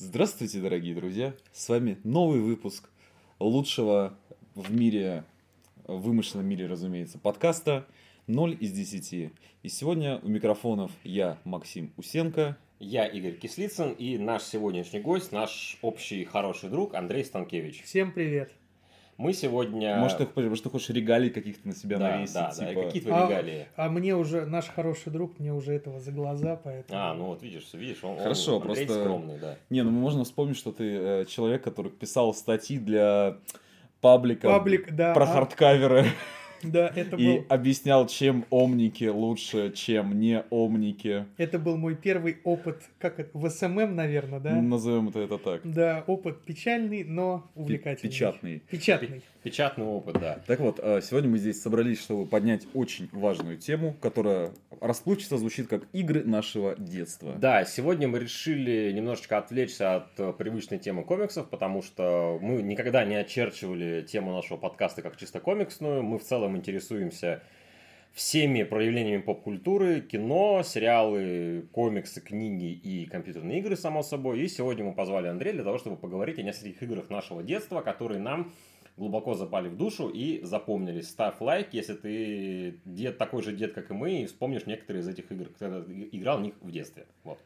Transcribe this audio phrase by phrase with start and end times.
[0.00, 1.34] Здравствуйте, дорогие друзья!
[1.52, 2.88] С вами новый выпуск
[3.40, 4.16] лучшего
[4.54, 5.24] в мире,
[5.88, 7.84] в вымышленном мире, разумеется, подкаста
[8.28, 9.32] 0 из 10.
[9.64, 12.56] И сегодня у микрофонов я, Максим Усенко.
[12.78, 17.82] Я Игорь Кислицын и наш сегодняшний гость, наш общий хороший друг Андрей Станкевич.
[17.82, 18.52] Всем привет!
[19.18, 19.96] Мы сегодня...
[19.96, 22.34] Может, ты, может, ты хочешь регалий каких-то на себя да, навесить?
[22.34, 22.72] Да, типа...
[22.72, 23.66] да, какие твои регалии?
[23.74, 27.00] А, а мне уже, наш хороший друг, мне уже этого за глаза, поэтому...
[27.00, 29.00] А, ну вот видишь, видишь, он, Хорошо, он просто...
[29.00, 29.56] скромный, да.
[29.70, 33.38] Не, ну мы можем вспомнить, что ты э, человек, который писал статьи для
[34.00, 36.06] паблика Паблик, да, про а- хардкаверы.
[36.62, 41.26] Да, это И был, объяснял, чем омники лучше, чем не омники.
[41.36, 44.54] это был мой первый опыт, как это, в СММ, наверное, да?
[44.60, 45.60] Назовем это, это так.
[45.64, 48.10] Да, опыт печальный, но увлекательный.
[48.10, 48.62] Печатный.
[48.70, 49.22] Печатный.
[49.42, 50.40] Печатный опыт, да.
[50.46, 55.68] Так вот, э, сегодня мы здесь собрались, чтобы поднять очень важную тему, которая расплывчато звучит
[55.68, 57.34] как игры нашего детства.
[57.38, 63.04] Да, сегодня мы решили немножечко отвлечься от э, привычной темы комиксов, потому что мы никогда
[63.04, 66.02] не очерчивали тему нашего подкаста как чисто комиксную.
[66.02, 67.42] Мы в целом интересуемся
[68.12, 74.40] всеми проявлениями поп-культуры, кино, сериалы, комиксы, книги и компьютерные игры, само собой.
[74.40, 78.20] И сегодня мы позвали Андрея для того, чтобы поговорить о нескольких играх нашего детства, которые
[78.20, 78.52] нам
[78.96, 81.08] глубоко запали в душу и запомнились.
[81.08, 85.08] Ставь лайк, если ты дед, такой же дед, как и мы, и вспомнишь некоторые из
[85.08, 85.78] этих игр, когда
[86.10, 87.06] играл в них в детстве.
[87.22, 87.38] Вот.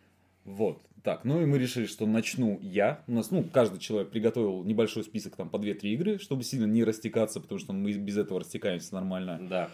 [0.45, 0.81] Вот.
[1.03, 3.03] Так, ну и мы решили, что начну я.
[3.09, 6.85] У нас, ну, каждый человек приготовил небольшой список, там, по 2-3 игры, чтобы сильно не
[6.85, 9.41] растекаться, потому что мы без этого растекаемся нормально.
[9.51, 9.69] Да.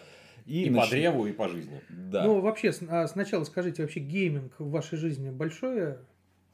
[0.47, 1.81] И, И, по нач- древу, и по жизни.
[1.89, 2.23] Да.
[2.23, 5.99] Ну, вообще, а сначала скажите, вообще гейминг в вашей жизни большое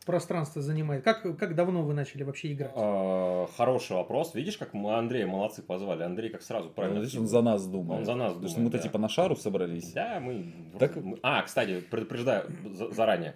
[0.06, 1.04] пространство занимает?
[1.06, 2.72] Как, как давно вы начали вообще играть?
[2.76, 4.36] А, Хороший вопрос.
[4.36, 6.04] Видишь, как мы Андрея молодцы позвали.
[6.04, 7.00] Андрей как сразу правильно.
[7.00, 8.00] Видишь, он за нас думает.
[8.02, 8.90] Он за нас Потому что думает, мы-то да.
[8.90, 9.94] типа на шару собрались.
[9.94, 10.54] Да, мы...
[10.78, 13.36] Так- А, кстати, предупреждаю за- заранее.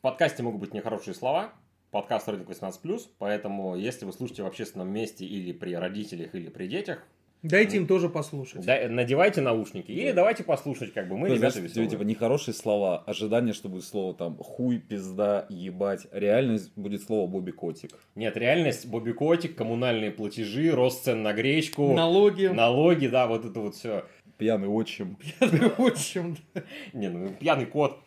[0.00, 1.52] В подкасте могут быть нехорошие слова.
[1.90, 6.68] Подкаст Родик 18+, поэтому если вы слушаете в общественном месте или при родителях, или при
[6.68, 7.02] детях,
[7.42, 8.64] Дайте им тоже послушать.
[8.64, 11.90] да- надевайте наушники или давайте послушать, как бы мы Ну, ребята знаешь, веселые.
[11.90, 16.06] типа нехорошие слова, ожидание, что будет слово там хуй, пизда, ебать.
[16.12, 17.90] Реальность будет слово Бобби Котик.
[18.14, 22.46] Нет, реальность, Бобби Котик, коммунальные платежи, рост цен на гречку, Налоги.
[22.46, 24.06] налоги, да, вот это вот все.
[24.38, 25.18] Пьяный отчим.
[25.40, 26.38] В общем,
[26.94, 27.98] Не, ну пьяный кот.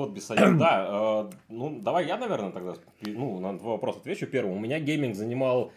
[0.00, 0.54] Кот без союза.
[0.54, 2.72] Да, э, ну давай я, наверное, тогда
[3.02, 4.56] ну, на твой вопрос отвечу первым.
[4.56, 5.72] У меня гейминг занимал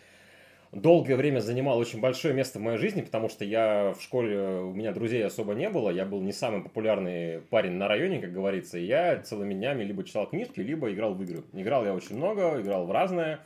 [0.71, 4.73] долгое время занимал очень большое место в моей жизни, потому что я в школе, у
[4.73, 8.77] меня друзей особо не было, я был не самый популярный парень на районе, как говорится,
[8.77, 11.43] и я целыми днями либо читал книжки, либо играл в игры.
[11.51, 13.41] Играл я очень много, играл в разное,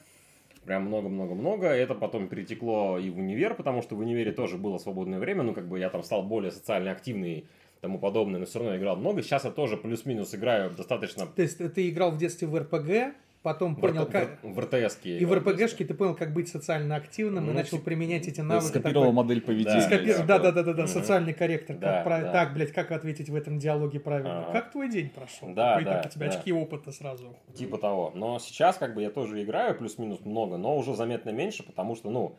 [0.64, 1.70] прям много-много-много.
[1.70, 5.56] Это потом перетекло и в универ, потому что в универе тоже было свободное время, ну
[5.56, 7.48] как бы я там стал более социально активный
[7.82, 9.22] тому подобное, но все равно играл много.
[9.22, 13.76] Сейчас я тоже плюс-минус играю достаточно то есть ты играл в детстве в РПГ, потом
[13.76, 14.40] в, понял, РТ как...
[14.44, 15.20] в РТСке.
[15.20, 18.42] И в РПГшке ты понял, как быть социально активным, и Ну, начал типа, применять эти
[18.42, 18.68] навыки.
[18.68, 19.88] скопировал такой- модель поведения.
[19.88, 20.88] Да, Скопи- да, Да, да, да, да, да, Мгм.
[20.88, 21.76] социальный корректор.
[21.76, 22.32] Как Да, прав- да.
[22.34, 24.40] Так, блядь, как ответить в этом диалоге правильно?
[24.44, 24.52] Ага.
[24.54, 25.54] Как твой день прошел?
[25.54, 26.38] Да, Какой да, так у тебя да.
[26.38, 27.38] очки опыта сразу.
[27.56, 28.12] Типа того.
[28.16, 32.10] Но сейчас как бы я тоже играю плюс-минус много, но уже заметно меньше, потому что,
[32.10, 32.36] ну,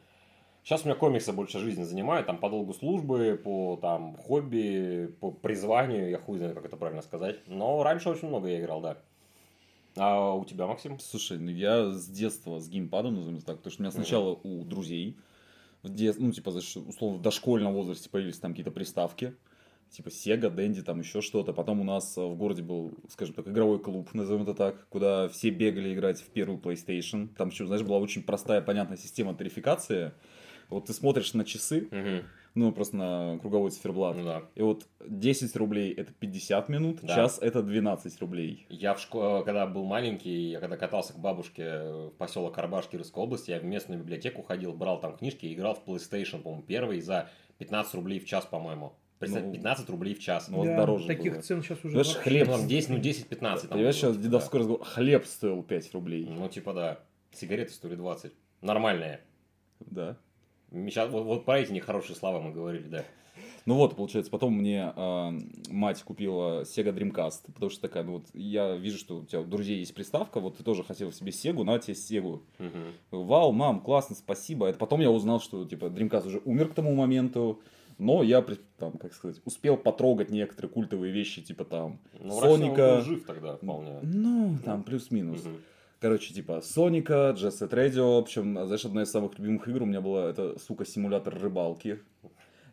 [0.64, 5.30] сейчас у меня комиксы больше жизни занимают, там, по долгу службы, по, там, хобби, по
[5.30, 7.36] призванию, я хуй знаю, как это правильно сказать.
[7.46, 8.98] Но раньше очень много я играл, да.
[9.96, 10.98] А у тебя, Максим?
[11.00, 14.64] Слушай, ну я с детства с геймпадом, назовем так, потому что у меня сначала у
[14.64, 15.16] друзей,
[15.82, 16.18] в дет...
[16.18, 19.34] ну, типа, условно, в дошкольном возрасте появились там какие-то приставки,
[19.90, 21.52] типа Sega, Dendy, там еще что-то.
[21.52, 25.28] Потом у нас э, в городе был, скажем так, игровой клуб, назовем это так, куда
[25.28, 27.28] все бегали играть в первую PlayStation.
[27.36, 30.12] Там еще, знаешь, была очень простая, понятная система тарификации.
[30.68, 31.88] Вот ты смотришь на часы,
[32.54, 34.42] ну, просто на круговой циферблат, Ну да.
[34.54, 37.14] и вот 10 рублей это 50 минут, Да.
[37.14, 38.66] час это 12 рублей.
[38.68, 43.22] Я в школе, когда был маленький, я когда катался к бабушке в поселок Карбаш Кировской
[43.22, 47.00] области, я в местную библиотеку ходил, брал там книжки и играл в PlayStation, по-моему, первый
[47.00, 48.92] за 15 рублей в час, по-моему.
[49.20, 50.48] Представь, Ну, 15 рублей в час.
[50.48, 51.42] Ну, вот дороже таких было.
[51.42, 52.60] цен сейчас уже Знаешь, хлеб Ну, нет.
[52.60, 53.60] там 10, ну 10-15.
[53.62, 54.84] там Понимаешь, сейчас типа, дедовской разговор.
[54.84, 56.24] Хлеб стоил 5 рублей.
[56.24, 56.32] да.
[56.34, 57.00] Ну, типа, да.
[57.32, 58.32] Сигареты стоили 20.
[58.62, 59.20] Нормальные.
[59.80, 60.16] Да.
[60.70, 63.04] Сейчас, вот, вот про эти нехорошие слова мы говорили, да.
[63.66, 65.30] Ну вот, получается, потом мне э,
[65.70, 69.44] мать купила Sega Dreamcast, потому что такая, ну вот я вижу, что у тебя у
[69.44, 72.42] друзей есть приставка, вот ты тоже хотел себе Сегу, на тебе Сегу.
[72.58, 72.92] Мгм.
[73.10, 74.66] Вау, мам, классно, спасибо.
[74.66, 77.60] Это потом я узнал, что типа Dreamcast уже умер к тому моменту,
[77.98, 78.44] но я,
[78.78, 82.96] там, как сказать, успел потрогать некоторые культовые вещи, типа там Ну, Соника.
[82.96, 83.98] был жив тогда вполне.
[84.02, 85.44] Ну, там плюс-минус.
[85.44, 85.56] Мгм.
[86.00, 88.16] Короче, типа Соника, Jet Set Radio.
[88.16, 91.98] В общем, знаешь, одна из самых любимых игр у меня была это, сука, симулятор рыбалки.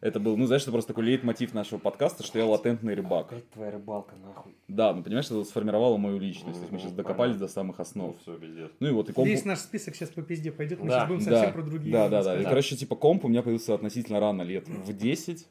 [0.01, 3.31] Это был, ну, знаешь, это просто такой лейтмотив нашего подкаста, что я латентный рыбак.
[3.31, 4.53] Опять твоя рыбалка, нахуй.
[4.67, 6.53] Да, ну, понимаешь, это сформировало мою личность.
[6.53, 7.47] То есть мы сейчас докопались понятно.
[7.47, 8.09] до самых основ.
[8.09, 8.71] Ну, все, пиздец.
[8.79, 9.27] Ну и вот и комп...
[9.27, 11.91] Весь наш список сейчас по пизде пойдет, мы Да, сейчас будем Да, совсем про другие.
[11.91, 12.39] да, да, да.
[12.39, 15.47] И, короче, типа, комп у меня появился относительно рано, лет в 10,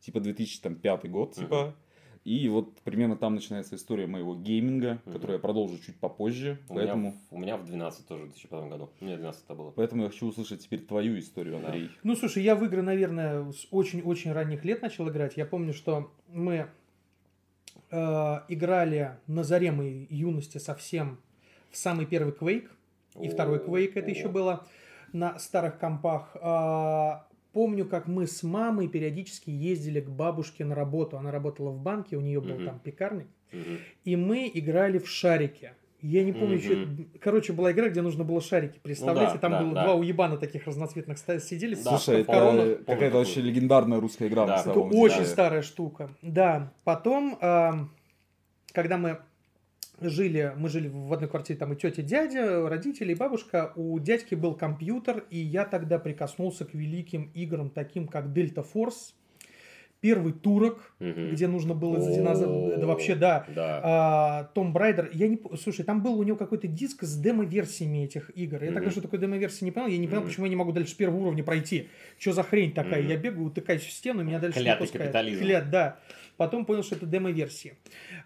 [0.00, 1.74] типа 2005 год, типа.
[2.28, 5.14] И вот примерно там начинается история моего гейминга, Мгм.
[5.14, 6.58] которую я продолжу чуть попозже.
[6.68, 8.90] У, Поэтому, меня, в- у меня в 12 тоже, в 2005 году.
[9.00, 9.70] У меня 12 это было.
[9.70, 11.68] поэтому я хочу услышать теперь твою историю, Да.
[11.68, 11.90] Андрей.
[12.02, 15.38] Ну, слушай, я в игры, наверное, с очень-очень ранних лет начал играть.
[15.38, 16.66] Я помню, что мы
[17.90, 21.18] э, играли на заре моей юности совсем
[21.70, 22.68] в самый первый Quake.
[23.22, 24.66] И второй Quake это еще было
[25.14, 26.36] на старых компах.
[27.58, 31.18] Помню, как мы с мамой периодически ездили к бабушке на работу.
[31.18, 32.64] Она работала в банке, у нее был Мгм.
[32.66, 33.26] там пекарник.
[33.50, 33.78] Мгм.
[34.04, 35.72] И мы играли в шарики.
[36.00, 37.08] Я не помню, Мгм.
[37.10, 37.18] что...
[37.18, 38.78] Короче, была игра, где нужно было шарики.
[38.80, 39.82] Представляете, да, там да, было да.
[39.86, 41.74] два уебана таких разноцветных сидели.
[41.74, 42.60] Да, Слушай, это коронах.
[42.60, 43.18] помню какая-то такую.
[43.24, 44.54] вообще легендарная русская игра Да.
[44.54, 45.02] Это самом деле.
[45.02, 46.10] очень старая штука.
[46.22, 46.72] Да.
[46.84, 47.90] Потом, ам,
[48.72, 49.18] когда мы
[50.00, 53.98] жили, мы жили в одной квартире, там и тетя, и дядя, родители, и бабушка, у
[53.98, 59.14] дядьки был компьютер, и я тогда прикоснулся к великим играм, таким как Delta Force,
[60.00, 61.30] первый Turok, Мгм.
[61.32, 62.78] где нужно было за динозавр...
[62.78, 63.44] Да вообще, да.
[63.54, 63.80] Да.
[63.82, 65.38] А, Tomb Raider, я не...
[65.60, 68.62] Слушай, там был у него какой-то диск с демо-версиями этих игр.
[68.62, 69.88] Я тогда что такое демо-версия не понял.
[69.88, 71.88] Я не понял, почему я не могу дальше первого уровня пройти.
[72.18, 73.02] Что за хрень такая?
[73.02, 75.04] Я бегаю, утыкаюсь в стену, меня дальше Клятый не пускает.
[75.06, 75.40] капитализм.
[75.42, 75.98] Клят, да.
[76.36, 77.74] Потом понял, что это демо-версии.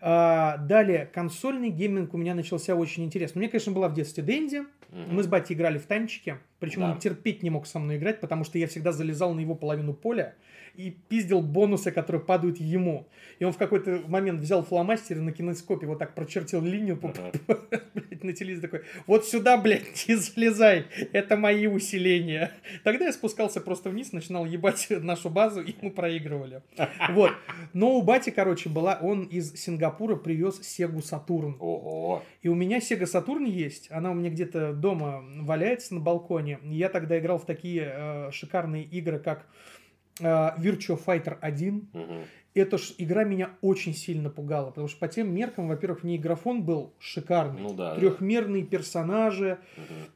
[0.03, 3.39] А, далее, консольный гейминг у меня начался очень интересно.
[3.39, 4.63] Меня, конечно, была в детстве Дэнди.
[4.91, 6.37] Мы с батей играли в танчики.
[6.59, 6.93] Причем Да.
[6.93, 9.95] он терпеть не мог со мной играть, потому что я всегда залезал на его половину
[9.95, 10.35] поля
[10.75, 13.09] и пиздил бонусы, которые падают ему.
[13.39, 16.97] И он в какой-то момент взял фломастер и на кинескопе вот так прочертил линию
[17.95, 22.53] блядь, на телевизоре такой, вот сюда, блядь, не залезай, это мои усиления.
[22.85, 26.63] Тогда я спускался просто вниз, начинал ебать нашу базу, и мы проигрывали.
[27.11, 27.33] Вот.
[27.73, 31.57] Но у бати, короче, была, он из Сингапура привез Сегу Сатурн.
[31.59, 32.23] Ого.
[32.43, 36.59] И у меня Sega Saturn есть, она у меня где-то дома валяется на балконе.
[36.65, 39.47] Я тогда играл в такие э, шикарные игры, как
[40.21, 41.89] Virtua Fighter 1.
[41.93, 42.25] Мгм.
[42.55, 46.19] Эта ж игра меня очень сильно пугала, потому что по тем меркам, во-первых, в ней
[46.19, 47.63] графон был шикарный.
[47.63, 47.95] Ну да.
[47.95, 50.11] Трехмерные персонажи, Мгм.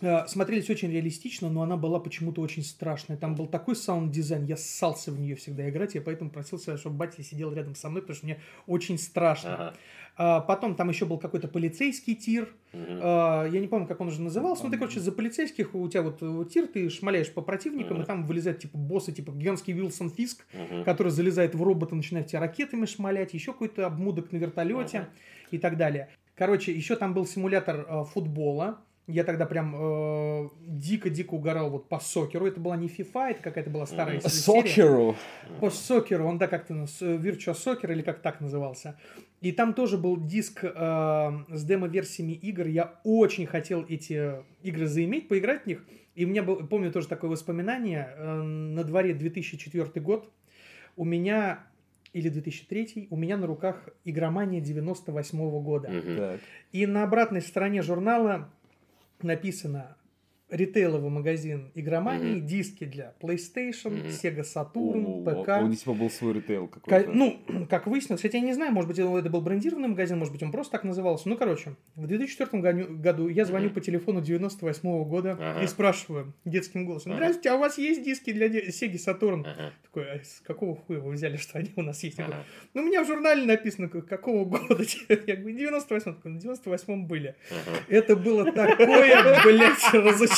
[0.00, 3.16] Э, смотрелись очень реалистично, но она была почему-то очень страшная.
[3.16, 7.22] Там был такой саунд-дизайн, я ссался в нее всегда играть, я поэтому просил, чтобы батя
[7.22, 9.54] сидел рядом со мной, потому что мне очень страшно.
[9.54, 9.74] Ага.
[10.20, 12.98] А, потом там еще был какой-то полицейский тир, Мгм.
[13.00, 14.64] а, я не помню, как он уже назывался.
[14.64, 18.02] Ну, ты, короче, за полицейских у тебя вот э, тир, ты шмаляешь по противникам, Мгм.
[18.02, 20.82] и там вылезают, типа, боссы, типа, гигантский Вилсон Фиск, Мгм.
[20.82, 25.08] который залезает в робота, начинает тебя ракетами шмалять, еще какой-то обмудок на вертолете Ага.
[25.52, 26.08] и так далее.
[26.34, 28.78] Короче, еще там был симулятор э, футбола.
[29.08, 32.46] Я тогда прям э, дико-дико угорал вот по сокеру.
[32.46, 34.30] Это была не FIFA, это какая-то была старая серия.
[34.34, 35.16] Сокеру.
[35.60, 38.98] По сокеру, он, да, как-то нас- э, Virtua Soccer или как так назывался.
[39.40, 40.68] И там тоже был диск э,
[41.48, 42.66] с демо-версиями игр.
[42.66, 45.84] Я очень хотел эти игры заиметь, поиграть в них.
[46.14, 48.10] И у меня был, помню тоже такое воспоминание.
[48.14, 50.30] э, на дворе 2004 год.
[50.96, 51.60] У меня,
[52.12, 55.88] или 2003, у меня на руках игромания 98 года.
[55.88, 56.16] Мгм.
[56.16, 56.40] Так.
[56.72, 58.50] И на обратной стороне журнала
[59.22, 59.97] написано
[60.50, 62.46] ритейловый магазин игромании, Мгм.
[62.46, 64.06] диски для PlayStation, Мгм.
[64.08, 65.62] Sega Saturn, О, ПК.
[65.62, 67.10] У них типа был свой ритейл Ка- какой-то.
[67.12, 67.38] Ну,
[67.70, 70.50] как выяснилось, хотя я не знаю, может быть, это был брендированный магазин, может быть, он
[70.50, 71.28] просто так назывался.
[71.28, 72.62] Ну, короче, в 2004
[72.96, 73.74] году- я звоню Мгм.
[73.74, 75.62] по телефону 98 года Ага.
[75.62, 79.42] и спрашиваю детским голосом, здравствуйте, а у вас есть диски для Sega Saturn?
[79.46, 79.72] Ага.
[79.82, 82.18] Такой, а с какого хуя вы взяли, что они у нас есть?
[82.20, 82.44] Ага.
[82.74, 84.82] ну, у меня в журнале написано, как- какого года.
[85.26, 87.34] Я говорю, 98 такой, в 98 были.
[87.50, 87.76] Ага.
[87.88, 90.37] Это было такое, блядь, разочарование.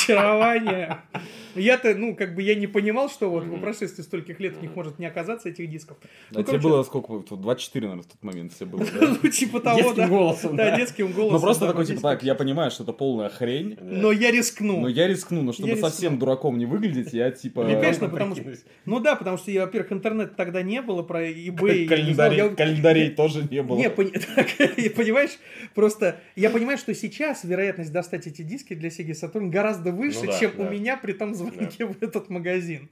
[1.55, 4.73] Я-то, ну, как бы я не понимал, что вот по прошествии стольких лет у них
[4.73, 5.97] может не оказаться этих дисков.
[6.01, 7.11] А ну, тебе короче- было сколько?
[7.11, 8.85] Вот 24, наверное, в тот момент тебе было.
[8.85, 9.17] да?
[9.21, 10.07] Ну, типа того, Детским да.
[10.07, 10.77] голосом, Да, да.
[10.77, 11.33] детским голосом.
[11.33, 13.77] Ну просто да, такой, типа, так, я понимаю, что это полная хрень.
[13.81, 14.79] Но я рискну.
[14.79, 15.89] но я рискну, но чтобы Я рискну.
[15.89, 17.61] совсем дураком не выглядеть, я типа...
[17.61, 18.53] Не, конечно, Можно потому что-.
[18.85, 21.85] Ну да, потому что, я, во-первых, интернет тогда не было, про eBay.
[21.87, 23.75] Календарей, я- календарей тоже не было.
[23.77, 23.85] Не,
[24.77, 25.31] и понимаешь,
[25.75, 30.31] просто я понимаю, что сейчас вероятность достать эти диски для Sega Saturn гораздо выше, Ну
[30.31, 30.63] да, чем да.
[30.63, 32.89] у меня при том звонке в этот магазин.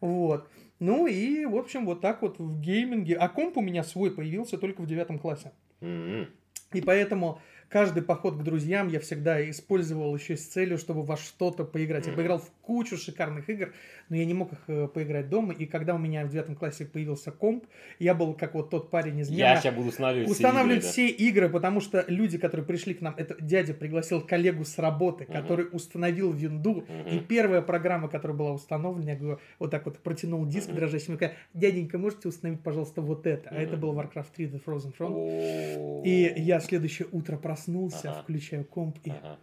[0.00, 0.48] Вот.
[0.80, 3.14] Ну и, в общем, вот так вот в гейминге.
[3.16, 5.52] А комп у меня свой появился только в девятом классе.
[5.80, 6.28] Мгм.
[6.72, 7.40] И поэтому,
[7.74, 12.06] каждый поход к друзьям я всегда использовал еще с целью, чтобы во что-то поиграть.
[12.06, 13.72] Я поиграл в кучу шикарных игр,
[14.08, 15.52] но я не мог их э, поиграть дома.
[15.52, 17.64] И когда у меня в девятом классе появился комп,
[17.98, 20.86] я был как вот тот парень из Я мема, сейчас буду устанавливать все устанавливать игры,
[20.86, 20.92] да.
[20.92, 25.24] все игры, потому что люди, которые пришли к нам, это дядя пригласил коллегу с работы,
[25.24, 30.46] который установил винду, и первая программа, которая была установлена, я говорю, вот так вот протянул
[30.46, 33.50] диск дрожащим, рукой, дяденька, можете установить, пожалуйста, вот это?
[33.50, 34.94] А это был Warcraft 3 The Frozen.
[35.00, 36.02] О.
[36.04, 38.22] И я следующее утро проснулся, Ага.
[38.22, 39.38] включаю комп и Ага.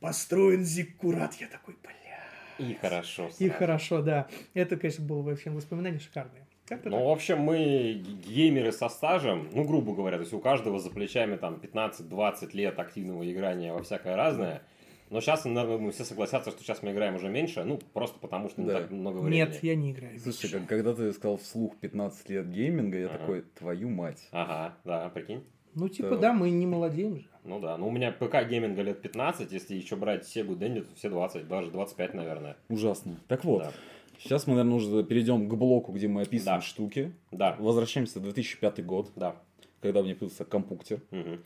[0.00, 1.34] построен Зиккурат.
[1.40, 2.66] Я такой, бля.
[2.66, 3.28] И хорошо.
[3.38, 3.52] И сразу.
[3.54, 4.28] хорошо, да.
[4.54, 6.46] Это, конечно, было вообще воспоминания шикарные.
[6.70, 6.92] Ну, так.
[6.92, 11.36] в общем, мы геймеры со стажем, ну, грубо говоря, то есть у каждого за плечами
[11.36, 14.62] там 15-20 лет активного играния во всякое разное.
[15.08, 18.48] Но сейчас, наверное, мы все согласятся, что сейчас мы играем уже меньше, ну, просто потому
[18.48, 18.82] что не Да.
[18.82, 19.38] так много времени.
[19.40, 20.20] Нет, я не играю.
[20.20, 23.18] Слушай, как- когда ты сказал вслух 15 лет гейминга, я Ага.
[23.18, 24.28] такой, твою мать.
[24.30, 25.42] Ага, да, прикинь.
[25.74, 26.16] Ну, типа, Да.
[26.16, 27.26] да, мы не молодеем же.
[27.44, 30.94] Ну да, ну у меня ПК гейминга лет 15, если еще брать Сегу Дэнди, то
[30.94, 32.56] все 20, даже 25, наверное.
[32.68, 33.16] Ужасно.
[33.28, 33.72] Так вот, Да.
[34.18, 36.64] сейчас мы, наверное, уже перейдем к блоку, где мы описываем Да.
[36.66, 37.12] штуки.
[37.30, 39.36] Да, Возвращаемся в 2005 год, да.
[39.80, 41.00] когда меня появился компьютер.
[41.10, 41.40] Мгм.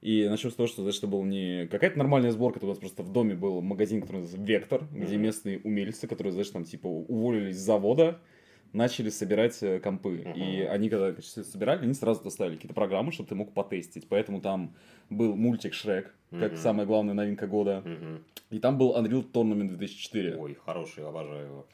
[0.00, 2.78] И начнем с того, что значит, это был не какая-то нормальная сборка, это у нас
[2.78, 5.22] просто в доме был магазин, который называется Вектор, где Мгм.
[5.22, 8.20] местные умельцы, которые, знаешь, там типа уволились с завода,
[8.72, 10.22] начали собирать э, компы.
[10.24, 10.32] Мгм.
[10.34, 14.08] И они, когда короче, собирали, они сразу доставили какие-то программы, чтобы ты мог потестить.
[14.08, 14.74] Поэтому там
[15.10, 16.56] был мультик Шрек, как Мгм.
[16.56, 17.82] самая главная новинка года.
[17.84, 18.24] Мгм.
[18.50, 20.36] И там был Unreal Tournament 2004.
[20.36, 21.66] Ой, хороший, обожаю его.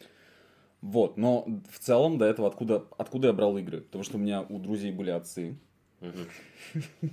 [0.81, 3.81] Вот, но в целом до этого откуда, откуда я брал игры?
[3.81, 5.57] Потому что у меня у друзей были отцы.
[6.01, 6.29] Мгм.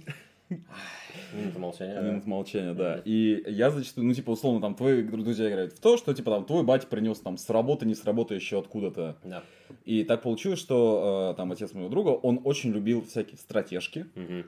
[1.34, 1.96] Минута молчания.
[1.96, 2.02] да.
[2.02, 3.02] Минут молчания, да.
[3.06, 6.46] И я зачастую, ну, типа, условно, там, твои друзья играют в то, что, типа, там,
[6.46, 9.18] твой батя принес там с работы, не с работы, еще откуда-то.
[9.24, 9.44] Да.
[9.86, 14.06] И так получилось, что, э, там, отец моего друга, он очень любил всякие стратежки.
[14.16, 14.46] Мгм.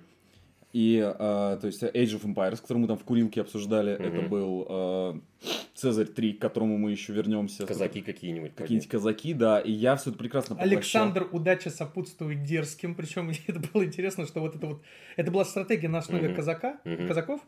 [0.73, 4.03] И, э, то есть, Age of Empires, который мы там в курилке обсуждали, Мгм.
[4.05, 5.13] это был э,
[5.75, 7.67] Цезарь 3, к которому мы еще вернемся.
[7.67, 8.55] Казаки какие-нибудь.
[8.55, 9.59] Какие-нибудь казаки, да.
[9.59, 10.73] И я все это прекрасно поглощал.
[11.03, 12.95] Александр удача сопутствует дерзким.
[12.95, 14.81] Причем это было интересно, что вот это вот...
[15.15, 16.35] Это была стратегия на основе Мгм.
[16.35, 17.07] казака, Мгм.
[17.07, 17.41] казаков.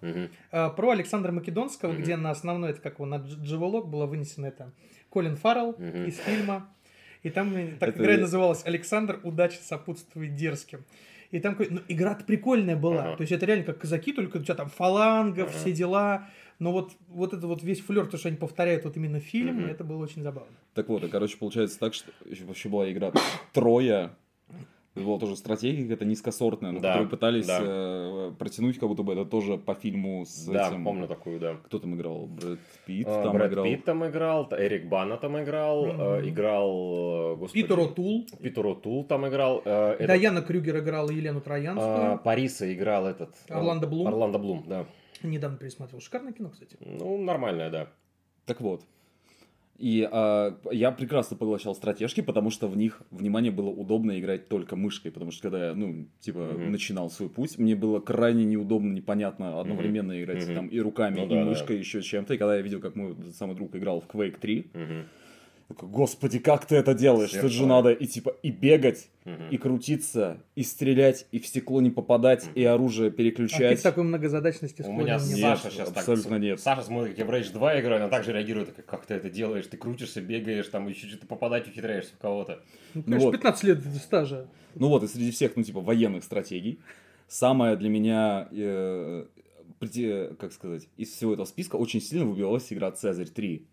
[0.52, 2.02] А, Про Александра Македонского, Мгм.
[2.04, 4.72] где на основной, это как его, на Дж- Джавелок было вынесено это
[5.10, 6.06] Колин Фаррелл Мгм.
[6.06, 6.70] из фильма.
[7.24, 10.86] И там так Это- игра и называлась «Александр удача сопутствует дерзким».
[11.32, 13.02] И там ну, игра-то прикольная была.
[13.04, 13.16] Ага.
[13.18, 15.52] То есть это реально как казаки, только у тебя там фаланга, Ага.
[15.52, 16.28] все дела.
[16.60, 19.66] Но вот, вот это вот весь флер, то, что они повторяют вот именно фильм, Мгм.
[19.68, 20.56] это было очень забавно.
[20.74, 23.12] Так вот, и, короче, получается так, что еще вообще была игра
[23.54, 24.16] Троя.
[24.96, 27.60] Это была тоже стратегия какая-то низкосортная, но Да, которую пытались да.
[27.62, 30.86] э, протянуть, как будто бы это тоже по фильму с Да, этим...
[30.86, 31.58] помню такую, да.
[31.66, 32.28] Кто там играл?
[32.28, 33.66] Брэд Питт А, там Брэд играл.
[33.66, 36.02] Питт там играл, Эрик Бана там играл, Мгм.
[36.02, 39.62] э, играл, э, господи, Питер О'Тул, Питер О'Тул там играл.
[39.66, 42.20] э, этот, Даяна Крюгер играла Елену Троянскую.
[42.20, 43.36] Париса играл этот...
[43.50, 44.08] э, Орландо Блум.
[44.08, 44.86] Орландо Блум, да.
[45.24, 46.00] Недавно пересмотрел.
[46.00, 46.78] Шикарное кино, кстати.
[46.80, 47.88] Ну, нормальная, да.
[48.46, 48.82] Так вот.
[49.78, 54.76] И а, я прекрасно поглощал стратежки, потому что в них, внимание, было удобно играть только
[54.76, 56.72] мышкой, потому что когда я, ну, типа, Мгм.
[56.72, 60.56] начинал свой путь, мне было крайне неудобно, непонятно одновременно играть Мгм.
[60.56, 61.46] там и руками, Ну и да, да.
[61.46, 62.34] мышкой, еще чем-то.
[62.34, 65.06] И когда я видел, как мой самый друг играл в Quake 3, Мгм.
[65.68, 67.32] Такой, господи, как ты это делаешь?
[67.32, 69.50] Тут же надо и типа и бегать, Мгм.
[69.50, 73.82] и крутиться, и стрелять, и в стекло не попадать, и оружие А ты переключать.
[73.82, 76.40] такой многозадачности У меня Нет, Саша сейчас абсолютно так...
[76.42, 76.60] нет.
[76.60, 79.30] Саша смотрит, как я в Rage 2 играю, она также реагирует, как, как ты это
[79.32, 82.62] делаешь, ты крутишься, бегаешь, там еще что-то попадать ухитряешься в кого-то.
[82.94, 83.32] Ну, конечно, вот.
[83.32, 84.48] 15 лет стажа.
[84.76, 86.80] Ну вот, и среди всех, ну, типа, военных стратегий,
[87.28, 89.26] самая для меня, э,
[90.40, 93.66] как сказать, из всего этого списка очень сильно выбивалась игра Цезарь 3.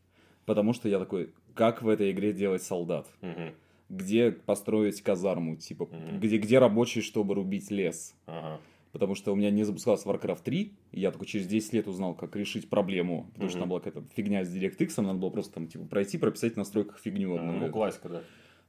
[0.44, 3.06] Потому что я такой, как в этой игре делать солдат?
[3.20, 3.54] Мгм.
[3.88, 5.56] Где построить казарму?
[5.56, 6.20] Типа, Мгм.
[6.20, 8.14] где, где рабочие, чтобы рубить лес?
[8.26, 8.60] Ага.
[8.92, 12.14] Потому что у меня не запускался Warcraft 3, и я только через 10 лет узнал,
[12.14, 13.30] как решить проблему.
[13.32, 13.62] Потому что Мгм.
[13.62, 16.98] там была какая-то фигня с DirectX, надо было просто там, типа, пройти, прописать в настройках
[16.98, 17.52] фигню одну.
[17.52, 18.22] Ну, классика, да.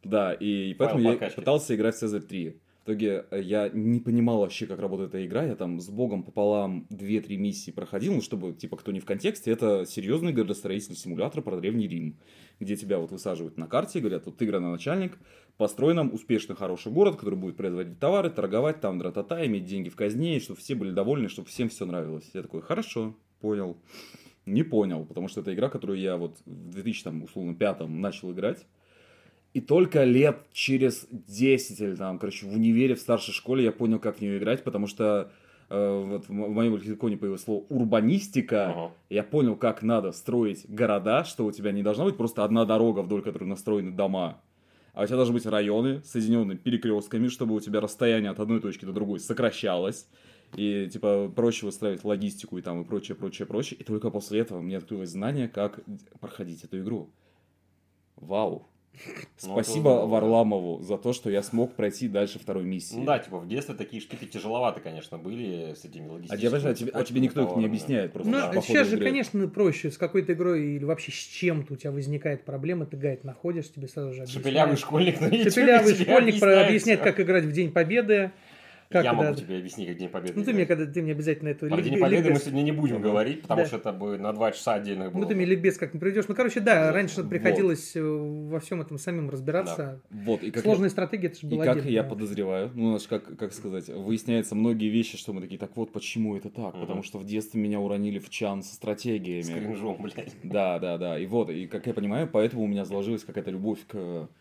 [0.03, 2.57] Да, и поэтому я пытался играть в Цезарь 3.
[2.83, 5.45] В итоге э, я не понимал вообще, как работает эта игра.
[5.45, 9.51] Я там с богом пополам 2-3 миссии проходил, ну, чтобы, типа, кто не в контексте,
[9.51, 12.17] это серьезный градостроительный симулятор про Древний Рим,
[12.59, 15.17] где тебя вот высаживают на карте и говорят, вот ты начальник,
[15.55, 19.95] построй нам успешный хороший город, который будет производить товары, торговать там, дра-та-та, иметь деньги в
[19.95, 22.29] казне, и чтобы все были довольны, чтобы всем все нравилось.
[22.33, 23.77] Я такой, хорошо, понял.
[24.45, 28.33] Не понял, потому что это игра, которую я вот в 2000, там, условно, пятом начал
[28.33, 28.65] играть.
[29.53, 33.99] И только лет через 10 или там, короче, в универе, в старшей школе я понял,
[33.99, 35.31] как в нее играть, потому что
[35.69, 38.71] э, вот в мо- в моем лексиконе появилось слово урбанистика.
[38.71, 38.91] Ага.
[39.11, 43.01] Я понял, как надо строить города, что у тебя не должна быть просто одна дорога,
[43.01, 44.41] вдоль которой настроены дома,
[44.93, 48.85] а у тебя должны быть районы, соединенные перекрестками, чтобы у тебя расстояние от одной точки
[48.85, 50.07] до другой сокращалось.
[50.55, 53.79] И, типа, проще выстраивать логистику и там и прочее, прочее, прочее.
[53.79, 55.79] И только после этого мне открылось знание, как
[56.19, 57.09] проходить эту игру.
[58.15, 58.67] Вау.
[59.45, 62.95] Ну, Спасибо это- Варламову за то, что я смог пройти дальше второй миссии.
[62.95, 66.39] Ну да, типа в детстве такие штуки тяжеловаты, конечно, были с этими А логистическими.
[66.39, 68.95] тебе, подожди, а тебе, а тебе никто их не объясняет просто Ну, ходу сейчас же,
[68.95, 69.05] игры.
[69.09, 69.91] конечно, проще.
[69.91, 73.87] С какой-то игрой или вообще с чем-то у тебя возникает проблема, ты гайд находишь, тебе
[73.87, 74.45] сразу же объясняют.
[74.45, 78.31] Шепелявый школьник на Шепелявый тебе школьник про- объясняет как играть в День Победы.
[78.93, 79.41] Как, Я да, могу да.
[79.41, 80.33] тебе объяснить, как День Победы.
[80.35, 81.67] Ну, ты мне, когда, ты мне обязательно это...
[81.67, 83.65] Про День Победы мы ликбез- сегодня не будем говорить, потому Да.
[83.67, 85.21] что это будет на два часа отдельных было.
[85.21, 86.25] Ну, ты мне ликбез как не проведешь.
[86.27, 87.29] Ну, короче, да, раньше Вот.
[87.31, 89.99] приходилось э, во всем этом самим разбираться.
[90.11, 92.09] Вот, и как Сложная стратегия, это же И была как отдельно, я да.
[92.09, 96.37] подозреваю, ну, значит, как, как сказать, выясняется многие вещи, что мы такие, так вот, почему
[96.37, 96.73] это так?
[96.75, 96.81] Мгм.
[96.81, 99.41] Потому что в детстве меня уронили в чан со С стратегиями.
[99.59, 100.35] кринжом, блядь.
[100.43, 101.17] Да, да, да.
[101.17, 103.95] И вот, и как я понимаю, поэтому у меня сложилась какая-то любовь к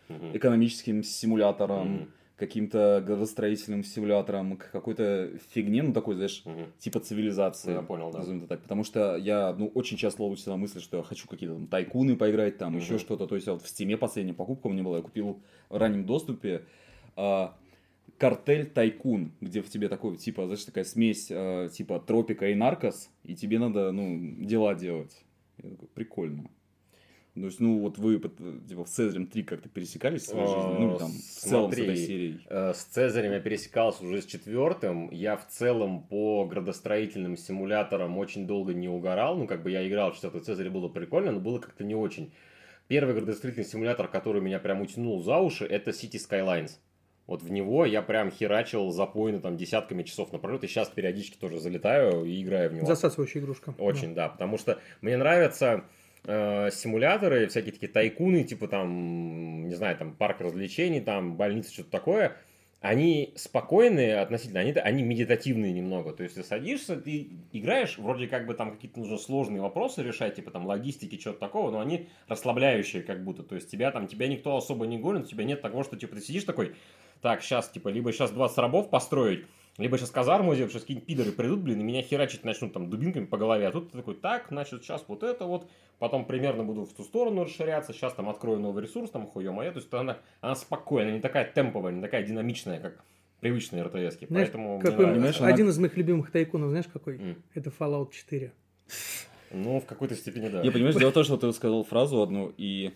[0.09, 0.37] Мгм.
[0.37, 2.07] экономическим симуляторам, Мгм.
[2.35, 6.65] Каким-то градостроительным симуляторам, к какой-то фигне, ну, такой, знаешь, Мгм.
[6.79, 7.73] типа цивилизации.
[7.73, 8.19] Я понял, да.
[8.19, 8.61] назовем это так.
[8.61, 11.67] Потому что я, ну, очень часто ловлю себя на мысли, что я хочу какие-то там
[11.67, 12.81] тайкуны поиграть, там, Мгм.
[12.81, 13.27] еще что-то.
[13.27, 16.63] То есть, вот в стиме последняя покупка у меня была, я купил в раннем доступе
[17.15, 17.55] а,
[18.17, 23.09] Cartel Tycoon, где в тебе такой, типа, знаешь, такая смесь, а, типа, Tropico и Narcos,
[23.23, 25.23] и тебе надо, ну, дела делать.
[25.61, 26.49] Я такой, прикольно.
[27.35, 28.37] То есть, ну, вот вы, под-
[28.67, 31.97] типа, в Цезарем 3 как-то пересекались в своей жизни, ну, там, в целом с этой
[31.97, 32.45] серией.
[32.47, 35.09] Э, С Цезарем я пересекался уже с четвертым.
[35.09, 39.35] Я в целом по градостроительным симуляторам очень долго не угорал.
[39.35, 42.31] Ну, как бы я играл в четвертый Цезарь, было прикольно, но было как-то не очень.
[42.87, 46.73] Первый градостроительный симулятор, который меня прям утянул за уши, это City Skylines.
[47.25, 51.59] Вот в него я прям херачил запойно там десятками часов напролет, и сейчас периодически тоже
[51.59, 52.85] залетаю и играю в него.
[52.85, 53.73] Засасывающая игрушка.
[53.79, 55.85] Очень, да, потому что мне нравятся
[56.25, 61.91] э, симуляторы, всякие такие тайкуны, типа там, не знаю, там парк развлечений, там больница, что-то
[61.91, 62.37] такое.
[62.81, 66.11] Они спокойные относительно, они, они медитативные немного.
[66.11, 70.35] То есть ты садишься, ты играешь, вроде как бы там какие-то нужно сложные вопросы решать,
[70.35, 73.41] типа там логистики, что-то такого, но они расслабляющие как будто.
[73.43, 76.15] То есть тебя там, тебя никто особо не гонит, у тебя нет того, что типа
[76.15, 76.75] ты сидишь такой,
[77.23, 79.45] так, сейчас, типа, либо сейчас 20 рабов построить,
[79.77, 83.25] либо сейчас казарму сделать, сейчас какие-нибудь пидоры придут, блин, и меня херачить начнут там дубинками
[83.25, 83.67] по голове.
[83.67, 85.67] А тут ты такой, так, значит, сейчас вот это вот,
[85.99, 89.71] потом примерно буду в ту сторону расширяться, сейчас там открою новый ресурс, там хуё моя.
[89.71, 93.03] То есть она, она спокойная, не такая темповая, не такая динамичная, как
[93.39, 93.93] привычные РТС.
[93.95, 95.13] Знаешь, Поэтому мне какой- нравится.
[95.15, 97.17] Понимаешь, она- один из моих любимых тайкунов, знаешь, какой?
[97.17, 97.43] М.
[97.55, 98.53] Это Fallout 4.
[99.51, 100.61] Ну, в какой-то степени, да.
[100.61, 102.91] Я понимаешь, дело в том, что ты сказал фразу одну, и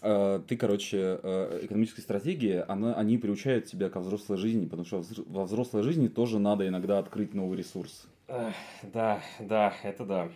[0.00, 5.44] ты, короче, э, экономические стратегии, она, они приучают тебя ко взрослой жизни, потому что во
[5.44, 8.06] взрослой жизни тоже надо иногда открыть новый ресурс.
[8.28, 10.28] Эх, Да, да, это да.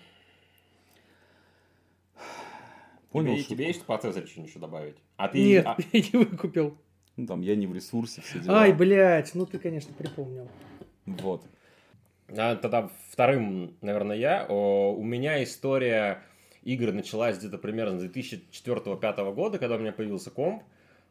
[3.10, 4.96] Понял, тебе, тебе есть по Цезарю что-нибудь еще добавить?
[5.16, 5.38] А ты...
[5.38, 6.76] Нет, а- я не выкупил.
[7.16, 8.60] Ну, там, я не в ресурсе, все дела.
[8.62, 10.48] Ай, блядь, ну ты, конечно, припомнил.
[11.04, 11.44] Вот.
[12.28, 14.46] А, Тогда вторым, наверное, я.
[14.48, 16.22] О, У меня история
[16.64, 20.62] игр началась где-то примерно с 2004-2005 года, когда у меня появился комп.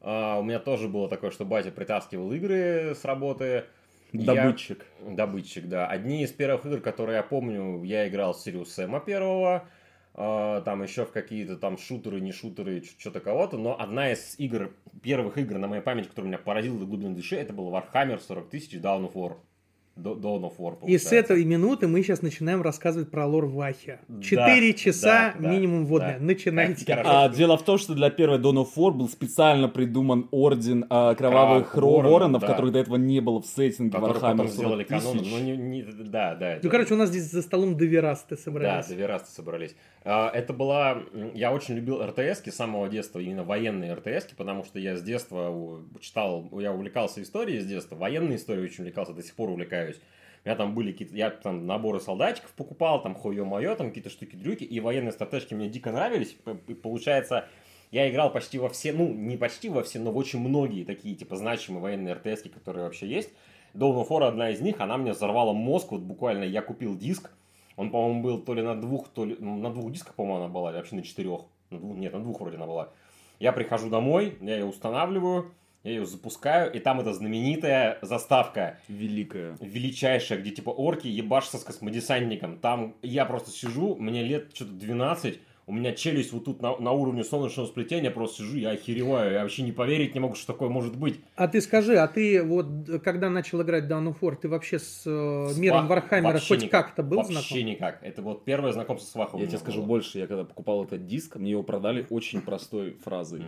[0.01, 3.65] А, У меня тоже было такое, что батя притаскивал игры с работы.
[4.13, 4.85] Я- Добытчик.
[4.99, 5.87] Добытчик, да.
[5.87, 9.65] Одни из первых игр, которые я помню, я играл с Сириус Сэма первого.
[10.13, 13.57] а, Там еще в какие-то там шутеры, не шутеры, что-то кого-то.
[13.57, 17.37] Но одна из игр, первых игр на моей памяти, которая меня поразила до глубины души,
[17.37, 19.37] это был Warhammer 40 тысяч Dawn of War.
[19.97, 23.99] До- Dawn of War, И с этой минуты мы сейчас начинаем рассказывать про лор Вахи.
[24.07, 26.17] Да, Четыре часа да, да, минимум водная.
[26.17, 26.25] да.
[26.25, 26.93] Начинайте.
[26.93, 31.13] А, дело в том, что для первой Dawn of War был специально придуман орден а,
[31.13, 32.47] кровавых Кровавых ро- воронов, воронов, да.
[32.47, 35.03] которых до этого не было в сеттинге 40 сделали тысяч.
[35.29, 36.59] Ну, не, не- да, да.
[36.63, 38.87] Ну, короче, у нас здесь за столом доверасты Да, собрались.
[38.87, 39.75] доверасты собрались.
[40.05, 40.99] А, Это была...
[41.35, 45.53] Я очень любил РТСки с самого детства, именно военные РТСки, потому что я с детства
[45.99, 49.80] читал, я увлекался историей с детства, военной историей очень увлекался, до сих пор увлекаюсь.
[49.89, 54.63] У меня там были какие-то, я там наборы солдатиков покупал, там хуё-моё, там какие-то штуки-дрюки,
[54.63, 56.35] и военные стратежки мне дико нравились.
[56.81, 57.47] Получается,
[57.91, 61.15] я играл почти во все, ну, не почти во все, но в очень многие такие,
[61.15, 63.29] типа, значимые военные РТСки, которые вообще есть.
[63.73, 67.31] Dawn of War одна из них, она мне взорвала мозг, вот буквально я купил диск,
[67.75, 70.53] он, по-моему, был то ли на двух, то ли ну, на двух дисках, по-моему, она
[70.53, 71.41] была, или вообще на четырех.
[71.69, 72.89] На двух, нет, на двух вроде она была.
[73.39, 75.51] Я прихожу домой, я ее устанавливаю,
[75.83, 79.57] я ее запускаю, и там эта знаменитая заставка Великая.
[79.59, 82.59] величайшая, где типа орки ебашатся с космодесантником.
[82.59, 86.91] Там я просто сижу, мне лет что-то 12, у меня челюсть вот тут на, на
[86.91, 90.69] уровне солнечного сплетения, просто сижу, я охереваю, я вообще не поверить не могу, что такое
[90.69, 91.19] может быть.
[91.35, 92.67] А ты скажи, а ты вот
[93.03, 96.69] когда начал играть Dawn of War, ты вообще с э, миром Wa- Warhammer'а вообще хоть
[96.69, 97.65] как-то был Вообще знаком?
[97.65, 97.99] никак.
[98.03, 99.39] Это вот первое знакомство с Вахом.
[99.39, 103.43] Я тебе скажу больше, я когда покупал этот диск, мне его продали очень простой фразой.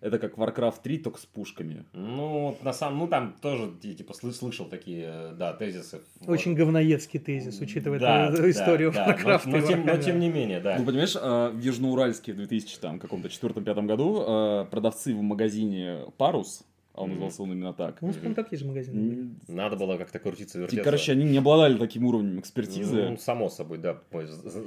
[0.00, 1.84] Это как Warcraft 3, только с пушками.
[1.92, 6.00] Ну, на самом, ну там тоже я, типа сл- слышал такие, э, да, тезисы.
[6.26, 10.18] Очень говноедский тезис, учитывая Да, эту да, историю да, Warcraft но, но тем, но тем
[10.18, 10.78] не менее, да.
[10.78, 16.06] Ну, понимаешь, э, в Южноуральске в 2000 там каком-то четвертом-пятом году э, продавцы в магазине
[16.16, 19.00] Парус, а он назывался он именно так, У нас, по-моему, такие же магазины.
[19.00, 19.20] были.
[19.20, 20.82] м, Надо было как-то крутиться и вертеться.
[20.82, 23.02] короче, они не обладали таким уровнем экспертизы.
[23.10, 23.98] Ну, само собой, да,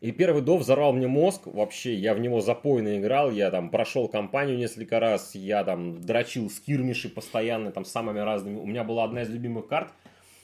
[0.00, 4.08] и первый до взорвал мне мозг, вообще, я в него запойно играл, я там прошел
[4.08, 8.58] кампанию несколько раз, я там дрочил скирмиши постоянно, там, самыми разными.
[8.58, 9.92] У меня была одна из любимых карт,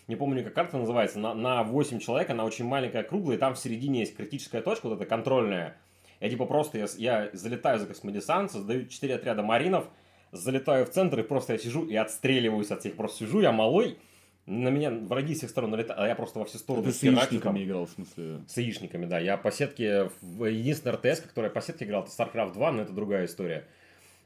[0.09, 3.55] не помню, как карта называется, на, на 8 человек, она очень маленькая, круглая, и там
[3.55, 5.77] в середине есть критическая точка, вот эта контрольная.
[6.21, 9.87] Я типа просто, я, я залетаю за космодесант, создаю 4 отряда маринов,
[10.33, 12.97] залетаю в центр, и просто я сижу и отстреливаюсь от всех.
[12.97, 13.99] Просто сижу, я малой,
[14.47, 17.03] на меня враги с всех сторон налетают, а я просто во все стороны Ты с
[17.03, 18.41] яичниками играл, в смысле.
[18.47, 19.19] С яичниками, да.
[19.19, 22.93] Я по сетке, единственный РТС, который я по сетке играл, это StarCraft 2, но это
[22.93, 23.65] другая история.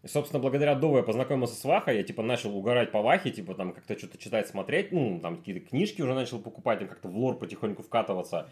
[0.03, 3.55] И, собственно, благодаря Дову я познакомился с Вахой, я, типа, начал угорать по Вахе, типа,
[3.55, 7.17] там, как-то что-то читать, смотреть, ну, там, какие-то книжки уже начал покупать, там, как-то в
[7.17, 8.49] лор потихоньку вкатываться.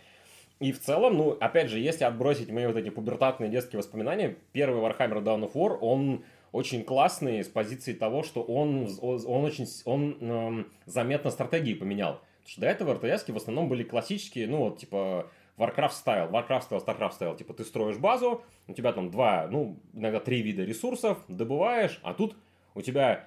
[0.59, 4.81] И в целом, ну, опять же, если отбросить мои вот эти пубертатные детские воспоминания, первый
[4.81, 10.17] Warhammer Dawn of War, он очень классный с позиции того, что он, он очень он,
[10.21, 12.21] эм, заметно стратегии поменял.
[12.39, 16.63] Потому что до этого РТС в основном были классические, ну, вот, типа, Warcraft style, Warcraft
[16.63, 17.37] style, Starcraft style.
[17.37, 22.15] Типа, ты строишь базу, у тебя там два, ну, иногда три вида ресурсов, добываешь, а
[22.15, 22.37] тут
[22.75, 23.27] у тебя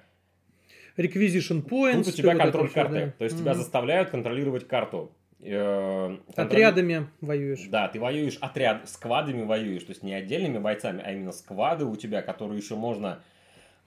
[0.96, 2.04] Requisition Points.
[2.04, 3.06] Тут у тебя вот контроль всё, карты.
[3.06, 3.10] да.
[3.18, 3.60] То есть тебя Мгм.
[3.60, 5.12] заставляют контролировать карту.
[5.42, 7.66] Э, Отрядами воюешь.
[7.68, 11.96] Да, ты воюешь отряд, сквадами воюешь, то есть не отдельными бойцами, а именно сквады у
[11.96, 13.20] тебя, которые еще можно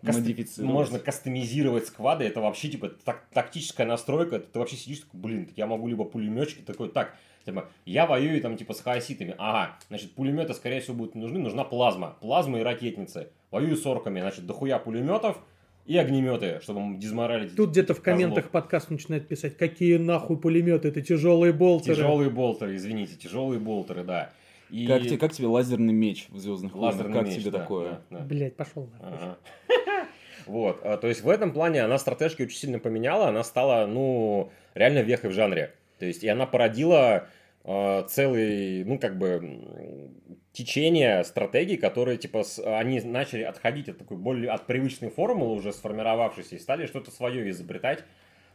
[0.02, 0.18] каст-
[0.63, 5.68] можно кастомизировать сквады, это вообще типа так- тактическая настройка, ты вообще сидишь такой, блин, я
[5.68, 10.54] могу либо пулеметчик такой, так, типа, я воюю там типа с хаоситами, ага, значит пулеметы
[10.56, 14.80] скорее всего будут не нужны, нужна плазма, плазма и ракетницы, воюю с орками, значит дохуя
[14.80, 15.38] пулеметов
[15.86, 18.22] и огнеметы, чтобы дезморалить Тут где-то в козлов.
[18.22, 21.96] комментах подкаст начинает писать, какие нахуй пулеметы, это тяжелые болтеры.
[21.96, 24.32] Тяжелые болтеры, извините, тяжелые болтеры, да.
[24.69, 27.12] И Как, тебе, как тебе лазерный меч в Звездных войнах?
[27.12, 27.89] Как меч, тебе да, такое?
[28.10, 28.19] да, да.
[28.26, 29.17] Блять, пошел нахуй.
[29.17, 29.38] Ага.
[30.46, 34.52] Вот, а, то есть в этом плане она стратежки очень сильно поменяла, она стала, ну,
[34.74, 35.74] реально вехой в жанре.
[36.00, 37.30] То есть и она породила
[37.63, 40.12] целый, ну, как бы,
[40.52, 45.73] течение стратегий, которые, типа, с- они начали отходить от такой более, от привычной формулы уже
[45.73, 48.04] сформировавшейся и стали что-то свое изобретать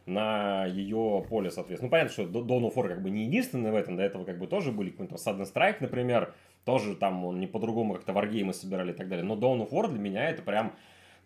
[0.05, 1.87] на ее поле, соответственно.
[1.87, 4.39] Ну, понятно, что Dawn of War как бы не единственный в этом, до этого как
[4.39, 6.33] бы тоже были какой-то там Sudden Strike, например,
[6.65, 9.25] тоже там он не по-другому как-то варгеймы собирали и так далее.
[9.25, 10.73] Но Dawn of War для меня это прям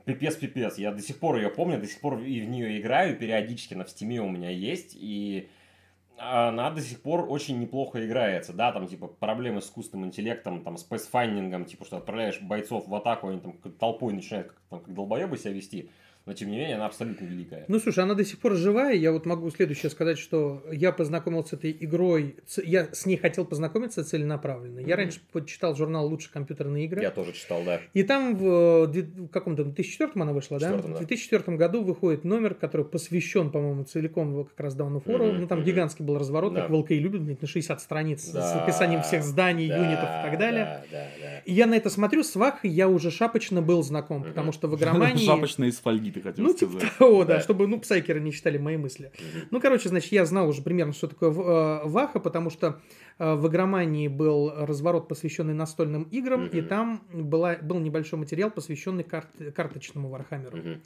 [0.05, 0.77] пипец-пипец.
[0.77, 3.85] Я до сих пор ее помню, до сих пор и в нее играю, периодически на
[3.85, 5.49] в Steam'е у меня есть, и
[6.23, 10.77] она до сих пор очень неплохо играется, да, там, типа, проблемы с искусственным интеллектом, там,
[10.77, 14.93] с pathfinding'ом, типа, что отправляешь бойцов в атаку, они там толпой начинают как, там, как
[14.93, 15.89] долбоебы себя вести,
[16.25, 17.65] но, тем не менее, она абсолютно великая.
[17.67, 18.93] Ну, слушай, она до сих пор живая.
[18.95, 22.35] Я вот могу следующее сказать, что я познакомился с этой игрой.
[22.63, 24.79] Я с ней хотел познакомиться целенаправленно.
[24.79, 24.95] Я Мгм.
[24.95, 27.01] раньше почитал журнал «Лучшие компьютерные игры».
[27.01, 27.81] Я тоже читал, да.
[27.93, 30.71] И там в, э, две- в каком-то 2004 она вышла, да?
[30.71, 30.77] Да.
[30.77, 35.17] В 2004 году выходит номер, который посвящен, по-моему, целиком как раз of War.
[35.31, 35.67] Мгм, Ну, там мгм.
[35.67, 36.61] гигантский был разворот, Да.
[36.61, 40.29] как волки любят, блядь, на 60 страниц с Да, описанием всех зданий, да, юнитов и
[40.29, 40.63] так далее.
[40.63, 41.39] Да, да, да.
[41.39, 44.29] И я на это смотрю, с Вахой я уже шапочно был знаком, Мгм.
[44.29, 44.75] потому что в
[45.15, 45.25] игромании...
[45.25, 46.91] Шапочная из фольги, ты хотел Ну, типа сказать.
[46.97, 47.41] того, да, Да.
[47.41, 49.11] чтобы, ну, псайкеры не читали мои мысли.
[49.51, 52.79] Ну, короче, значит, я знал уже примерно, что такое э, Ваха, потому что
[53.19, 59.03] э, в игромании был разворот, посвященный настольным играм, и там была, был небольшой материал, посвященный
[59.03, 60.79] карт- карточному Warhammer'у.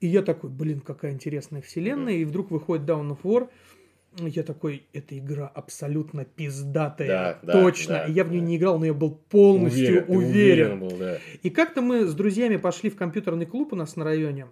[0.00, 3.48] И я такой, блин, какая интересная вселенная, и вдруг выходит Dawn of War,
[4.20, 7.94] я такой, эта игра абсолютно пиздатая, Да, точно.
[7.94, 8.46] да, и я в нее да.
[8.46, 10.80] не играл, но я был полностью ты уверен.
[10.80, 11.18] был, да.
[11.42, 14.46] И как-то мы с друзьями пошли в компьютерный клуб у нас на районе.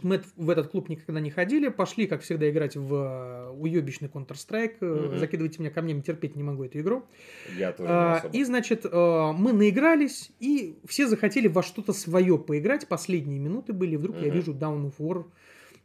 [0.00, 4.76] Мы в этот клуб никогда не ходили, пошли, как всегда, играть в э, уебищный Counter-Strike.
[4.80, 5.18] Мгм.
[5.18, 7.02] Закидывайте меня камнями, терпеть не могу эту игру.
[7.58, 8.22] Я тоже А.
[8.32, 12.86] И, значит, э, мы наигрались, и все захотели во что-то свое поиграть.
[12.86, 14.36] Последние минуты были, вдруг я Мгм.
[14.36, 15.24] вижу Down of War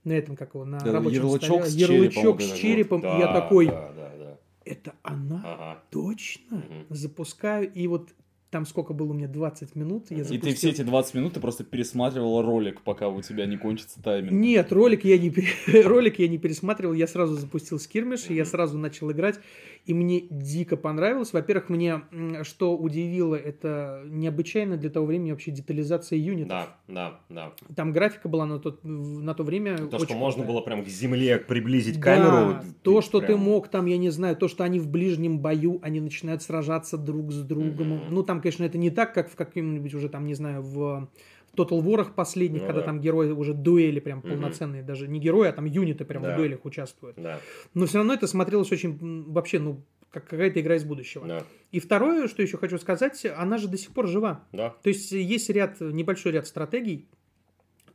[0.04, 1.66] на этом, как его, на Да, рабочем ярлычок столе.
[1.66, 2.60] с ярлычок черепом с этот вот.
[2.60, 4.38] черепом, и Да, я такой, Да, да, да.
[4.66, 5.42] это она?
[5.44, 5.84] Ага.
[5.90, 6.58] Точно?
[6.58, 6.86] Мгм.
[6.90, 8.10] Запускаю, и вот
[8.54, 10.50] там сколько было у меня, 20 минут, я И И запустил.
[10.52, 14.32] ты все эти 20 минут ты просто пересматривал ролик, пока у тебя не кончится тайминг.
[14.32, 15.34] Нет, ролик я не,
[15.84, 19.40] ролик я не пересматривал, я сразу запустил скирмиш, и я сразу начал играть,
[19.86, 21.34] и мне дико понравилось.
[21.34, 22.02] Во-первых, мне
[22.44, 26.50] что удивило, это необычайно для того времени вообще детализация юнитов.
[26.50, 27.54] Да, да, да.
[27.76, 31.38] Там графика была на, тот, на то время То, что можно было прям к земле
[31.40, 32.62] приблизить Да, камеру.
[32.84, 35.40] то, ты что ты прям- мог, там, я не знаю, то, что они в ближнем
[35.40, 37.88] бою, они начинают сражаться друг с другом.
[37.96, 38.02] Мгм.
[38.12, 41.10] Ну, там конечно, это не так, как в каком-нибудь уже там, не знаю, в
[41.58, 42.86] Total War последних, Ну когда да.
[42.88, 44.30] там герои уже дуэли прям Мгм.
[44.30, 46.34] полноценные, даже не герои, а там юниты прям Да.
[46.34, 47.16] в дуэлях участвуют.
[47.18, 47.40] Да,
[47.74, 51.28] Но все равно это смотрелось очень, вообще, ну, как какая-то игра из будущего.
[51.28, 54.44] да, И второе, что еще хочу сказать, она же до сих пор жива.
[54.52, 54.76] да.
[54.84, 57.08] То есть есть ряд, небольшой ряд стратегий.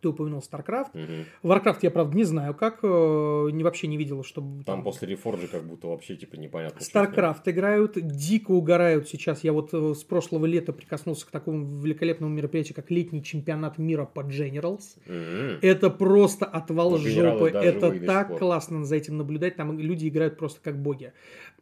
[0.01, 0.91] Ты упомянул StarCraft.
[0.95, 1.25] Мгм.
[1.43, 2.81] Warcraft я, правда, не знаю как.
[2.83, 4.63] э, не, вообще не видел, чтобы...
[4.65, 6.79] Там после рефорджа как будто вообще типа непонятно.
[6.81, 9.43] StarCraft играют, дико угорают сейчас.
[9.45, 14.05] Я вот э, с прошлого лета прикоснулся к такому великолепному мероприятию, как летний чемпионат мира
[14.05, 14.99] по Generals.
[15.07, 15.59] Мгм.
[15.63, 17.51] Это просто отвал Ну, жопы.
[17.51, 19.57] Это так классно за этим наблюдать.
[19.57, 21.13] Там люди играют просто как боги.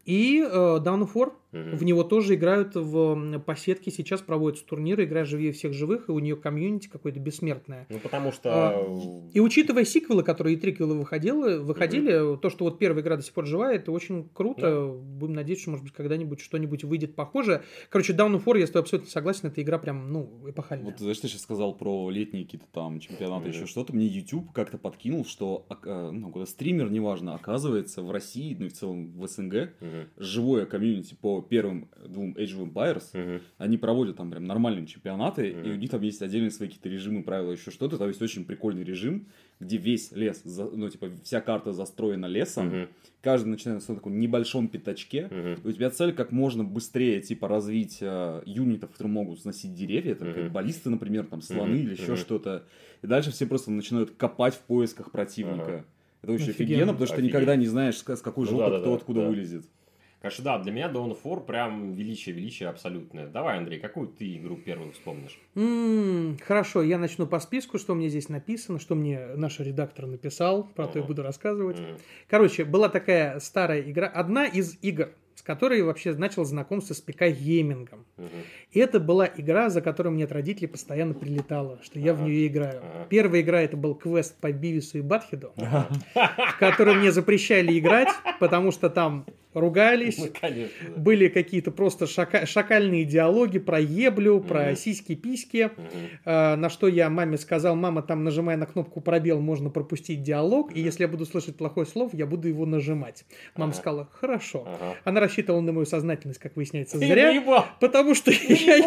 [0.07, 1.77] И э, War, Мгм.
[1.77, 3.91] в него тоже играют в м, по сетке.
[3.91, 7.87] Сейчас проводятся турниры, игра живее всех живых, и у нее комьюнити какое-то бессмертное.
[7.89, 9.29] Ну, потому А, что...
[9.33, 13.33] И учитывая сиквелы, которые и триквелы выходили, выходили, то, что вот первая игра до сих
[13.33, 14.89] пор живая, это очень круто.
[14.89, 17.63] Будем надеяться, что, может быть, когда-нибудь что-нибудь выйдет похожее.
[17.91, 20.87] Короче, Down of War, я с тобой абсолютно согласен, эта игра прям, ну, эпохальная.
[20.91, 23.57] Вот знаешь, ты сейчас сказал про летние какие-то там чемпионаты, Мгм.
[23.57, 23.95] еще что-то.
[23.95, 28.69] Мне YouTube как-то подкинул, что а, ну, когда стример, неважно, оказывается, в России, ну и
[28.69, 30.09] в целом в СНГ, Мгм.
[30.17, 33.43] живое комьюнити по первым двум Age of Empires, Мгм.
[33.59, 35.63] они проводят там прям нормальные чемпионаты, Мгм.
[35.67, 37.99] и у них там есть отдельные свои какие-то режимы, правила, еще что-то.
[37.99, 39.27] Там есть очень прикольный режим,
[39.61, 42.89] где весь лес, ну, типа, вся карта застроена лесом, Мгм.
[43.23, 45.61] каждый начинает на таком небольшом пятачке, Мгм.
[45.65, 50.15] и у тебя цель как можно быстрее, типа, развить э, юнитов, которые могут сносить деревья,
[50.15, 50.53] там, как Мгм.
[50.53, 51.83] баллисты, например, там, слоны Мгм.
[51.85, 52.17] или еще Мгм.
[52.17, 52.65] что-то.
[53.03, 55.63] И дальше все просто начинают копать в поисках противника.
[55.65, 55.85] Ага.
[56.23, 56.65] Это очень Офигенно.
[56.73, 57.35] офигенно, потому что ты Офигеть.
[57.35, 59.29] никогда не знаешь, с какой Ну жопы да-да-да, кто откуда да.
[59.29, 59.65] вылезет.
[60.27, 63.29] Конечно, да, для меня Dawn of War прям величие-величие абсолютное.
[63.29, 65.39] Давай, Андрей, какую ты игру первую вспомнишь?
[65.55, 70.65] М, хорошо, я начну по списку, что мне здесь написано, что мне наш редактор написал,
[70.65, 71.79] про то я буду рассказывать.
[71.79, 71.99] Мгм.
[72.29, 78.05] Короче, была такая старая игра, одна из игр, с которой вообще начал знакомство с ПК-геймингом.
[78.17, 78.29] Мгм.
[78.73, 82.25] И это была игра, за которую мне от родителей постоянно прилетало, что я в Ага.
[82.27, 82.81] нее играю.
[82.83, 83.07] Ага.
[83.11, 88.09] Первая игра это был квест по Бивису и Батхеду, в который мне запрещали играть,
[88.41, 89.25] потому что там
[89.61, 90.89] ругались, Ну, конечно.
[90.95, 91.01] да.
[91.01, 94.77] были какие-то просто шака- шакальные диалоги про еблю, про Мгм.
[94.77, 95.71] сиськи-письки.
[95.77, 95.87] Мгм.
[96.25, 100.75] А, На что я маме сказал, мама, там нажимая на кнопку пробел, можно пропустить диалог,
[100.77, 103.25] и если я буду слышать плохое слово, я буду его нажимать.
[103.57, 103.81] Мама Ага.
[103.81, 104.65] сказала, хорошо.
[104.67, 104.95] Ага.
[105.05, 107.43] Она рассчитывала на мою сознательность, как выясняется, зря,
[107.81, 108.79] потому что я...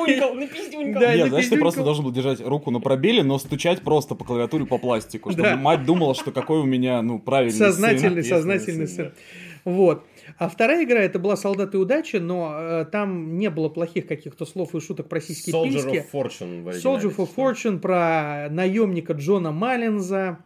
[0.99, 4.23] Да, Нет, знаешь, ты просто должен был держать руку на пробеле, но стучать просто по
[4.25, 8.37] клавиатуре по пластику, чтобы мать думала, что какой у меня, ну, правильный Сознательный, сын.
[8.37, 9.11] сознательный сын.
[9.65, 10.05] Вот.
[10.37, 14.75] А вторая игра это была «Солдаты удачи», но э, там не было плохих каких-то слов
[14.75, 15.97] и шуток про сиськи Soldier письки.
[15.97, 17.51] of Fortune Soldier for что?
[17.51, 20.39] Fortune про наемника Джона Маллинза,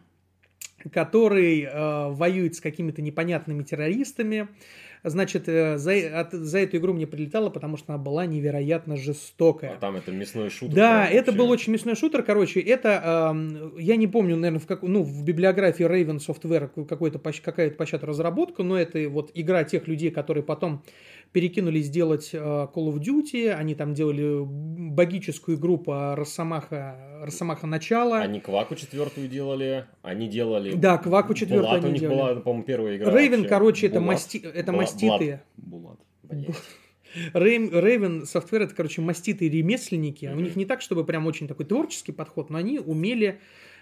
[0.92, 4.48] который э, воюет с какими-то непонятными террористами.
[5.04, 9.74] Значит, э, за, от- за эту игру мне прилетало, потому что она была невероятно жестокая.
[9.74, 10.74] А там это мясной шутер.
[10.74, 11.38] Да, прям это вообще.
[11.38, 12.22] был очень мясной шутер.
[12.22, 17.18] Короче, это, эм, я не помню, наверное, в, как, ну, в библиографии Raven Software какой-то,
[17.18, 20.82] какая-то по счету разработка, но это вот игра тех людей, которые потом
[21.34, 28.20] перекинулись делать э, Call of Duty, они там делали богическую игру по Росомаха, Росомаха начала.
[28.20, 30.74] Они Кваку четвертую делали, они делали...
[30.76, 32.16] Да, Кваку четвертую Булат у они них делали.
[32.18, 33.10] была, по-моему, первая игра.
[33.10, 33.48] Рейвен, вообще.
[33.48, 34.14] короче, это, Булат.
[34.14, 34.36] масти...
[34.38, 35.42] это Була- маститые.
[35.56, 35.98] Булат.
[36.22, 36.46] Блядь.
[37.34, 40.26] Рейвен Software это, короче, маститые ремесленники.
[40.26, 40.44] У Мгм.
[40.44, 43.40] них не так, чтобы прям очень такой творческий подход, но они умели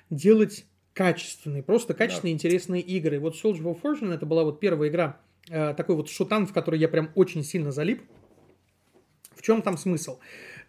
[0.09, 3.21] делать качественные, просто качественные, интересные игры.
[3.21, 6.89] Вот Soldier of Fortune это была вот первая игра, такой вот шутан, в который я
[6.89, 8.03] прям очень сильно залип.
[9.35, 10.19] В чем там смысл?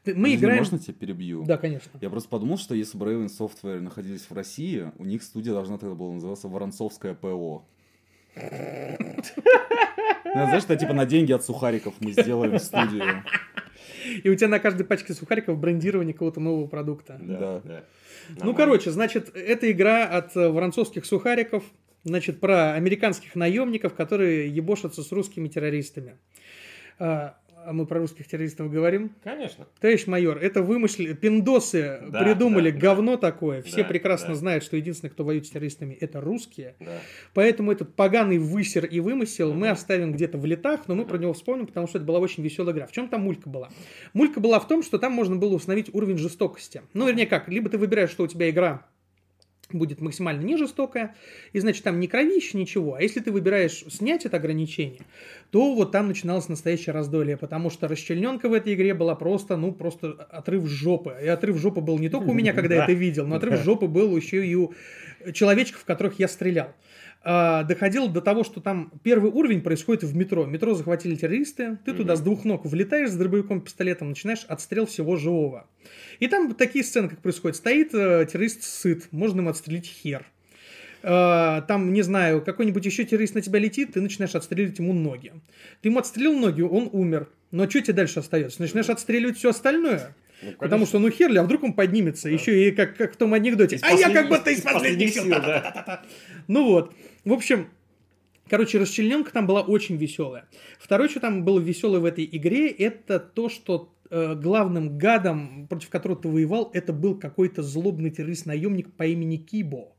[0.06, 0.58] Мы Извини, играем...
[0.58, 1.44] Можно тебя перебью?
[1.46, 1.92] Да, конечно.
[2.02, 5.78] Я просто подумал, что если бы Raven Software находились в России, у них студия должна
[5.78, 7.66] тогда была называться Воронцовская ПО.
[8.36, 8.42] Ну,
[10.34, 13.24] Знаешь, что типа на деньги от сухариков мы сделаем студию.
[14.24, 17.20] И у тебя на каждой пачке сухариков брендирование какого-то нового продукта.
[17.22, 17.62] Да.
[17.64, 18.58] Ну, Нормально.
[18.58, 21.64] короче, значит, это игра от э, воронцовских сухариков,
[22.04, 26.18] значит, про американских наемников, которые ебошатся с русскими террористами.
[27.00, 29.16] А, а мы про русских террористов говорим?
[29.24, 29.66] Конечно.
[29.80, 31.14] Товарищ майор, это вымышли...
[31.14, 32.82] Пиндосы Да, придумали да, да.
[32.82, 33.62] говно такое.
[33.62, 34.36] Все Да, прекрасно да.
[34.36, 36.76] знают, что единственные, кто воюет с террористами, это русские.
[36.82, 37.00] Да.
[37.34, 39.72] Поэтому этот поганый высер и вымысел мы Мгм.
[39.74, 42.76] оставим где-то в летах, но мы про него вспомним, потому что это была очень веселая
[42.76, 42.86] игра.
[42.86, 43.70] В чем там мулька была?
[44.14, 46.82] Мулька была в том, что там можно было установить уровень жестокости.
[46.94, 48.86] Ну, вернее как, либо ты выбираешь, что у тебя игра
[49.72, 51.16] будет максимально не жестокая,
[51.52, 52.96] и значит там не кровище, ничего.
[52.96, 55.02] А если ты выбираешь снять это ограничение,
[55.52, 59.72] то вот там начиналось настоящее раздолье, потому что расчлененка в этой игре была просто, ну,
[59.72, 61.16] просто отрыв жопы.
[61.24, 63.88] И отрыв жопы был не только у меня, когда я это видел, но отрыв жопы
[63.88, 64.74] был еще и у
[65.34, 66.74] человечков, в которых я стрелял.
[67.26, 70.46] А, доходило до того, что там первый уровень происходит в метро.
[70.46, 75.16] Метро захватили террористы, ты туда с двух ног влетаешь с дробовиком пистолетом, начинаешь отстрел всего
[75.16, 75.68] живого.
[76.20, 77.56] И там такие сцены, как происходит.
[77.56, 80.26] Стоит э, террорист сыт, можно ему отстрелить хер.
[81.02, 85.32] Э, там, не знаю, какой-нибудь еще террорист на тебя летит, ты начинаешь отстреливать ему ноги.
[85.82, 87.30] Ты ему отстрелил ноги, он умер.
[87.52, 88.62] Но что тебе дальше остается?
[88.62, 90.14] Начинаешь отстреливать все остальное.
[90.42, 92.30] Ну, Потому что, ну, херли, а вдруг он поднимется?
[92.30, 93.78] Еще и как, как в том анекдоте.
[93.78, 95.24] Из а я как последних- будто из из последних последних сил.
[95.24, 96.02] сил, да.
[96.48, 96.94] Ну вот.
[97.24, 97.70] В общем,
[98.50, 100.46] короче, расчлененка там была очень веселая.
[100.80, 105.90] Второе, что там было веселое в этой игре, это то, что э, главным гадом, против
[105.90, 109.94] которого ты воевал, это был какой-то злобный террорист-наемник по имени Кибо,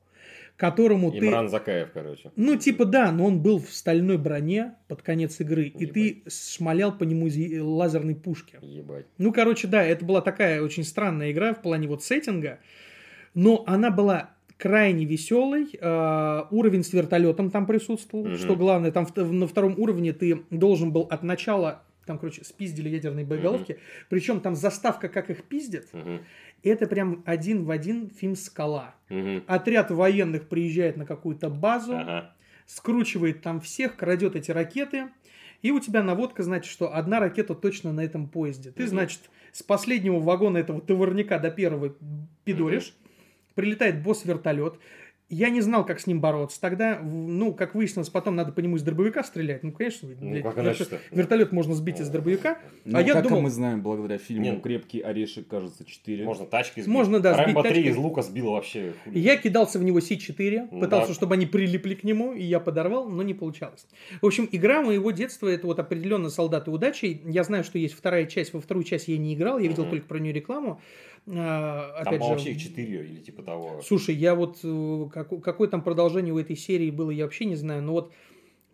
[0.57, 1.19] которому ты...
[1.29, 2.31] Имран Закаев, короче.
[2.37, 6.97] Ну, типа, да, но он был в стальной броне под конец игры, и ты шмалял
[6.97, 8.59] по нему из лазерной пушки.
[8.63, 9.07] Ебать.
[9.19, 12.59] Ну, короче, да, это была такая очень странная игра в плане вот сеттинга,
[13.35, 15.69] но она была крайне веселой.
[15.79, 18.37] э, уровень с вертолетом там присутствовал, Мгм.
[18.37, 22.89] что главное, там в- на втором уровне ты должен был от начала там, короче, спиздили
[22.89, 23.79] ядерные боеголовки.
[24.09, 26.21] Причем там заставка, как их пиздят, Мгм.
[26.63, 28.95] это прям один в один фильм «Скала».
[29.09, 29.45] Мгм.
[29.47, 32.35] Отряд военных приезжает на какую-то базу, Ага.
[32.67, 35.09] скручивает там всех, крадет эти ракеты,
[35.63, 38.71] и у тебя наводка, значит, что одна ракета точно на этом поезде.
[38.71, 38.91] Ты, Мгм.
[38.91, 39.21] значит,
[39.53, 41.95] с последнего вагона этого товарняка до первого
[42.45, 42.95] пидоришь,
[43.55, 44.79] прилетает босс-вертолет.
[45.31, 46.61] Я не знал, как с ним бороться.
[46.61, 49.63] Тогда, ну, как выяснилось, потом надо по нему из дробовика стрелять.
[49.63, 50.55] Ну, конечно, Ну, как
[51.11, 52.59] вертолет- можно сбить из дробовика.
[52.85, 54.61] Ну, а я как думал, мы знаем, благодаря фильму Не.
[54.61, 56.25] «Крепкий орешек», кажется, 4.
[56.25, 56.87] Можно тачки сбить.
[56.93, 57.91] Можно, да, сбить Рэмбо 3 тачкой.
[57.91, 58.93] из лука сбил вообще.
[59.03, 59.19] хули.
[59.19, 61.15] Я кидался в него Си-4, Ну пытался, да.
[61.15, 63.87] чтобы они прилипли к нему, и я подорвал, но не получалось.
[64.21, 67.23] В общем, игра моего детства, это вот определенно «Солдаты удачи».
[67.25, 69.91] Я знаю, что есть вторая часть, во вторую часть я не играл, я видел Мгм.
[69.93, 70.81] только про нее рекламу.
[71.27, 71.37] Там,
[71.97, 73.81] Опять по-моему, же, вообще их 4 или типа того.
[73.83, 77.57] Слушай, я вот э, как- какое там продолжение у этой серии было, я вообще не
[77.57, 77.83] знаю.
[77.83, 78.13] Но вот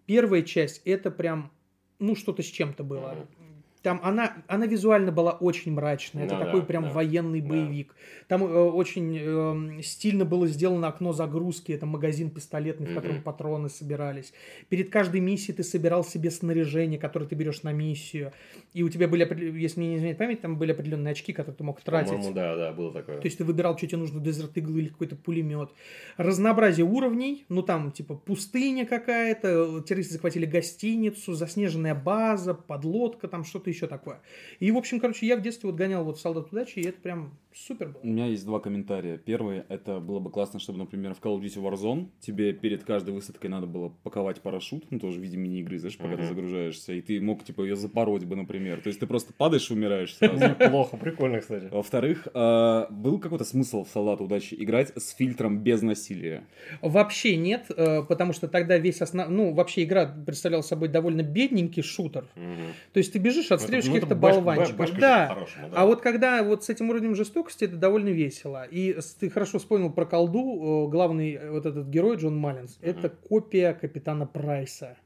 [0.06, 1.52] первая часть это прям
[2.00, 3.10] ну что-то с чем-то было.
[3.38, 3.39] Мгм.
[3.82, 6.24] Там она, она визуально была очень мрачная.
[6.26, 6.90] Это Ну такой да, прям да.
[6.90, 7.48] военный Да.
[7.48, 7.94] боевик.
[8.28, 11.72] Там э, очень э, стильно было сделано окно загрузки.
[11.72, 14.32] Это магазин пистолетный, в котором патроны собирались.
[14.68, 18.32] Перед каждой миссией ты собирал себе снаряжение, которое ты берешь на миссию.
[18.74, 19.22] И у тебя были,
[19.58, 22.10] если мне не изменяет память, там были определенные очки, которые ты мог тратить.
[22.10, 23.18] По-моему, да, да, было такое.
[23.18, 25.70] То есть ты выбирал, что тебе нужно, дезерт иглы или какой-то пулемет.
[26.18, 33.69] Разнообразие уровней, ну там типа пустыня какая-то, террористы захватили гостиницу, заснеженная база, подлодка, там что-то
[33.70, 34.20] еще такое.
[34.58, 37.00] И, в общем, короче, я в детстве вот гонял вот в Солдат удачи, и это
[37.00, 38.00] прям супер было.
[38.02, 39.16] У меня есть два комментария.
[39.18, 43.14] Первый, это было бы классно, чтобы, например, в Call of Duty Warzone тебе перед каждой
[43.14, 46.28] высадкой надо было паковать парашют, ну, тоже в виде мини-игры, знаешь, пока ты Мгм.
[46.28, 48.80] загружаешься, и ты мог, типа, ее запороть бы, например.
[48.80, 50.54] То есть ты просто падаешь и умираешь сразу.
[50.70, 51.68] Плохо, прикольно, кстати.
[51.70, 56.44] Во-вторых, э, был какой-то смысл в Солдат удачи играть с фильтром без насилия?
[56.82, 59.28] Вообще нет, э, потому что тогда весь основ...
[59.28, 62.26] Ну, вообще игра представляла собой довольно бедненький шутер.
[62.92, 64.86] То есть ты бежишь, Ну, это- каких-то ну, это бэш- болванчиков.
[64.88, 65.36] же да.
[65.62, 65.68] да.
[65.74, 68.64] А вот когда вот с этим уровнем жестокости, это довольно весело.
[68.70, 73.72] И ты хорошо вспомнил про колду, э, главный вот этот герой Джон Маллинс, это копия
[73.74, 74.96] капитана Прайса.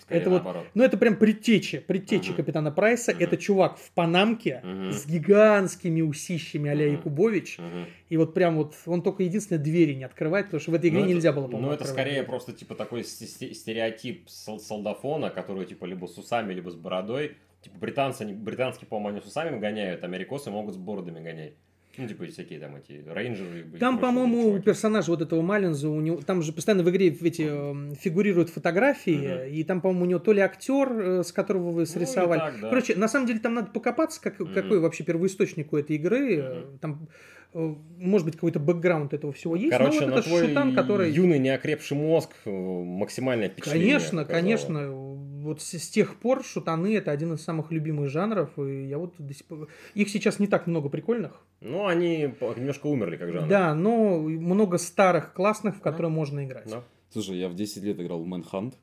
[0.00, 0.66] Скорее это вот- наоборот.
[0.74, 2.36] Ну, это прям предтеча, предтеча Мгм.
[2.36, 3.12] капитана Прайса.
[3.14, 3.22] Мгм.
[3.22, 4.92] Это чувак в панамке Мгм.
[4.92, 6.96] с гигантскими усищами а-ля Мгм.
[6.96, 7.56] Якубович.
[7.58, 7.86] Мгм.
[8.10, 10.98] И вот прям вот он только единственное двери не открывает, потому что в этой игре
[10.98, 14.28] Ну, это- нельзя было, по-моему, Ну, это открывать скорее просто, типа, такой сте- сте- стереотип
[14.28, 17.38] сол- солдафона, который, типа, либо с усами, либо с бородой.
[17.64, 21.54] Типа, британцы, британские, по-моему, они с усами гоняют, америкосы могут с бородами гонять.
[21.96, 23.78] Ну, типа, всякие там эти рейнджеры.
[23.78, 27.42] Там, по-моему, у персонажа вот этого Маллинза, у него, там же постоянно в игре эти
[27.42, 29.54] эм, фигурируют фотографии, Мгм.
[29.54, 32.40] и там, по-моему, у него то ли актер, э, с которого вы Ну, срисовали.
[32.40, 32.68] так, да.
[32.68, 34.52] Короче, на самом деле там надо покопаться, как, Мгм.
[34.54, 36.36] какой вообще первоисточник у этой игры.
[36.38, 37.06] э, Там,
[37.54, 39.70] э, может быть, какой-то бэкграунд этого всего есть.
[39.70, 41.12] Короче, но на вот это твой шутан, который...
[41.12, 43.88] юный неокрепший мозг максимальное впечатление.
[43.98, 44.40] Конечно, оказало.
[44.42, 45.13] конечно.
[45.44, 49.14] Вот с, с тех пор шутаны это один из самых любимых жанров, и я вот
[49.18, 49.68] до сих пор...
[49.94, 51.44] Их сейчас не так много прикольных.
[51.60, 53.46] Ну, они немножко умерли, как жанр.
[53.46, 56.70] Да, но много старых классных, в которые можно играть.
[56.70, 56.82] Да.
[57.10, 58.74] Слушай, я в 10 лет играл в Manhunt.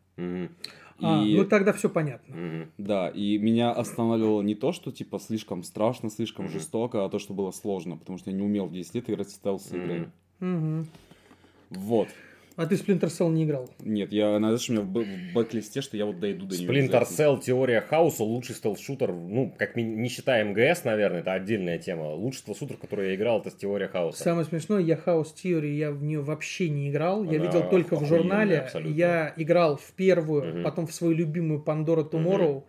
[1.04, 1.36] А, и...
[1.36, 2.36] ну тогда все понятно.
[2.36, 2.72] Мгм.
[2.78, 6.54] Да, и меня останавливало не то, что типа слишком страшно, слишком Мгм.
[6.54, 9.28] жестоко, а то, что было сложно, потому что я не умел в 10 лет играть
[9.30, 10.12] в стелс игры.
[10.40, 10.52] Мгм.
[10.52, 10.88] Мгм.
[11.72, 12.10] Вот.
[12.58, 13.70] А ты Splinter Cell не играл?
[13.80, 16.68] Нет, я, знаешь, у меня в, бэк-листе, что я вот дойду до нее.
[16.68, 17.04] Splinter.
[17.04, 22.14] Cell, теория хаоса, лучший стелс-шутер, ну, как ми- не считая МГС, наверное, это отдельная тема.
[22.14, 24.22] Лучший стелс-шутер, который я играл, это теория хаоса.
[24.22, 27.24] Самое смешное, я House Theory, я в нее вообще не играл.
[27.24, 28.60] Я Она видел только в журнале.
[28.60, 28.94] абсолютно.
[28.94, 30.64] Я играл в первую, Мгм.
[30.64, 32.64] потом в свою любимую Pandora Tomorrow.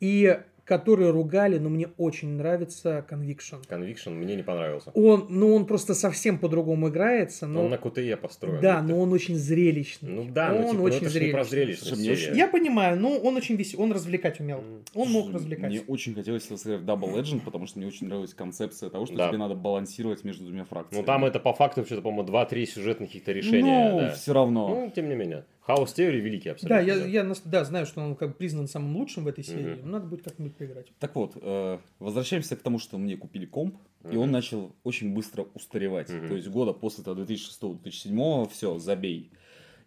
[0.00, 3.66] И которые ругали, но мне очень нравится Conviction.
[3.66, 4.90] Conviction мне не понравился.
[4.92, 7.64] Он, ну, он просто совсем по-другому играется, но...
[7.64, 8.60] Он на QTE построен.
[8.60, 10.10] Да, но он очень зрелищный.
[10.10, 11.96] Ну да, он ну, типа, ну, очень это же не про зрелищный.
[11.96, 12.36] зрелищность.
[12.36, 13.74] Я понимаю, но он очень вес...
[13.78, 14.62] он развлекать умел.
[14.94, 15.70] Он мог развлекать.
[15.70, 19.16] Мне очень хотелось сыграть в Double Legend, потому что мне очень нравилась концепция того, что
[19.16, 19.28] Да.
[19.28, 21.00] тебе надо балансировать между двумя фракциями.
[21.00, 23.90] Ну там это по факту что-то, по-моему, 2-3 сюжетных каких-то решения.
[23.90, 24.10] Ну, да.
[24.12, 24.68] все равно.
[24.68, 25.44] Ну, тем не менее.
[25.68, 26.80] Хаос Теории великий Да, абсолютно.
[26.80, 29.78] я, я нас- да, знаю, что он как бы признан самым лучшим в этой серии.
[29.82, 30.86] Но Надо будет как-нибудь поиграть.
[30.98, 33.76] Так вот, э, возвращаемся к тому, что мне купили комп,
[34.10, 36.08] и он начал очень быстро устаревать.
[36.08, 36.28] Мгм.
[36.28, 39.30] То есть года после того 2006-2007, все, забей.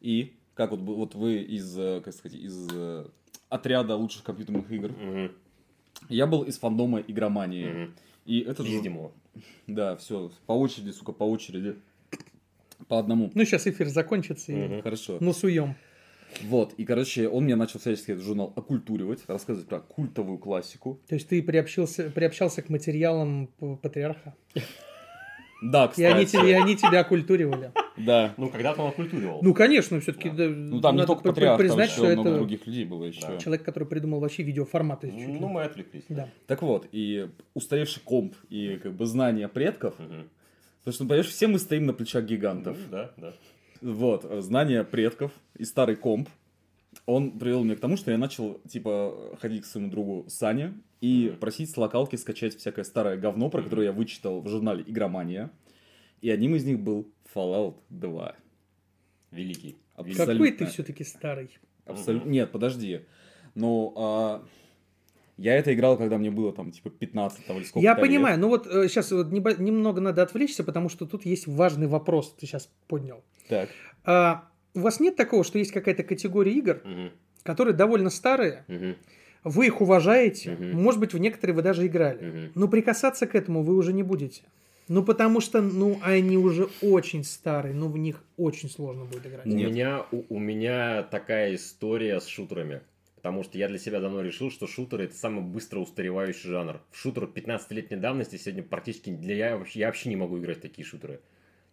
[0.02, 3.08] И как вот, вот вы из, э, как сказать, из э,
[3.50, 5.32] отряда лучших компьютерных игр, Мгм.
[6.10, 7.66] я был из фандома игромании.
[7.66, 7.96] Мгм.
[8.28, 8.70] И это же...
[8.70, 9.12] Видимо.
[9.66, 11.76] Да, все, по очереди, сука, по очереди.
[12.88, 13.32] По одному.
[13.34, 14.82] Ну, сейчас эфир закончится и Мгм.
[14.82, 15.18] Хорошо.
[15.20, 15.76] ну суем.
[16.44, 21.00] Вот, и, короче, он меня начал всячески этот журнал оккультуривать, рассказывать про культовую классику.
[21.10, 23.48] То есть ты приобщился, приобщался к материалам
[23.82, 24.34] патриарха.
[25.62, 26.12] Да, И кстати.
[26.12, 27.72] они, тебя, и они тебя оккультуривали.
[27.98, 28.34] Да.
[28.38, 29.42] Ну, когда-то он оккультуривал.
[29.44, 30.48] Ну, конечно, все-таки Да.
[30.48, 33.22] Ну, там не только патриарх, там признать, еще что много это других людей было еще.
[33.28, 33.38] Да.
[33.38, 35.08] человек, который придумал вообще видеоформаты.
[35.12, 35.28] ли.
[35.40, 36.06] Ну, мы отвлеклись.
[36.10, 36.30] Да.
[36.48, 40.30] Так вот, и устаревший комп и как бы знания предков, Мгм.
[40.84, 42.78] Потому что, ну, понимаешь, все мы стоим на плечах гигантов.
[42.78, 43.34] Ну, Да, да.
[43.82, 46.30] Вот, знания предков и старый комп,
[47.06, 51.36] он привел меня к тому, что я начал, типа, ходить к своему другу Сане и
[51.40, 55.52] просить с локалки скачать всякое старое говно, про которое я вычитал в журнале «Игромания».
[56.22, 58.36] И одним из них был Fallout 2.
[59.32, 59.78] Великий.
[59.96, 60.34] Абсолютно.
[60.34, 61.58] Какой ты все-таки старый.
[61.86, 62.30] Абсолютно.
[62.30, 63.02] Нет, подожди.
[63.56, 64.44] Ну, а,
[65.38, 68.48] я это играл, когда мне было там, типа, 15 там, или сколько Я понимаю, но
[68.50, 72.70] вот сейчас вот небо- немного надо отвлечься, потому что тут есть важный вопрос, ты сейчас
[72.88, 73.24] поднял.
[73.48, 73.70] Так.
[74.06, 77.12] А, у вас нет такого, что есть какая-то категория игр, Мгм.
[77.44, 78.96] которые довольно старые, Мгм.
[79.44, 80.82] вы их уважаете, Мгм.
[80.82, 82.52] может быть, в некоторые вы даже играли, Мгм.
[82.56, 84.44] но прикасаться к этому вы уже не будете.
[84.88, 89.46] Ну, потому что, ну, они уже очень старые, ну, в них очень сложно будет играть.
[89.46, 92.82] У меня, у, у меня такая история с шутерами.
[93.22, 96.82] Потому что я для себя давно решил, что шутеры это самый быстро устаревающий жанр.
[96.90, 100.62] В шутер 15-летней давности сегодня практически для я вообще, я вообще не могу играть в
[100.62, 101.20] такие шутеры.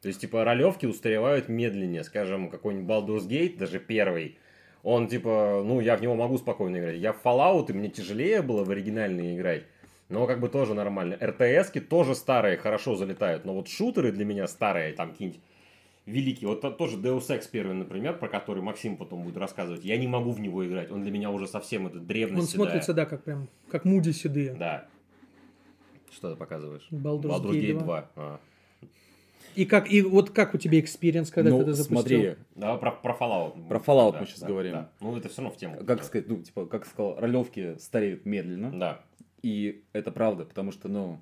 [0.03, 2.05] То есть, типа, ролевки устаревают медленнее.
[2.05, 4.37] Скажем, какой-нибудь Baldur's Gate, даже первый,
[4.83, 6.97] он, типа, ну, я в него могу спокойно играть.
[6.97, 9.65] Я в Fallout, и мне тяжелее было в оригинальные играть.
[10.11, 11.19] Но как бы тоже нормально.
[11.21, 13.47] РТСки тоже старые, хорошо залетают.
[13.47, 15.41] Но вот шутеры для меня старые, там какие-нибудь
[16.09, 16.47] великий.
[16.47, 19.85] Вот то- тоже Deus Ex первый, например, про который Максим потом будет рассказывать.
[19.85, 20.91] Я не могу в него играть.
[20.91, 22.55] Он для меня уже совсем это древность.
[22.55, 24.55] Он смотрится, да, как прям, как Муди седые.
[24.55, 24.89] Да.
[26.11, 26.89] Что ты показываешь?
[26.91, 27.83] Baldur's Baldur's Gate 2.
[27.85, 28.11] 2.
[28.17, 28.41] А.
[29.55, 31.99] И как, и вот как у тебя experience, когда ну, ты это запустил?
[31.99, 33.69] смотри, Да, про, про Fallout.
[33.69, 34.73] Про Fallout Да, мы сейчас да, говорим.
[34.73, 34.91] да.
[35.01, 35.85] Ну, это все равно в тему.
[35.85, 38.71] как сказать, ну, типа, как сказал, ролевки стареют медленно.
[38.79, 39.01] Да.
[39.43, 41.21] И это правда, потому что, ну,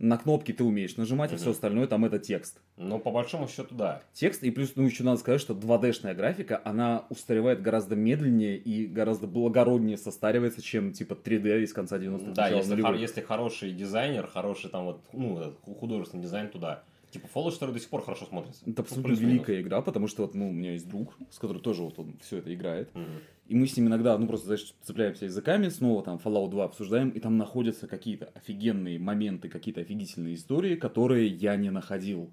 [0.00, 1.40] на кнопки ты умеешь нажимать, а Мгм.
[1.42, 2.58] все остальное там это текст.
[2.78, 4.02] Но по большому счету, да.
[4.14, 8.86] Текст, и плюс, ну, еще надо сказать, что 2D-шная графика, она устаревает гораздо медленнее и
[8.86, 14.26] гораздо благороднее состаривается, чем, типа, 3D из конца 90-х, Да, если, хор- если хороший дизайнер,
[14.26, 16.82] хороший там вот, ну, художественный дизайн туда.
[17.10, 18.60] Типа Fallout 2 до сих пор хорошо смотрится.
[18.62, 19.32] Это Ну, абсолютно плюс-минус.
[19.34, 22.16] великая игра, потому что вот, ну, у меня есть друг, с которым тоже вот он
[22.22, 22.94] все это играет.
[22.94, 23.06] Мгм.
[23.48, 27.08] И мы с ним иногда, ну, просто, знаешь, цепляемся языками, снова там Fallout 2 обсуждаем,
[27.10, 32.30] и там находятся какие-то офигенные моменты, какие-то офигительные истории, которые я не находил.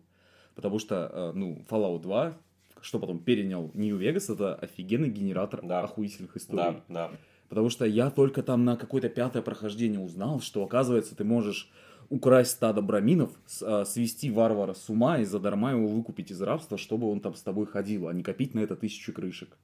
[0.54, 2.38] Потому что, э, ну, Fallout 2,
[2.82, 5.82] что потом перенял New Vegas, это офигенный генератор Да.
[5.82, 6.62] охуительных историй.
[6.62, 7.12] Да, да.
[7.50, 11.72] Потому что я только там на какое-то пятое прохождение узнал, что, оказывается, ты можешь
[12.10, 13.32] украсть стадо браминов,
[13.62, 17.42] а, свести варвара с ума и задарма его выкупить из рабства, чтобы он там с
[17.42, 19.58] тобой ходил, а не копить на это тысячу крышек.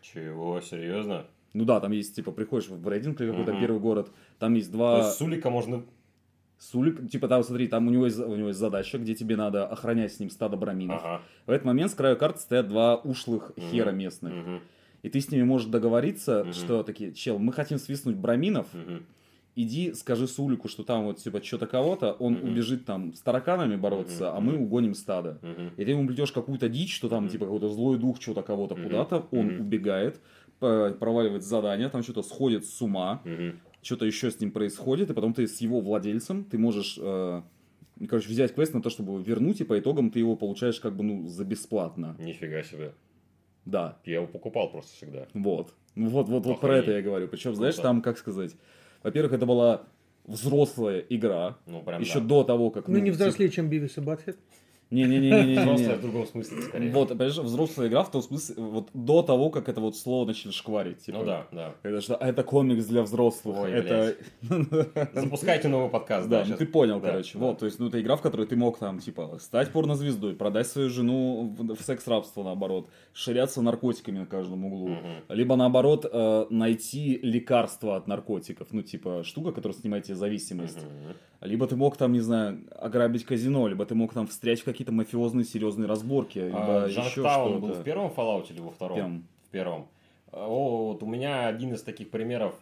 [0.00, 1.26] Чего, серьезно?
[1.54, 3.60] Ну да, там есть, типа, приходишь в или какой-то Мгм.
[3.60, 5.84] первый город, там есть То два есть с улика можно...
[6.58, 9.66] сулик, типа, там, смотри, там у него, есть, у него есть задача, где тебе надо
[9.66, 11.00] охранять с ним стадо браминов.
[11.04, 11.22] Ага.
[11.46, 13.66] В этот момент с краю карты стоят два ушлых Мгм.
[13.66, 14.32] хера местных.
[14.34, 14.60] Мгм.
[15.02, 16.52] И ты с ними можешь договориться, Мгм.
[16.52, 19.04] что такие, чел, мы хотим свистнуть браминов, Мгм.
[19.56, 22.48] Иди, скажи Сулику, что там вот, типа, что-то кого-то, он Мгм.
[22.52, 24.36] убежит там с тараканами бороться, Мгм.
[24.36, 25.38] а мы угоним стадо.
[25.42, 25.70] Мгм.
[25.76, 27.32] И ты ему плетешь какую-то дичь, что там, Мгм.
[27.32, 28.84] типа, какой-то злой дух, что-то кого-то Мгм.
[28.84, 29.60] куда-то, он Мгм.
[29.62, 30.20] убегает,
[30.58, 33.60] проваливает задание, там что-то сходит с ума, Мгм.
[33.82, 37.42] что-то еще с ним происходит, и потом ты с его владельцем, ты можешь, э,
[38.08, 41.02] короче, взять квест на то, чтобы вернуть, и по итогам ты его получаешь как бы,
[41.04, 42.16] ну, за бесплатно.
[42.18, 42.92] Нифига себе.
[43.64, 45.26] Да, Я его покупал просто всегда.
[45.34, 45.74] вот.
[45.94, 46.84] Ну Вот, вот, вот про Охренеть.
[46.84, 47.28] это я говорю.
[47.28, 48.56] Причем, знаешь, там, как сказать,
[49.02, 49.82] во-первых, это была
[50.24, 52.26] взрослая игра, Ну, прям еще да.
[52.26, 52.88] до того, как...
[52.88, 54.36] Ну, не типа, взрослее, чем Бивис и Батхед.
[54.92, 55.60] Не-не-не-не-не.
[55.60, 56.92] Взрослая в другом смысле, скорее.
[56.92, 60.52] Вот, понимаешь, взрослая игра в том смысле, вот до того, как это вот слово начали
[60.52, 60.98] шкварить.
[60.98, 61.74] Типа, Ну да, да.
[61.82, 63.56] Это что, а это комикс для взрослых.
[63.58, 64.14] Ой, это...
[65.14, 66.28] Запускайте новый подкаст.
[66.28, 67.38] Да, ну ты понял, Да, короче.
[67.38, 67.44] да.
[67.46, 70.66] Вот, то есть, ну, это игра, в которой ты мог там, типа, стать порнозвездой, продать
[70.66, 74.90] свою жену в, в секс-рабство, наоборот, ширяться наркотиками на каждом углу.
[75.28, 78.68] Либо, наоборот, э, найти лекарство от наркотиков.
[78.72, 80.78] Ну, типа, штука, которая снимает тебе зависимость.
[81.42, 84.92] Либо ты мог там, не знаю, ограбить казино, либо ты мог там встрять в какие-то
[84.92, 87.80] мафиозные серьезные разборки, либо А, еще Джанктаун был что-то.
[87.80, 88.96] в первом Fallout или во втором?
[88.96, 89.26] Первом.
[89.42, 89.88] В первом.
[90.30, 92.54] О, вот у меня один из таких примеров,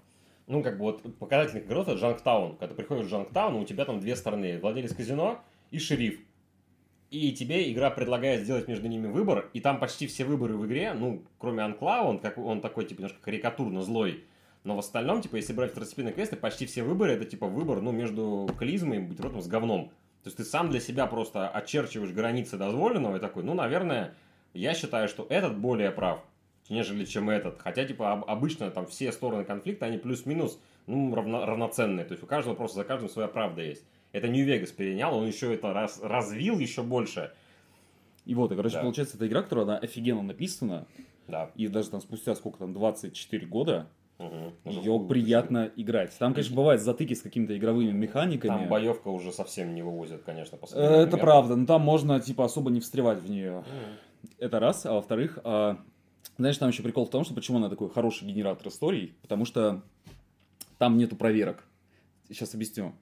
[0.47, 2.57] ну, как бы вот показательных игр, это Джанктаун.
[2.57, 4.59] Когда ты приходишь в Джанктаун, у тебя там две стороны.
[4.59, 6.19] Владелец казино и шериф.
[7.11, 10.95] И тебе игра предлагает сделать между ними выбор, и там почти все выборы в игре,
[10.95, 14.23] ну, кроме Анклава, он, как, он такой, типа, немножко карикатурно злой,
[14.65, 17.93] но в остальном, типа, если брать второстепенные квесты, почти все выборы, это, типа, выбор, ну,
[17.93, 19.89] между клизмой и бутербродом с говном.
[20.23, 24.15] То есть ты сам для себя просто очерчиваешь границы дозволенного и такой, ну, наверное,
[24.53, 26.23] я считаю, что этот более прав,
[26.69, 27.59] нежели чем этот.
[27.61, 32.05] Хотя, типа, об- обычно там все стороны конфликта, они плюс-минус, ну, равно- равноценные.
[32.05, 33.85] То есть у каждого просто за каждым своя правда есть.
[34.13, 37.33] Это Нью-Вегас перенял, он еще это раз, развил еще больше.
[38.27, 38.83] И вот, и, короче, Да.
[38.83, 40.87] получается, эта игра, которая она офигенно написана,
[41.29, 41.51] Да.
[41.55, 43.89] и даже там спустя сколько там, 24 года,
[44.65, 46.17] Уже ее в- приятно играть.
[46.19, 48.51] Там, конечно, бывают затыки с какими-то игровыми механиками.
[48.51, 51.19] Там боевка уже совсем не вывозит, конечно, по Э, Это примеру.
[51.19, 53.65] правда, но там можно, типа, особо не встревать в нее.
[54.39, 54.85] Это раз.
[54.87, 55.79] А во-вторых, а,
[56.37, 59.83] знаешь, там еще прикол в том, что почему она такой хороший генератор историй, потому что
[60.79, 61.65] там нету проверок.
[62.29, 62.93] Сейчас объясню.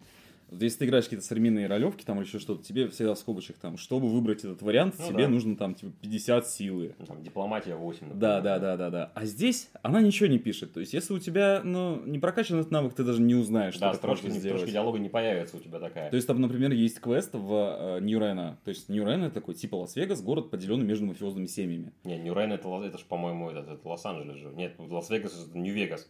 [0.51, 3.57] Вот Если ты играешь какие-то современные ролевки там или еще что-то, тебе всегда в скобочках
[3.59, 5.29] там, чтобы выбрать этот вариант, Ну тебе да.
[5.29, 6.95] нужно там типа 50 силы.
[6.99, 7.99] Ну, Там дипломатия 8.
[8.01, 8.17] например.
[8.21, 9.13] Да, да, да, да, да.
[9.15, 10.73] А здесь она ничего не пишет.
[10.73, 13.81] То есть, если у тебя, ну, не прокачан этот навык, ты даже не узнаешь, что
[13.83, 14.59] Да, так строчки, можно сделать.
[14.61, 16.09] строчки диалога не появится у тебя такая.
[16.11, 18.59] То есть, там, например, есть квест в Нью-Рена.
[18.65, 21.93] То есть, Нью-Рино это такой типа Лас-Вегас, город, поделенный между мафиозными семьями.
[22.05, 24.49] Не, Нью-Рино это, это же, по-моему, это, это Лос-Анджелес же.
[24.55, 26.09] Нет, Лас-Вегас это Нью-Вегас.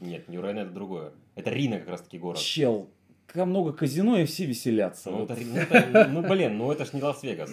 [0.00, 1.12] Нет, Нью-Рино это другое.
[1.36, 2.38] Это Рино как раз таки город.
[2.38, 2.90] Чел,
[3.36, 5.10] как много казино, и все веселятся.
[5.10, 5.30] Ну, Вот.
[5.30, 7.50] это, ну, это- ну, блин, ну это ж не Лас-Вегас.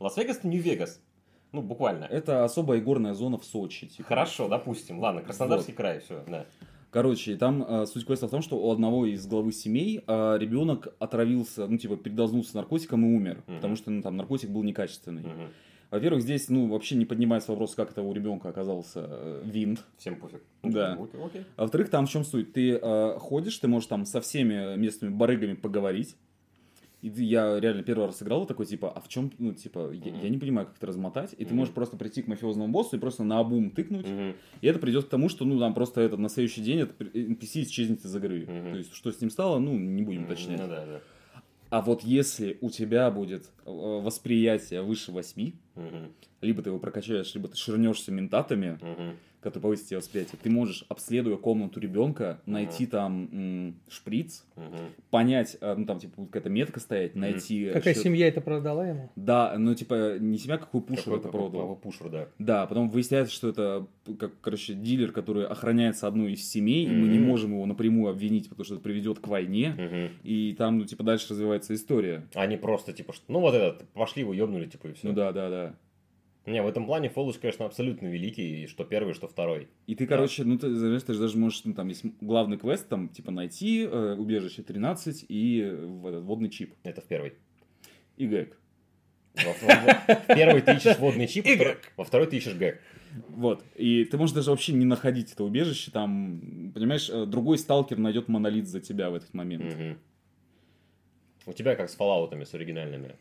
[0.00, 1.00] Лас-Вегас это Нью-Вегас.
[1.52, 2.04] Ну, буквально.
[2.04, 3.86] Это особая горная зона в Сочи.
[3.86, 4.08] типа.
[4.08, 4.98] Хорошо, допустим.
[5.00, 6.46] Ладно, Краснодарский край, все, да.
[6.90, 10.88] Короче, там э, суть квеста в том, что у одного из главы семей э, ребенок
[10.98, 13.42] отравился, ну, типа, передознулся наркотиком и умер.
[13.46, 13.56] Мгм.
[13.56, 15.22] Потому что, ну, там, наркотик был некачественный.
[15.22, 15.48] Мгм.
[15.90, 19.84] Во-первых, здесь, ну, вообще не поднимается вопрос, как это у ребенка оказался э, винт.
[19.98, 20.40] Всем пофиг.
[20.62, 20.92] Да.
[20.92, 21.44] Окей, окей.
[21.56, 22.52] А во-вторых, там в чем суть?
[22.52, 26.16] Ты э, ходишь, ты можешь там со всеми местными барыгами поговорить.
[27.02, 30.12] И ты- я реально первый раз сыграл такой, типа, а в чем, ну, типа, я,
[30.12, 30.20] Мгм.
[30.22, 31.32] я не понимаю, как это размотать.
[31.32, 31.56] И ты Мгм.
[31.56, 34.06] можешь просто прийти к мафиозному боссу и просто на обум тыкнуть.
[34.06, 34.34] Мгм.
[34.60, 37.62] И это придет к тому, что, ну, там просто это на следующий день этот NPC
[37.62, 38.46] исчезнет из игры.
[38.46, 38.70] Мгм.
[38.72, 40.60] То есть, что с ним стало, ну, не будем уточнять.
[40.60, 41.00] Ну да, да.
[41.70, 46.12] А вот если у тебя будет э, восприятие выше 8, Мгм.
[46.40, 49.16] либо ты его прокачаешь, либо ты ширнешься ментатами, Мгм.
[49.40, 54.90] Который повысит тебе восприятие, ты можешь, обследуя комнату ребенка, найти там м, шприц, Мгм.
[55.10, 57.20] понять, э, ну там типа какая-то метка стоять, Мгм.
[57.22, 57.70] найти...
[57.72, 59.10] Какая что- семья это продала ему?
[59.16, 61.60] Да, ну типа не семья, какой пушер Какой- это какой- продал.
[61.68, 62.28] какой Пушер, да.
[62.38, 63.86] Да, потом выясняется, что это,
[64.18, 68.48] как, короче, дилер, который охраняется одной из семей, и мы не можем его напрямую обвинить,
[68.50, 70.08] потому что это приведет к войне, Мгм.
[70.22, 72.26] и там, ну, типа, дальше развивается история.
[72.34, 75.08] Они просто, типа, что- ну вот этот, пошли его ёбнули, типа, и все.
[75.08, 75.74] Ну да, да, да.
[76.46, 79.68] Не, в этом плане Фоллус, конечно, абсолютно великий, что первый, что второй.
[79.86, 82.88] И ты, короче, ну, ты, знаешь, ты же даже можешь, ну, там есть главный квест,
[82.88, 86.74] там, типа, найти э, убежище 13 и этот, водный чип.
[86.82, 87.34] Это в первый.
[88.16, 88.56] И гэг.
[90.18, 92.80] В первый ты ищешь водный чип, во второй- во второй ты ищешь гэг.
[93.28, 93.62] Вот.
[93.76, 98.28] И ты можешь даже вообще не находить это убежище, там, понимаешь, э, другой сталкер найдет
[98.28, 99.64] монолит за тебя в этот момент.
[101.50, 103.16] У тебя как с фоллаутами, с оригинальными.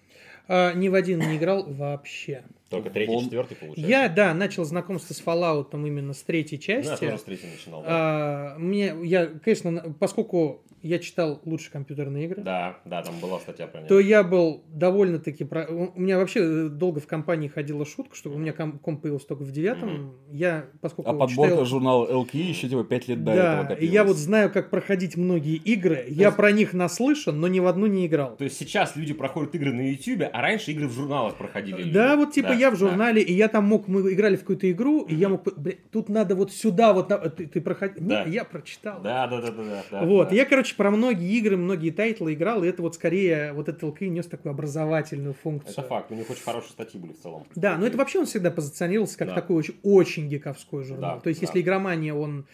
[0.48, 2.44] А, ни в один не играл вообще.
[2.70, 3.90] Только третий, Вон- четвертый получается.
[3.90, 7.06] Я, да, начал знакомство с Fallout именно с третьей Ну, я части.
[7.06, 7.82] тоже с третьей начинал.
[7.82, 13.40] Да, А, мне, я, конечно, поскольку я читал лучше компьютерные игры, да, да, там была
[13.40, 14.00] статья про то него.
[14.00, 15.44] я был довольно-таки...
[15.44, 15.66] Про...
[15.68, 19.28] У меня вообще э, долго в компании ходила шутка, что у меня ком- комп появился
[19.28, 20.14] только в девятом.
[20.32, 23.86] Я, поскольку А подборка читал- журнала ЛКИ еще типа 5 лет до этого Да, и
[23.86, 24.20] я вот копилась.
[24.26, 26.06] знаю, как проходить многие игры.
[26.08, 28.36] Я есть- про них наслышан, но ни в одну не играл.
[28.38, 31.78] То есть сейчас люди проходят игры на YouTube, а раньше игры в журналах проходили.
[31.78, 31.92] люди.
[31.92, 32.80] Да, вот типа Да, я в да.
[32.80, 36.10] журнале, и я там мог, мы играли в какую-то игру, и я мог, бля, тут
[36.10, 38.24] надо вот сюда, вот, на- ты, ты проходи, Да.
[38.26, 39.02] Не, я прочитал.
[39.02, 40.06] Да, да, да, да, да, да.
[40.06, 40.36] Вот, да.
[40.36, 44.02] я, короче, про многие игры, многие тайтлы играл, и это вот скорее, вот этот ЛКИ
[44.02, 45.72] нес такую образовательную функцию.
[45.74, 47.46] Это факт, у них очень хорошие статьи были в целом.
[47.56, 49.36] Да, но это вообще он всегда позиционировался как Да.
[49.36, 51.16] такой очень, очень гиковской журнал.
[51.16, 51.48] Да, То есть, да.
[51.48, 52.46] если игромания, он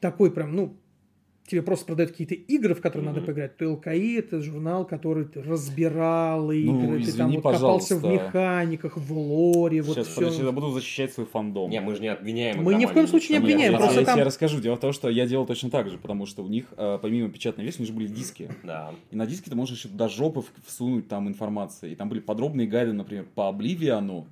[0.00, 0.76] такой прям, ну,
[1.46, 3.14] тебе просто продают какие-то игры, в которые Мгм.
[3.14, 7.96] надо поиграть, то ЛКИ это журнал, который ты разбирал игры, ты там извини, вот копался
[7.96, 10.20] в механиках, в лоре, вот Сейчас, все.
[10.20, 11.70] подожди, я буду защищать свой фандом.
[11.70, 12.62] Не, мы же не обвиняем.
[12.62, 14.60] Мы ни в коем случае не обвиняем, я, просто я там- тебе расскажу.
[14.60, 17.28] Дело в том, что я делал точно так же, потому что у них, э, помимо
[17.28, 18.48] печатной версии, у них же были диски.
[18.62, 18.94] Да.
[19.10, 21.92] И на диске ты можешь еще до жопы всунуть там информации.
[21.92, 24.26] И там были подробные гайды, например, по Обливиану,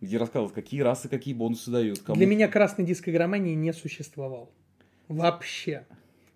[0.00, 1.98] где рассказывают, какие расы, какие бонусы дают.
[2.00, 2.16] Кому...
[2.16, 4.50] Для меня красный диск игромании не существовал.
[5.08, 5.84] Вообще.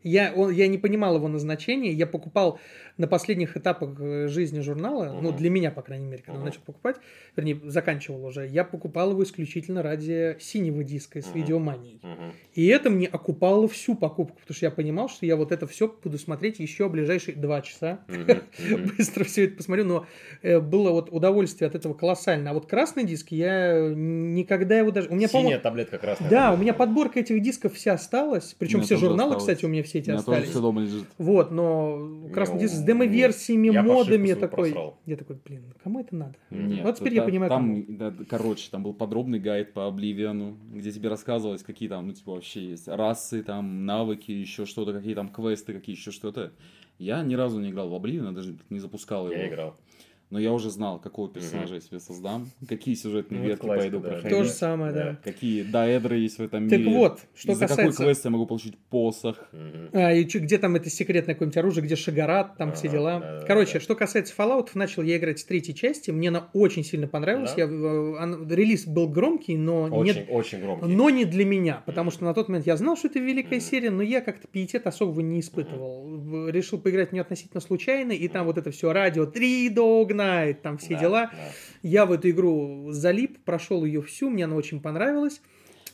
[0.04, 1.90] Я, он, я не понимал его назначения.
[1.90, 2.60] Я покупал
[2.96, 5.36] на последних этапах э, жизни журнала, ну, Мгм.
[5.36, 6.44] для меня, по крайней мере, когда Мгм.
[6.46, 6.96] начал покупать,
[7.34, 11.34] вернее, заканчивал уже, я покупал его исключительно ради синего диска с Мгм.
[11.38, 11.98] видеоманией.
[12.02, 12.32] Мгм.
[12.54, 15.92] И это мне окупало всю покупку, потому что я понимал, что я вот это все
[16.04, 18.00] буду смотреть еще ближайшие два часа.
[18.06, 18.42] Мгм.
[18.58, 18.90] Мгм.
[18.96, 20.06] Быстро все это посмотрю, но
[20.42, 22.52] э, было вот удовольствие от этого колоссальное.
[22.52, 25.08] А вот красный диск, я никогда его даже...
[25.08, 26.30] У меня, Синяя таблетка красная.
[26.30, 28.54] да, у меня подборка этих дисков вся осталась.
[28.58, 29.42] Причем все журналы, осталось.
[29.42, 30.50] кстати, у меня все эти У меня тоже остались.
[30.50, 31.04] все дома лежит.
[31.18, 34.70] Вот, но красный диск демо-версиями, я модами свой такой.
[34.70, 34.98] просрал.
[35.06, 36.34] Я такой, блин, кому это надо?
[36.50, 36.82] Мгм.
[36.82, 40.90] Вот теперь я это- понимаю, Там, да, короче, там был подробный гайд по Обливиану, где
[40.92, 45.28] тебе рассказывалось, какие там, ну, типа, вообще есть расы, там, навыки, еще что-то, какие там
[45.28, 46.52] квесты, какие еще что-то.
[46.98, 49.34] Я ни разу не играл в Обливиан, даже не запускал его.
[49.34, 49.76] Я играл.
[50.34, 54.00] Но я уже знал, какого персонажа я себе создам, какие сюжетные Ну, ветки классика, пойду
[54.00, 54.08] да.
[54.08, 54.36] проходить.
[54.36, 55.04] То же самое, да.
[55.04, 55.18] Да.
[55.22, 56.90] Какие даэдры есть в этом Так мире.
[56.90, 59.36] вот, что и за какой квест я могу получить посох.
[59.52, 59.90] Мгм.
[59.92, 63.20] А, и чё- где там это секретное какое-нибудь оружие, где Шагарат, там все Ага, дела.
[63.20, 63.80] да, да, Короче, да.
[63.80, 67.54] что касается Fallout, начал я играть с третьей части, мне она очень сильно понравилась.
[67.54, 67.62] Да?
[67.62, 70.86] Я, э, она- релиз был громкий, но Очень, нет очень громкий.
[70.86, 73.64] Но не для меня, потому что на тот момент я знал, что это великая Мгм.
[73.64, 76.02] серия, но я как-то пиетет особого не испытывал.
[76.08, 80.12] В- Решил поиграть в нее относительно случайно, и там вот это все радио, Three Dog
[80.24, 81.30] Night, там все Да, дела.
[81.32, 81.38] да.
[81.82, 85.40] Я в эту игру залип, прошел ее всю, мне она очень понравилась.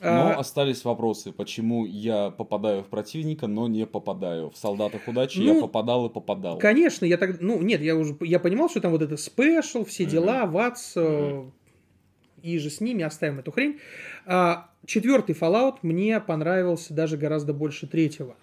[0.02, 4.48] Но А, остались вопросы, почему я попадаю в противника, но не попадаю.
[4.50, 6.58] В солдатах удачи Ну, я попадал и попадал.
[6.58, 10.04] Конечно, я так, ну нет, я уже, я понимал, что там вот это спешл, все
[10.04, 10.10] Мгм.
[10.12, 11.44] дела, ватс, э,
[12.42, 13.78] и же с ними оставим эту хрень.
[14.24, 18.36] А, четвертый Fallout мне понравился даже гораздо больше третьего.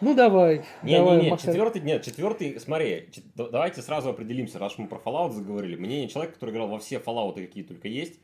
[0.00, 1.48] Ну давай, Не, давай, не, не, Максим.
[1.50, 5.74] четвертый, нет, четвертый, смотри, чет- да- давайте сразу определимся, раз мы про Fallout заговорили.
[5.76, 8.20] Мнение человека, который играл во все Fallout, какие только есть,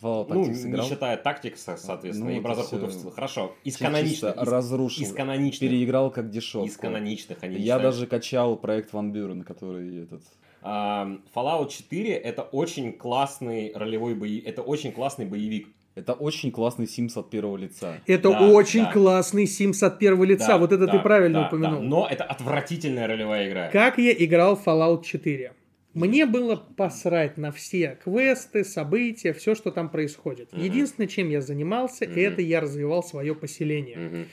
[0.00, 0.86] Fallout ну, Tactics не играл?
[0.88, 5.02] считая Tactics, соответственно, Ну, и Brotherhood of- Хорошо, из Чисто каноничных, из, разрушил.
[5.04, 6.66] из каноничных, Переиграл как дешевку.
[6.66, 7.82] из каноничных, они Я считают.
[7.82, 10.22] даже качал проект Ван Бюрен, который этот...
[10.62, 15.68] Fallout 4 это очень классный ролевой боевик, это очень классный боевик.
[15.96, 17.98] Это очень классный Sims от первого лица.
[18.06, 18.92] Это Да, очень да.
[18.92, 20.46] классный Sims от первого лица.
[20.48, 21.80] Да, вот это да, ты правильно да, упомянул.
[21.80, 21.86] да.
[21.86, 23.68] Но это отвратительная ролевая игра.
[23.70, 25.52] Как я играл в Fallout 4?
[25.92, 30.52] Мне было посрать на все квесты, события, все, что там происходит.
[30.52, 30.62] Мгм.
[30.62, 32.18] Единственное, чем я занимался, Мгм.
[32.18, 33.96] это я развивал свое поселение.
[33.96, 34.26] Мгм.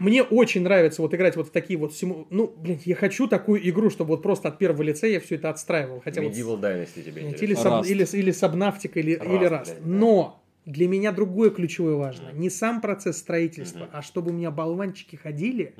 [0.00, 2.26] Мне очень нравится вот играть вот в такие вот симу...
[2.30, 5.50] Ну, блин, я хочу такую игру, чтобы вот просто от первого лица я все это
[5.50, 6.00] отстраивал.
[6.00, 6.32] Хотя вот...
[6.32, 7.44] Medieval Dynasty тебе интересно.
[7.44, 7.86] Или, саб...
[7.86, 9.74] Или, или Сабнавтика, или, Rust, или блядь, да.
[9.84, 12.30] Но для меня другое ключевое важно.
[12.32, 15.74] Не сам процесс строительства, а чтобы у меня болванчики ходили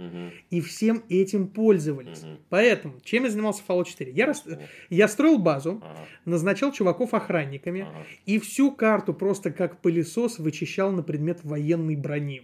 [0.51, 2.23] и всем этим пользовались.
[2.51, 4.13] Поэтому, чем я занимался в Fallout 4?
[4.13, 4.45] Я, рас-
[4.91, 5.83] я строил базу,
[6.25, 7.87] назначал чуваков охранниками,
[8.27, 12.43] и всю карту просто как пылесос вычищал на предмет военной брони.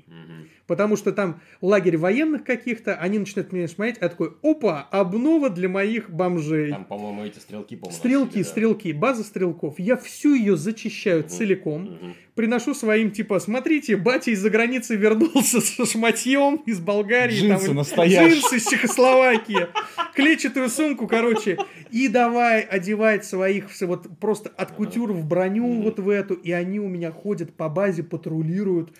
[0.70, 5.68] Потому что там лагерь военных каких-то, они начинают меня смотреть, а такой, опа, обнова для
[5.68, 6.70] моих бомжей.
[6.70, 8.48] Там, по-моему, эти стрелки, по-моему, Стрелки, носили, да.
[8.50, 9.80] стрелки, база стрелков.
[9.80, 11.28] Я всю ее зачищаю Мгм.
[11.28, 11.82] целиком.
[11.82, 12.14] Мгм.
[12.36, 17.34] Приношу своим, типа, смотрите, батя из-за границы вернулся с шматьем из Болгарии.
[17.34, 18.28] Джинсы там, настоящие.
[18.38, 19.66] Джинсы из Чехословакии.
[20.14, 21.58] Клетчатую сумку, короче.
[21.90, 26.34] И давай одевать своих, вот просто от кутюр в броню вот в эту.
[26.34, 28.92] И они у меня ходят по базе, патрулируют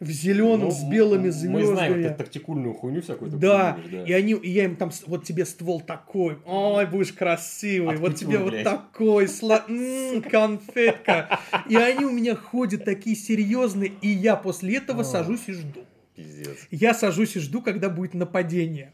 [0.00, 2.16] в зеленом Ну, с белыми Мы знаем, звездами.
[2.16, 3.32] тактикульную хуйню всякую.
[3.32, 4.04] Да, да.
[4.04, 8.12] и они, и я им там, вот тебе ствол такой, ой, будешь красивый, От вот
[8.12, 8.64] кутюр, тебе вот блядь.
[8.64, 9.64] такой, сла...
[9.68, 11.40] м, конфетка.
[11.68, 15.04] И они у меня ходят такие серьезные, и я после этого А.
[15.04, 15.80] сажусь и жду.
[16.14, 16.56] Пиздец.
[16.70, 18.92] Я сажусь и жду, когда будет нападение.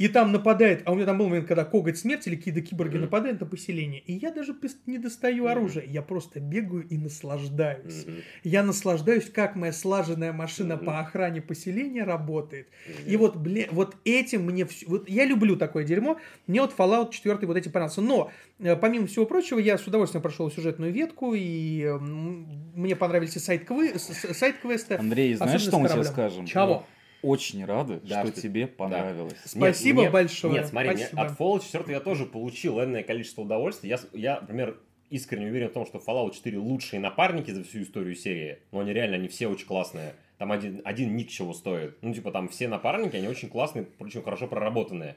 [0.00, 2.94] И там нападает, а у меня там был момент, когда коготь смерти или какие-то киборги
[2.94, 3.02] Мгм.
[3.02, 4.00] нападают на поселение.
[4.00, 5.52] И я даже не достаю Мгм.
[5.52, 8.06] оружие, я просто бегаю и наслаждаюсь.
[8.06, 8.22] Мгм.
[8.42, 10.86] Я наслаждаюсь, как моя слаженная машина Мгм.
[10.86, 12.68] по охране поселения работает.
[12.88, 13.18] И Пиздец.
[13.20, 14.86] вот, бля, вот этим мне все...
[14.86, 16.18] Вот я люблю такое дерьмо.
[16.46, 18.00] Мне вот Fallout 4 вот эти понравился.
[18.00, 23.38] Но, э, помимо всего прочего, я с удовольствием прошел сюжетную ветку, и мне понравились и
[23.38, 24.94] сайт-квесты.
[24.94, 26.46] Андрей, знаешь, что мы тебе скажем?
[26.46, 26.86] Чего?
[27.22, 29.36] Очень рады, Да, что что- тебе понравилось.
[29.44, 30.54] Спасибо мне- большое.
[30.54, 31.22] Нет, смотри, мне Спасибо.
[31.22, 33.90] от Fallout 4 я тоже получил энное количество удовольствия.
[33.90, 34.78] Я, я, например,
[35.10, 38.58] искренне уверен в том, что Fallout 4 лучшие напарники за всю историю серии.
[38.72, 40.14] Но они реально, они все очень классные.
[40.38, 41.98] Там один, один ник чего стоит.
[42.00, 45.16] Ну, типа, там все напарники, они очень классные, очень хорошо проработанные.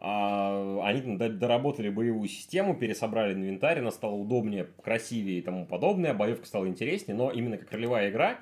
[0.00, 6.14] А, они там доработали боевую систему, пересобрали инвентарь, она стала удобнее, красивее и тому подобное,
[6.14, 8.38] боевка стала интереснее, но именно как ролевая игра,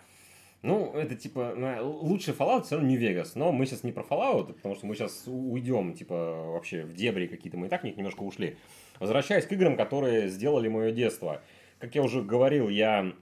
[0.63, 4.55] ну, это типа, лучший Fallout все равно не Вегас, но мы сейчас не про Fallout,
[4.55, 6.15] потому что мы сейчас уйдем, типа,
[6.53, 8.57] вообще в дебри какие-то, мы и так в них немножко ушли.
[8.99, 11.43] Возвращаясь к играм, которые сделали мое детство.
[11.79, 13.13] Как я уже говорил, я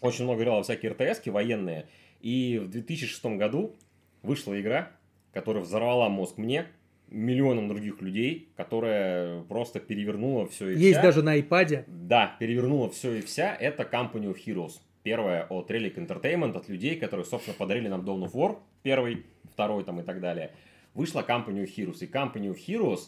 [0.00, 1.86] очень много играл во всякие РТС военные,
[2.20, 3.74] и в 2006 году
[4.22, 4.92] вышла игра,
[5.32, 6.66] которая взорвала мозг мне,
[7.08, 11.02] миллионам других людей, которая просто перевернула все и Есть вся.
[11.02, 11.84] даже на iPad.
[11.86, 13.54] Да, перевернула все и вся.
[13.54, 14.80] Это Company of Heroes.
[15.06, 19.84] Первая от Relic Entertainment, от людей, которые, собственно, подарили нам Dawn of War, первый, второй
[19.84, 20.50] там и так далее.
[20.94, 21.98] Вышла Company of Heroes.
[22.00, 23.02] И Company of Heroes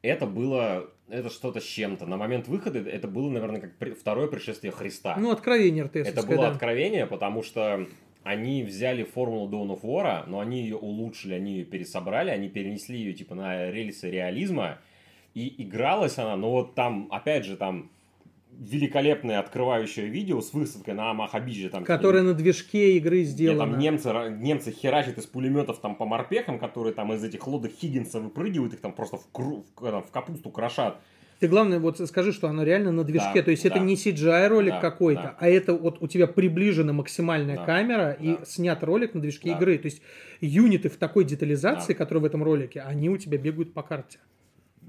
[0.00, 2.06] это было, это что-то с чем-то.
[2.06, 5.16] На момент выхода это было, наверное, как при, второе пришествие Христа.
[5.18, 6.08] Ну, откровение РТС.
[6.08, 6.48] Это было да.
[6.48, 7.86] откровение, потому что
[8.22, 12.96] они взяли формулу Dawn of War, но они ее улучшили, они ее пересобрали, они перенесли
[12.98, 14.78] ее типа на рельсы реализма,
[15.34, 17.90] и игралась она, но вот там, опять же, там
[18.58, 21.68] великолепное открывающее видео с высадкой на Махабиже.
[21.68, 23.70] Там, Которое на движке игры сделано.
[23.70, 28.20] там немцы, немцы херачат из пулеметов там по морпехам, которые там из этих лодок Хиггинса
[28.20, 30.96] выпрыгивают, их там просто в, кру, в, в капусту крошат.
[31.40, 33.96] Ты главное вот скажи, что оно реально на движке, да, то есть да, это не
[33.96, 35.36] CGI ролик да, какой-то, да.
[35.38, 38.24] а это вот у тебя приближена максимальная да, камера да.
[38.24, 39.56] и снят ролик на движке да.
[39.56, 39.78] игры.
[39.78, 40.00] То есть
[40.40, 41.98] юниты в такой детализации, да.
[41.98, 44.20] которые в этом ролике, они у тебя бегают по карте.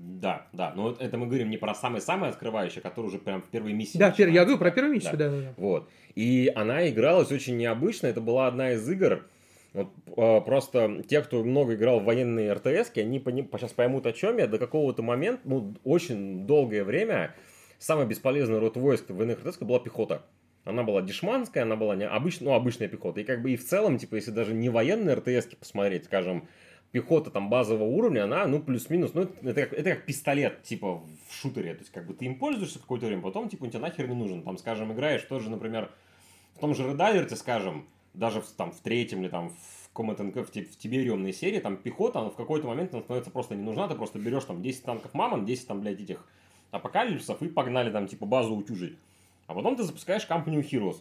[0.07, 3.73] Да, да, но это мы говорим не про самое-самое открывающее, которое уже прям в первой
[3.73, 3.97] миссии.
[3.97, 4.29] Да, пер...
[4.29, 5.29] я говорю про первую миссию, да.
[5.29, 5.53] да, да.
[5.57, 5.89] Вот.
[6.13, 8.05] И она игралась очень необычно.
[8.05, 9.25] Это была одна из игр.
[9.73, 13.49] Вот, э, просто те, кто много играл в военные РТС, они пони...
[13.57, 14.45] сейчас поймут, о чем я.
[14.45, 17.33] До какого-то момента, ну, очень долгое время,
[17.79, 20.21] самый бесполезный род войск в военных РТС была пехота.
[20.65, 22.41] Она была дешманская, она была не обыч...
[22.41, 23.21] ну, обычная пехота.
[23.21, 26.47] И как бы и в целом, типа, если даже не военные РТС посмотреть, скажем,
[26.91, 31.33] пехота там базового уровня, она, ну, плюс-минус, ну, это, как, это как пистолет, типа, в
[31.33, 31.73] шутере.
[31.73, 34.15] То есть, как бы ты им пользуешься какое-то время, потом, типа, он тебе нахер не
[34.15, 34.43] нужен.
[34.43, 35.91] Там, скажем, играешь тоже, например,
[36.55, 40.31] в том же Red Alert, скажем, даже в, там, в третьем или там в Command
[40.31, 43.87] в, в Тибериумной серии, там пехота, она в какой-то момент она становится просто не нужна,
[43.87, 46.25] ты просто берешь там 10 танков Мамон, 10 там, блядь, этих
[46.71, 48.97] апокалипсисов и погнали там, типа, базу утюжить.
[49.47, 50.97] А потом ты запускаешь Company Heroes.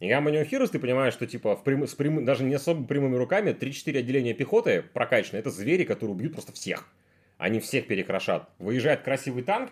[0.00, 2.84] И Company of Heroes ты понимаешь, что типа в прям, с прям, даже не особо
[2.86, 5.38] прямыми руками 3-4 отделения пехоты прокачаны.
[5.38, 6.88] Это звери, которые убьют просто всех.
[7.36, 8.48] Они всех перекрошат.
[8.58, 9.70] Выезжает красивый танк,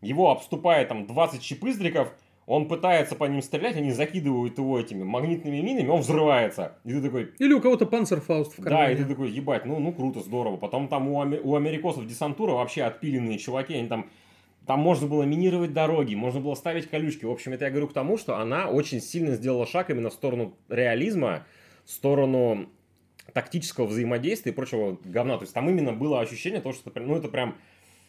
[0.00, 2.12] его обступает там 20 щепыздриков,
[2.46, 6.76] он пытается по ним стрелять, они закидывают его этими магнитными минами, он взрывается.
[6.84, 7.32] И ты такой...
[7.38, 8.86] Или у кого-то панцерфауст в кармане.
[8.86, 10.56] Да, и ты такой, ебать, ну, ну круто, здорово.
[10.56, 14.10] Потом там у, у америкосов десантура вообще отпиленные чуваки, они там
[14.66, 17.24] там можно было минировать дороги, можно было ставить колючки.
[17.24, 20.14] В общем, это я говорю к тому, что она очень сильно сделала шаг именно в
[20.14, 21.46] сторону реализма,
[21.84, 22.70] в сторону
[23.32, 25.36] тактического взаимодействия и прочего говна.
[25.36, 27.56] То есть там именно было ощущение того, что ну, это прям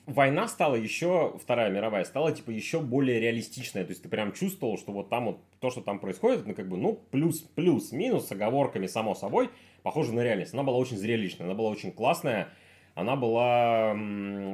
[0.06, 3.84] война стала еще, Вторая мировая, стала типа еще более реалистичная.
[3.84, 6.70] То есть ты прям чувствовал, что вот там вот то, что там происходит, ну как
[6.70, 9.50] бы, ну, плюс, плюс, минус, с оговорками, само собой,
[9.84, 10.54] похоже на реальность.
[10.54, 12.50] Она была очень зрелищная, она была очень классная
[12.96, 13.94] она была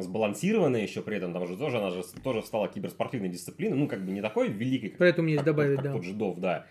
[0.01, 4.03] сбалансированная еще при этом, там же тоже, она же тоже стала киберспортивной дисциплиной, ну, как
[4.03, 5.93] бы не такой великой, как, Поэтому есть как, добавить, как да.
[5.93, 6.65] тот жидов, да.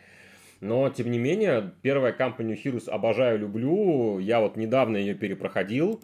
[0.61, 4.19] Но, тем не менее, первая Company Heroes обожаю, люблю.
[4.19, 6.03] Я вот недавно ее перепроходил.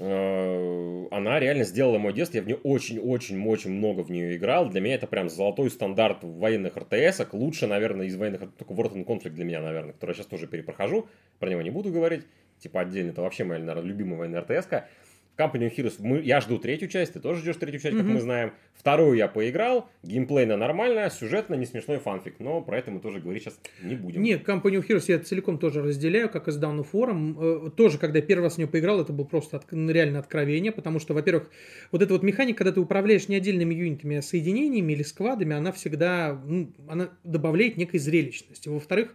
[0.00, 2.38] Э, она реально сделала мой детство.
[2.38, 4.68] Я в нее очень-очень-очень много в нее играл.
[4.68, 7.20] Для меня это прям золотой стандарт военных РТС.
[7.32, 8.40] Лучше, наверное, из военных...
[8.56, 11.06] Только World and Conflict для меня, наверное, который я сейчас тоже перепрохожу.
[11.38, 12.24] Про него не буду говорить
[12.60, 14.88] типа отдельно, это вообще моя, наверное, любимая военная РТС-ка.
[15.36, 18.00] Company of Heroes, мы, я жду третью часть, ты тоже ждешь третью часть, mm-hmm.
[18.00, 18.52] как мы знаем.
[18.74, 23.42] Вторую я поиграл, геймплейно нормально, сюжетно не смешной фанфик, но про это мы тоже говорить
[23.42, 24.22] сейчас не будем.
[24.22, 27.66] Нет, Company of Heroes я целиком тоже разделяю, как и с Down of War.
[27.66, 30.72] Э, тоже, когда я первый раз в нее поиграл, это было просто от, реально откровение,
[30.72, 31.50] потому что, во-первых,
[31.90, 35.72] вот эта вот механика, когда ты управляешь не отдельными юнитами, а соединениями или сквадами, она
[35.72, 38.68] всегда, ну, она добавляет некой зрелищности.
[38.68, 39.14] Во-вторых,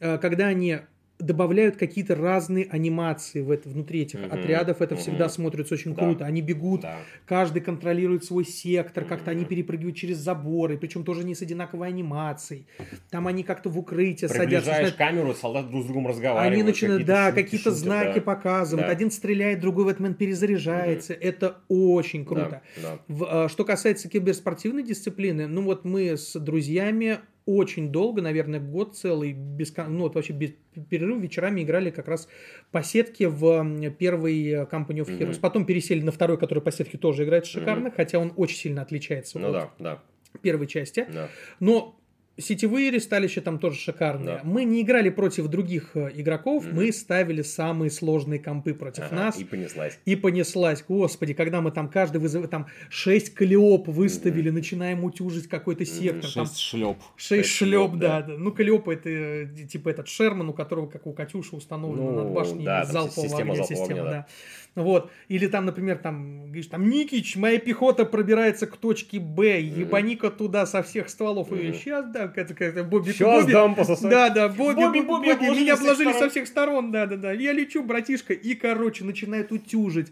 [0.00, 0.78] э, когда они
[1.18, 4.38] добавляют какие-то разные анимации в это, внутри этих mm-hmm.
[4.38, 4.82] отрядов.
[4.82, 4.98] Это mm-hmm.
[4.98, 6.02] всегда смотрится очень да.
[6.02, 6.24] круто.
[6.24, 6.98] Они бегут, да.
[7.24, 9.08] каждый контролирует свой сектор, mm-hmm.
[9.08, 12.66] как-то они перепрыгивают через заборы, причем тоже не с одинаковой анимацией.
[13.10, 14.70] Там они как-то в укрытие садятся.
[14.70, 14.94] Начинают...
[14.96, 16.52] камеру, солдаты друг с другом разговаривают.
[16.52, 18.20] Они начинают, да, какие-то шутят, знаки да.
[18.22, 18.86] показывают.
[18.86, 18.92] Да.
[18.92, 21.12] Один стреляет, другой в этот момент перезаряжается.
[21.12, 21.20] Mm-hmm.
[21.20, 22.62] Это очень круто.
[22.76, 22.82] Да.
[22.82, 22.98] Да.
[23.08, 28.96] В, а, что касается киберспортивной дисциплины, ну вот мы с друзьями очень долго, наверное, год
[28.96, 30.52] целый, без, ну, вот вообще без
[30.88, 32.28] перерыва вечерами играли как раз
[32.70, 35.32] по сетке в первый Company of Heroes.
[35.32, 35.40] Mm-hmm.
[35.40, 37.96] Потом пересели на второй, который по сетке тоже играет шикарно, mm-hmm.
[37.96, 40.02] хотя он очень сильно отличается ну, от да, да.
[40.40, 41.06] первой части.
[41.12, 41.28] Да.
[41.60, 42.00] Но
[42.36, 44.26] Сетевые ресталища там тоже шикарные.
[44.36, 44.40] Да.
[44.42, 46.74] Мы не играли против других э, игроков, Мгм.
[46.76, 49.38] мы ставили самые сложные компы против Ага, нас.
[49.38, 50.00] И понеслась.
[50.04, 55.84] И понеслась, господи, когда мы там каждый вызывает, там 6 калиоп выставили, начинаем утюжить какой-то
[55.86, 56.96] сектор, там Шесть шлеп.
[57.16, 58.20] 6 шесть шлеп, шлёп, да.
[58.20, 58.26] да.
[58.28, 58.34] да.
[58.36, 62.32] Ну, калиоп это э, типа этот Шерман, у которого, как у Катюши, установлена Ну, над
[62.34, 64.26] башней да, там залпового система огня, залпового система, огня, да.
[64.74, 65.10] Вот.
[65.28, 70.66] Или там, например, там, говоришь, там, Никич, моя пехота пробирается к точке Б, ебани-ка туда
[70.66, 71.52] со всех стволов.
[71.52, 73.52] И сейчас, да, это как-то Бобби Сейчас Бобби.
[73.52, 74.10] дам пососать.
[74.10, 77.32] Да, да, Бобби, Бобби, Бобби, Бобби, меня обложили со всех сторон, да, да, да.
[77.32, 80.08] Я лечу, братишка, и, короче, начинает утюжить.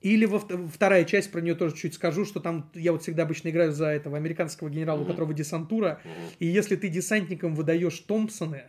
[0.00, 3.24] Или во вт- вторая часть, про нее тоже чуть скажу, что там я вот всегда
[3.24, 6.00] обычно играю за этого американского генерала, у которого десантура,
[6.38, 8.62] и если ты десантникам выдаешь Томпсоны,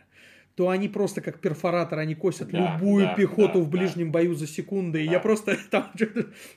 [0.60, 4.34] то они просто как перфоратор, они косят Да, любую да, пехоту да, в ближнем бою
[4.34, 5.02] за секунды.
[5.02, 5.12] И Да.
[5.12, 5.90] я просто там,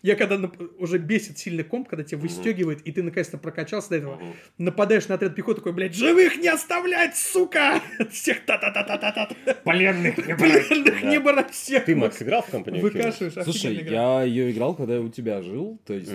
[0.01, 4.19] я когда уже бесит сильный комп, когда тебя выстегивает, и ты наконец-то прокачался до этого,
[4.57, 7.79] нападаешь на отряд пехоты, такой, блядь, живых не оставлять, сука!
[8.11, 9.53] Всех та-та-та-та-та-та!
[9.63, 10.67] Пленных не брать.
[10.67, 11.09] Пленных Да.
[11.09, 11.85] не брать всех!
[11.85, 12.81] Ты, Макс, играл в компанию?
[12.81, 16.11] Выкашиваешь, Слушай, я ее играл, когда я у тебя жил, то есть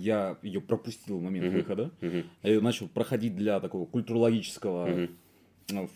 [0.00, 1.90] я ее пропустил в момент выхода.
[2.00, 5.08] Я ее начал проходить для такого культурологического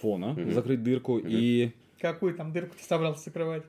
[0.00, 0.52] фона, Мгм.
[0.52, 1.18] закрыть дырку.
[1.18, 1.28] Мгм.
[1.28, 3.62] И Какую там дырку ты собрался закрывать?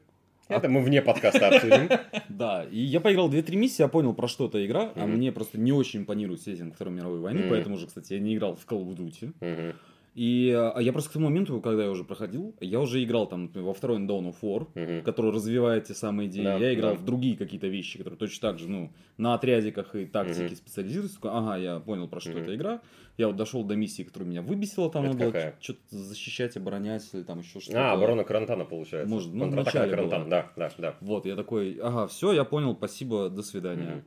[0.50, 1.88] Это мы вне подкаста обсудим.
[2.30, 5.58] да, и я поиграл 2-3 миссии, я понял, про что эта игра, а мне просто
[5.60, 8.86] не очень импонирует сеттинг Второй мировой войны, поэтому же, кстати, я не играл в Call
[8.86, 9.76] of Duty.
[10.16, 13.50] И а, я просто к тому моменту, когда я уже проходил, я уже играл там
[13.56, 15.02] во второй Dawn of War, Мгм.
[15.04, 16.44] который развивает те самые идеи.
[16.44, 17.00] Да, я играл да.
[17.00, 20.56] в другие какие-то вещи, которые точно так же, ну, на отрядиках и тактике Мгм.
[20.56, 21.18] специализируются.
[21.24, 22.40] Ага, я понял, про что Мгм.
[22.44, 22.82] эта игра.
[23.18, 27.08] Я вот дошел до миссии, которая меня выбесила, там Это надо было что-то защищать, оборонять
[27.14, 27.92] или там еще что-то.
[27.92, 29.08] А, оборона Карантана, получается.
[29.14, 30.96] Может, ну, Контратака на Карантан, да, да, да.
[31.00, 33.84] Вот, я такой, ага, все, я понял, спасибо, до свидания.
[33.92, 34.04] Мгм.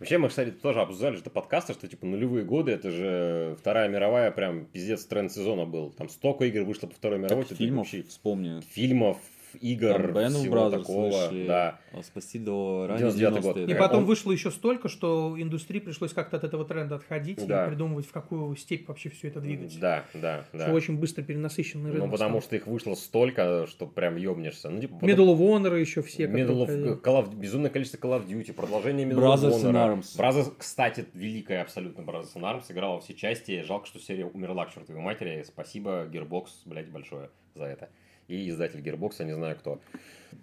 [0.00, 4.32] Вообще, мы, кстати, тоже обсуждали что подкаста, что типа нулевые годы, это же Вторая мировая,
[4.32, 5.90] прям пиздец тренд сезона был.
[5.92, 8.60] Там столько игр вышло по Второй мировой, Так, фильмов, вообще- вспомни.
[8.72, 9.18] фильмов,
[9.60, 11.06] игр, Там всего Brothers такого.
[11.28, 11.78] вышли, Да.
[11.92, 13.56] а, Спасти до раннего 99-й год.
[13.56, 17.46] 90-е, И потом Он- вышло еще столько, что индустрии пришлось как-то от этого тренда отходить
[17.46, 17.64] Да.
[17.64, 19.78] и придумывать, в какую степь вообще все это двигать.
[19.80, 20.72] Да, да, Что да.
[20.72, 22.42] очень быстро перенасыщенный рынок Ну, потому стал.
[22.42, 24.70] что их вышло столько, что прям ёбнешься.
[24.70, 26.24] Ну, типа, потом- Medal of Honor еще все.
[26.24, 29.98] Medal of, Call of- безумное количество Call of Duty, продолжение Medal Brothers of in Honor.
[29.98, 30.16] Arms.
[30.18, 33.62] Brothers, кстати, великая абсолютно Brothers in Arms, играла все части.
[33.62, 35.42] Жалко, что серия умерла к чертовой матери.
[35.46, 37.88] Спасибо, Gearbox, блядь, большое за это.
[38.32, 39.78] И издатель Gearbox, не знаю кто.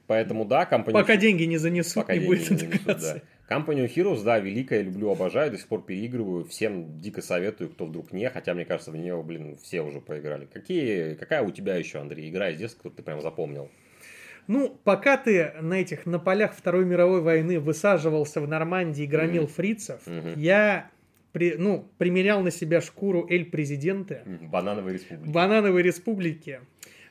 [0.06, 1.00] Поэтому, да, компания...
[1.00, 3.22] Пока деньги не занесут, Пока не будет интеграции.
[3.50, 3.56] да.
[3.56, 8.12] Company Heroes, да, великая, люблю, обожаю, до сих пор переигрываю, всем дико советую, кто вдруг
[8.14, 10.46] не, хотя, мне кажется, в нее, блин, все уже поиграли.
[10.46, 13.70] Какие, какая у тебя еще, Андрей, игра из детства, которую ты прям запомнил?
[14.46, 19.44] Ну, пока ты на этих, на полях Второй мировой войны высаживался в Нормандии и громил
[19.44, 19.52] Мгм.
[19.52, 20.34] фрицев, Мгм.
[20.38, 20.92] я
[21.32, 24.22] при, ну, примерял на себя шкуру Эль-президента
[24.52, 25.32] Банановая республика.
[25.32, 26.60] Банановой республики,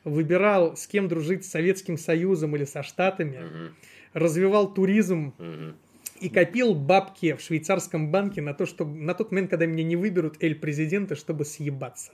[0.05, 3.75] выбирал, с кем дружить, с Советским Союзом или со Штатами, Мгм.
[4.15, 5.77] развивал туризм Мгм.
[6.21, 9.97] и копил бабки в швейцарском банке на то, что на тот момент, когда меня не
[9.97, 12.13] выберут Эль-президента, чтобы съебаться.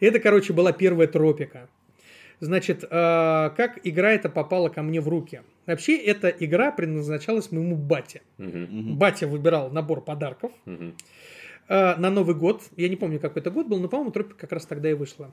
[0.00, 1.68] Это, короче, была первая тропика.
[2.40, 5.42] Значит, э, как игра эта попала ко мне в руки?
[5.66, 8.22] Вообще, эта игра предназначалась моему бате.
[8.38, 8.96] Мгм.
[8.96, 10.94] Батя выбирал набор подарков Мгм.
[11.68, 12.62] э, на Новый год.
[12.76, 15.26] Я не помню, какой это год был, но, по-моему, тропика как раз тогда и вышла.
[15.26, 15.30] Э,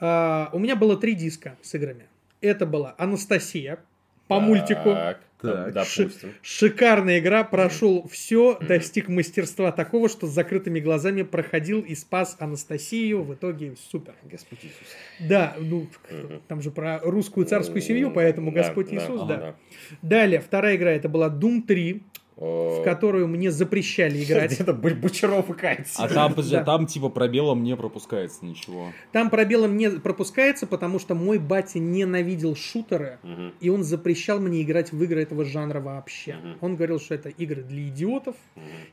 [0.00, 2.06] у меня было три диска с играми.
[2.40, 3.80] Это была Анастасия
[4.28, 4.90] по мультику.
[4.92, 5.72] Так, Так.
[5.72, 6.34] допустим.
[6.40, 13.24] Шикарная игра, прошел все, достиг мастерства такого, что с закрытыми глазами проходил и спас Анастасию.
[13.24, 14.14] В итоге супер.
[14.22, 15.28] Господь Иисус.
[15.28, 15.88] Да, ну,
[16.46, 19.36] там же про русскую царскую семью, поэтому Господь да, Иисус, да.
[19.36, 19.54] да.
[20.02, 24.58] Далее, вторая игра, это была Doom 3, О, в которую мне запрещали играть.
[24.64, 25.84] Б- Бочаров и Катя.
[25.98, 26.64] А там, подожди, Да.
[26.64, 28.92] там типа пробелом не пропускается ничего.
[29.12, 33.52] Там пробелом не пропускается, потому что мой батя ненавидел шутеры, Мгм.
[33.60, 36.36] и он запрещал мне играть в игры этого жанра вообще.
[36.36, 36.56] Мгм.
[36.62, 38.36] Он говорил, что это игры для идиотов,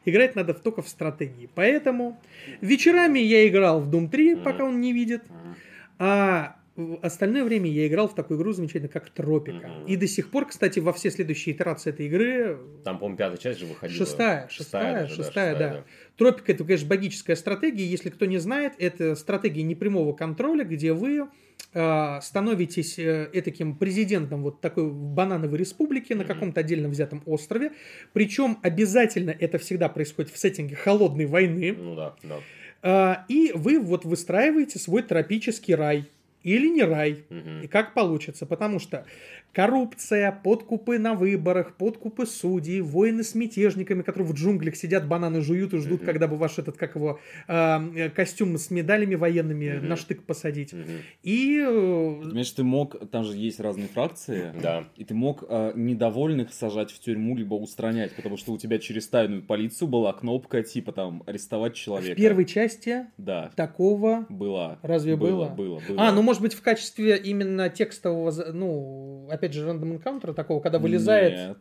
[0.03, 1.49] играть надо только в стратегии.
[1.55, 2.19] Поэтому
[2.59, 4.43] вечерами я играл в Doom 3, Мгм.
[4.43, 5.55] пока он не видит, Мгм.
[5.99, 9.67] а в остальное время я играл в такую игру замечательную, как Тропика.
[9.67, 9.85] Мгм.
[9.87, 13.59] И до сих пор, кстати, во все следующие итерации этой игры Там, по-моему, пятая часть
[13.59, 13.97] же выходила.
[13.97, 15.83] Шестая, шестая, даже, шестая, да.
[16.17, 17.83] Тропика это, конечно, богическая стратегия.
[17.83, 21.27] Если кто не знает, это стратегия непрямого контроля, где вы
[21.73, 27.71] э, становитесь э, этаким президентом вот такой банановой республики на каком-то отдельно взятом острове.
[28.13, 31.75] Причем обязательно это всегда происходит в сеттинге холодной войны.
[31.75, 32.37] Ну да, да.
[32.83, 36.07] А, И вы вот выстраиваете свой тропический рай.
[36.43, 37.25] Или не рай.
[37.63, 39.05] И как получится, потому что
[39.53, 45.73] коррупция, подкупы на выборах, подкупы судей, войны с мятежниками, которые в джунглях сидят, бананы жуют
[45.73, 49.95] и ждут, когда бы ваш этот, как его, а, э, костюм с медалями военными на
[49.95, 50.75] штык посадить.
[51.23, 54.83] И э, Понимаешь, ты мог, там же есть разные фракции, Да.
[54.95, 59.07] и ты мог э, недовольных сажать в тюрьму, либо устранять, потому что у тебя через
[59.07, 62.15] тайную полицию была кнопка типа там арестовать в человека.
[62.15, 64.77] первой части Да, такого была.
[64.83, 65.47] Разве было?
[65.49, 65.97] Было, было.
[65.97, 70.77] А, ну может быть в качестве именно текстового, ну, опять же, рандом энкаунтера такого, когда
[70.77, 71.33] вылезает.
[71.33, 71.57] Нет.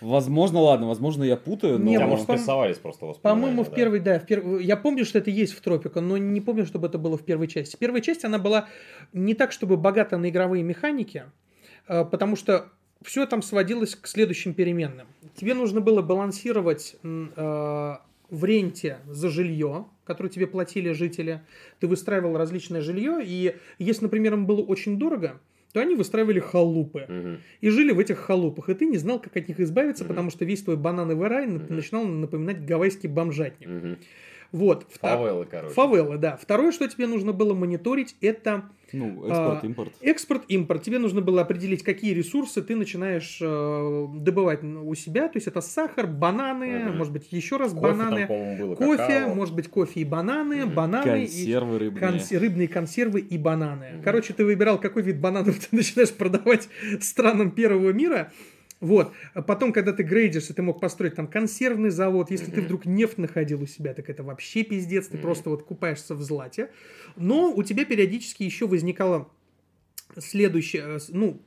[0.00, 1.84] Возможно, ладно, возможно, я путаю, но...
[1.84, 3.12] Не, ну, может, пом- рисовались просто.
[3.22, 3.76] По-моему, в да.
[3.76, 6.88] первой, да, в перв- я помню, что это есть в Тропика, но не помню, чтобы
[6.88, 7.76] это было в первой части.
[7.76, 8.68] Первая часть, она была
[9.12, 11.24] не так, чтобы богата на игровые механики,
[11.86, 12.70] э, потому что
[13.02, 15.06] все там сводилось к следующим переменным.
[15.36, 17.96] Тебе нужно было балансировать э,
[18.32, 21.42] в ренте за жилье, которое тебе платили жители.
[21.80, 25.38] Ты выстраивал различное жилье, и если, например, им было очень дорого,
[25.74, 27.38] то они выстраивали халупы Мгм.
[27.60, 30.08] и жили в этих халупах, и ты не знал, как от них избавиться, Мгм.
[30.08, 31.76] потому что весь твой банановый рай Мгм.
[31.76, 33.68] начинал напоминать гавайский бомжатник.
[33.68, 33.98] Мгм.
[34.52, 34.86] Вот.
[35.00, 35.74] Фавелы, короче.
[35.74, 36.36] Фавелы, да.
[36.36, 39.92] Второе, что тебе нужно было мониторить, это Ну, А, экспорт, импорт.
[40.02, 40.82] экспорт-импорт.
[40.82, 45.28] Тебе нужно было определить, какие ресурсы ты начинаешь э, добывать у себя.
[45.28, 46.98] То есть это сахар, бананы, Мгм.
[46.98, 49.34] может быть, еще раз Кофе бананы, там, было, кофе, какао.
[49.34, 50.74] может быть, кофе и бананы, Мгм.
[50.74, 52.00] бананы и Консервы рыбные.
[52.10, 53.92] конс- рыбные консервы и бананы.
[53.94, 54.02] Мгм.
[54.02, 56.68] Короче, ты выбирал, какой вид бананов ты начинаешь продавать
[57.00, 58.30] странам первого мира.
[58.82, 59.12] Вот.
[59.32, 62.32] А потом, когда ты грейдишься, ты мог построить там консервный завод.
[62.32, 65.06] Если ты вдруг нефть находил у себя, так это вообще пиздец.
[65.06, 66.68] Ты просто вот купаешься в злате.
[67.14, 69.30] Но у тебя периодически еще возникало
[70.18, 71.40] следующее, э, ну,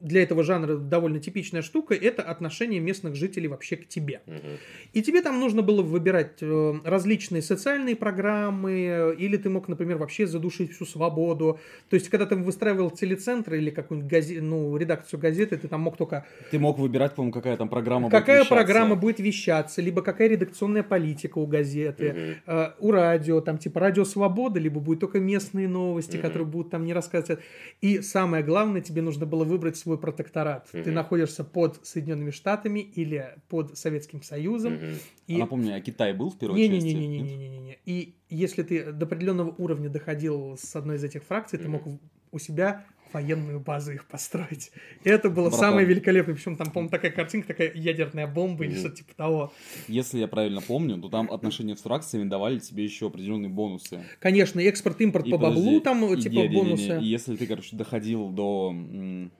[0.00, 4.22] для этого жанра довольно типичная штука, это отношение местных жителей вообще к тебе.
[4.26, 4.58] Мгм.
[4.92, 9.98] И тебе там нужно было выбирать э, различные социальные программы, э, или ты мог, например,
[9.98, 11.58] вообще задушить всю свободу.
[11.90, 15.96] То есть, когда ты выстраивал телецентр или какую-нибудь газе- ну, редакцию газеты, ты там мог
[15.96, 16.24] только...
[16.50, 20.82] Ты мог выбирать, по-моему, какая там программа будет какая программа будет вещаться, либо какая редакционная
[20.82, 26.16] политика у газеты, э, у радио, там типа радио Свобода, либо будет только местные новости,
[26.16, 26.22] Мгм.
[26.26, 27.40] которые будут там не рассказывать.
[27.80, 30.68] И самое главное, тебе нужно было выбрать свой протекторат.
[30.72, 30.94] Ты Мгм.
[30.94, 34.74] находишься под Соединенными Штатами или под Советским Союзом.
[34.74, 34.94] Мгм.
[35.26, 35.36] И...
[35.36, 36.86] А напомню, а Китай был в первой части?
[36.86, 36.94] Нет?
[36.96, 37.78] Не-не-не-не-не-не-не.
[37.86, 41.72] И если ты до определенного уровня доходил с одной из этих фракций, ты Мгм.
[41.72, 42.00] мог
[42.32, 44.70] у себя военную базу их построить.
[45.02, 45.58] И это было Братан.
[45.70, 46.32] самое великолепное.
[46.36, 48.78] Причем там, по-моему, такая картинка, такая ядерная бомба или Мгм.
[48.78, 49.52] что-то типа того.
[49.88, 54.04] Если я правильно помню, то там отношения с фракциями давали тебе еще определенные бонусы.
[54.20, 56.62] Конечно, экспорт-импорт И по баблу подожди, там, и типа, не- не- не- не.
[56.62, 57.00] бонусы.
[57.00, 59.32] И если ты, короче, доходил до м,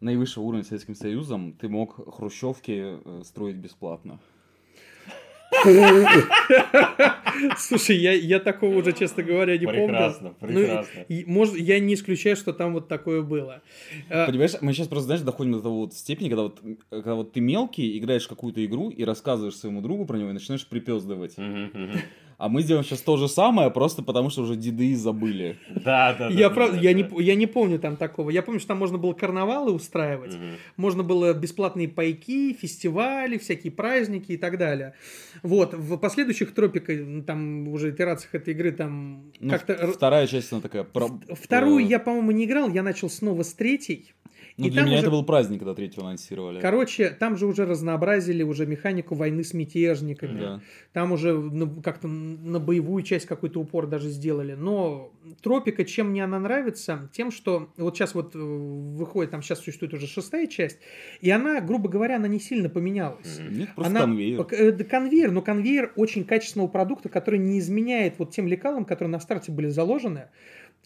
[0.00, 4.18] наивысшего уровня Советским Союзом, ты мог хрущевки э, строить бесплатно.
[7.56, 10.54] Слушай, я, я такого уже, честно говоря, не Прекрасно, помню.
[10.54, 11.04] Ну, прекрасно.
[11.26, 13.62] может, я не исключаю, что там вот такое было.
[14.10, 17.14] А, Понимаешь, мы сейчас просто, знаешь, доходим до того вот степени, когда вот, м, когда
[17.14, 21.36] вот ты мелкий, играешь какую-то игру и рассказываешь своему другу про него и начинаешь припездывать.
[22.38, 25.58] А мы сделаем сейчас то же самое, просто потому что уже деды забыли.
[25.70, 26.28] Да, да, да.
[26.28, 27.00] я, да, правда, да, я, да.
[27.00, 28.30] не, я не помню там такого.
[28.30, 30.36] Я помню, что там можно было карнавалы устраивать.
[30.36, 30.52] Мгм.
[30.76, 34.94] Можно было бесплатные пайки, фестивали, всякие праздники и так далее.
[35.42, 39.88] Вот, в последующих тропиках, там уже итерациях этой игры, там Ну, как-то...
[39.88, 40.84] вторая часть, она такая...
[40.84, 44.12] про- Вторую э, я, по-моему, не играл, я начал снова с третьей.
[44.58, 46.60] Ну, и для меня уже- это был праздник, когда третью анонсировали.
[46.60, 50.40] Короче, там же уже разнообразили уже механику войны с мятежниками.
[50.40, 50.60] Да.
[50.92, 54.54] Там уже на- как-то на боевую часть какой-то упор даже сделали.
[54.54, 57.08] Но Тропика, чем мне она нравится?
[57.12, 60.78] Тем, что вот сейчас вот э, выходит, там сейчас существует уже шестая часть,
[61.20, 63.38] и она, грубо говоря, она не сильно поменялась.
[63.50, 64.44] Нет, просто она, конвейер.
[64.50, 69.12] э, да, конвейер, но конвейер очень качественного продукта, который не изменяет вот тем лекалам, которые
[69.12, 70.28] на старте были заложены.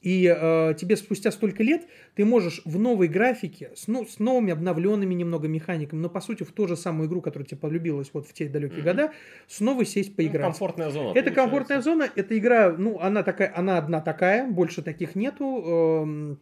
[0.03, 1.86] И э, тебе спустя столько лет
[2.16, 6.42] ты можешь в новой графике, с, ну, с новыми обновленными немного механиками, но по сути
[6.42, 8.86] в ту же самую игру, которая тебе полюбилась вот в те далекие Мгм.
[8.88, 9.12] года,
[9.46, 10.42] снова сесть Ну, поиграть.
[10.42, 11.11] комфортная зона.
[11.11, 11.34] Это получается.
[11.40, 16.36] комфортная зона, эта игра, ну, она такая, она одна такая, больше таких нету.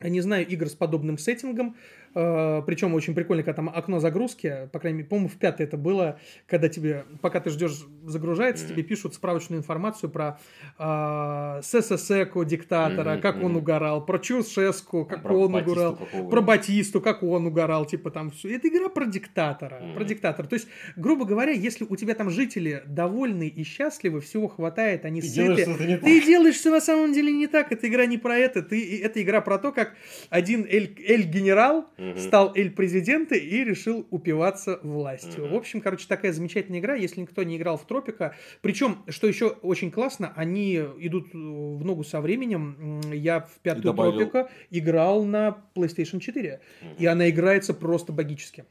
[0.00, 1.68] Я не знаю игр с подобным сеттингом.
[1.68, 5.76] Э, Причем очень прикольно, когда там окно загрузки, по крайней мере, по-моему, в пятой это
[5.76, 10.38] было, когда тебе, пока ты ждешь, загружается, тебе пишут справочную информацию про
[10.78, 15.98] э, СССР диктатора, как он угорал, про Чаушеску, как он угорал,
[16.30, 18.56] про Батисту, как он угорал, типа там все.
[18.56, 20.46] Это игра про диктатора, про диктатора.
[20.46, 25.20] То есть, грубо говоря, если у тебя там жители довольны и счастливы, всего хватает, они
[25.20, 25.64] Ты сыты,
[25.98, 27.72] ты делаешь все на самом деле не так.
[27.72, 28.62] Эта игра не про это.
[28.62, 29.94] Ты, это игра про то, как
[30.30, 31.86] один эль- эль-генерал
[32.16, 35.44] Стал Эль Президенте и решил упиваться властью.
[35.44, 35.52] Мгм.
[35.52, 38.34] В общем, короче, такая замечательная игра, если никто не играл в Тропика.
[38.60, 43.00] Причем, что еще очень классно, они идут э, в ногу со временем.
[43.12, 46.60] Я в пятую добавил- Тропика играл на PlayStation 4,
[46.98, 48.64] и она играется просто богически.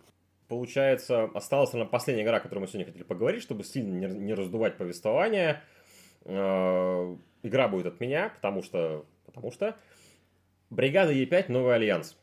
[0.48, 4.34] Получается, осталась наверное, последняя игра, о которой мы сегодня хотели поговорить, чтобы сильно не, не
[4.34, 5.62] раздувать повествование.
[6.26, 9.76] Э, Игра будет от меня, потому что, потому что
[10.70, 12.18] бригада Е5 Новый Альянс.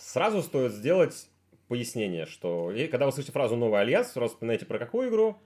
[0.00, 1.28] Сразу стоит сделать
[1.68, 5.36] пояснение, что и когда вы слышите фразу Новый Альянс, сразу вспоминаете про какую игру?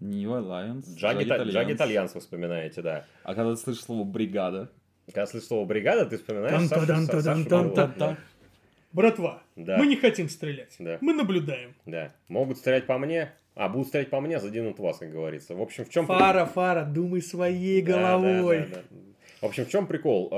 [0.00, 0.84] New Alliance.
[1.00, 2.10] Jagged, Jagged Alliance.
[2.14, 3.04] Вы вспоминаете, да.
[3.22, 4.70] А когда ты слышишь слово бригада,
[5.06, 7.74] Когда слышишь слово бригада, ты вспоминаешь Сашу- Тан-та-дан-та-дан-тан-тан.
[7.74, 8.16] Сашу Крылова, да.
[8.92, 9.78] Братва, Да.
[9.78, 10.74] мы не хотим стрелять.
[10.78, 10.98] Да.
[11.00, 11.74] Мы наблюдаем.
[11.86, 12.12] Да.
[12.28, 15.54] Могут стрелять по мне, а будут стрелять по мне, заденут вас, как говорится.
[15.54, 16.06] В общем, в чем...
[16.06, 18.58] Фара, Фара, думай своей Да, головой.
[18.60, 18.96] да, да, да.
[19.40, 20.30] В общем, в чем прикол?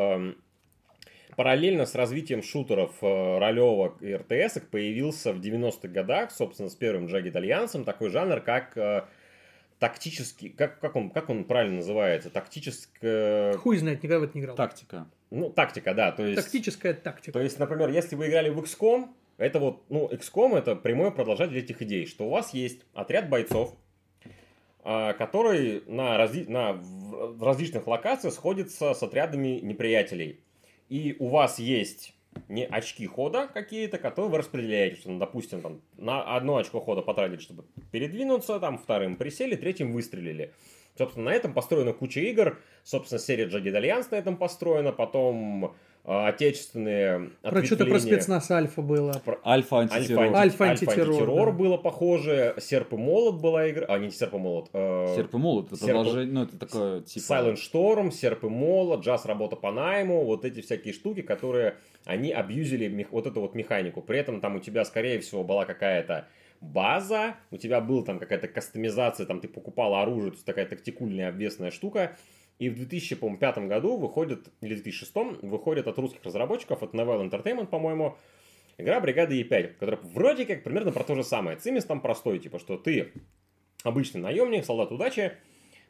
[1.36, 7.06] Параллельно с развитием шутеров э, ролевок и РТС появился в 90-х годах, собственно, с первым
[7.06, 9.04] Jagged Альянсом, такой жанр, как э,
[9.78, 12.30] тактический, как, как, он, как он правильно называется?
[12.30, 13.54] Тактическая...
[13.54, 14.56] Хуй знает, никогда в это не играл.
[14.56, 15.06] тактика.
[15.30, 16.12] Ну, тактика, да.
[16.12, 17.32] То есть, Тактическая тактика.
[17.32, 21.58] то есть, например, если вы играли в XCOM, это вот, ну, XCOM это прямое продолжатель
[21.58, 23.74] этих идей, что у вас есть отряд бойцов,
[24.84, 30.40] а, который на, разли- на, в в различных локациях сходится с отрядами неприятелей.
[30.88, 32.14] И у вас есть
[32.48, 35.00] не очки хода какие-то, которые вы распределяете.
[35.00, 39.92] Что, ну, допустим, там, на одно очко хода потратили, чтобы передвинуться, там, вторым присели, третьим
[39.92, 40.52] выстрелили.
[40.96, 42.60] Собственно, на этом построена куча игр.
[42.82, 44.92] Собственно, серия Jagged Alliance на этом построена.
[44.92, 45.74] Потом
[46.04, 49.12] отечественные Про что-то про спецназ Альфа было.
[49.12, 50.24] Альфа Альфа, антитеррор.
[50.26, 51.52] анти- Альфа Альфа антитеррор, да.
[51.52, 52.54] было похоже.
[52.58, 53.86] Серп и молот была игра.
[53.88, 54.68] А, не серп и молот.
[54.72, 57.24] э, Серп и молот, это Серп продолжение, ну это такое, типа...
[57.32, 62.32] Silent Storm, Серп и Молот, Джаз работа по найму, вот эти всякие штуки, которые они
[62.32, 64.02] абьюзили мех- вот эту вот механику.
[64.02, 66.26] При этом там у тебя, скорее всего, была какая-то
[66.60, 71.28] база, у тебя была там какая-то кастомизация, там ты покупал оружие, то есть такая тактикульная
[71.28, 72.16] обвесная штука.
[72.58, 78.16] И в 2005 году выходит, или 2006 выходит от русских разработчиков, от Novel Entertainment, по-моему,
[78.78, 81.56] игра Бригада Е5, которая вроде как примерно про то же самое.
[81.56, 83.12] Цимис там простой, типа, что ты
[83.82, 85.32] обычный наемник, солдат удачи,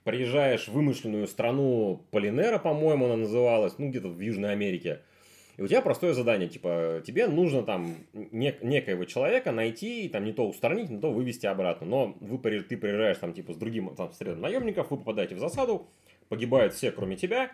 [0.04, 5.00] приезжаешь в вымышленную страну Полинера, по-моему, она называлась, ну, где-то в Южной Америке,
[5.56, 10.24] и у тебя простое задание, типа, тебе нужно там нек- некоего человека найти, и там
[10.24, 11.86] не то устранить, не то вывести обратно.
[11.86, 15.86] Но вы, ты приезжаешь там, типа, с другим там, средом наемников, вы попадаете в засаду,
[16.34, 17.52] погибают все, кроме тебя,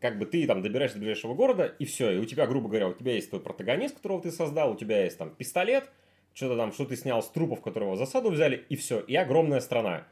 [0.00, 2.88] как бы ты там добираешься до ближайшего города, и все, и у тебя, грубо говоря,
[2.88, 5.88] у тебя есть твой протагонист, которого ты создал, у тебя есть там пистолет,
[6.34, 10.04] что-то там, что ты снял с трупов, которого засаду взяли, и все, и огромная страна.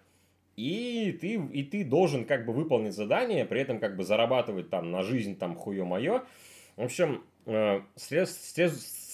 [0.56, 4.92] И ты, и ты должен как бы выполнить задание, при этом как бы зарабатывать там
[4.92, 6.22] на жизнь там хуе-мое.
[6.76, 8.28] В общем, э, след-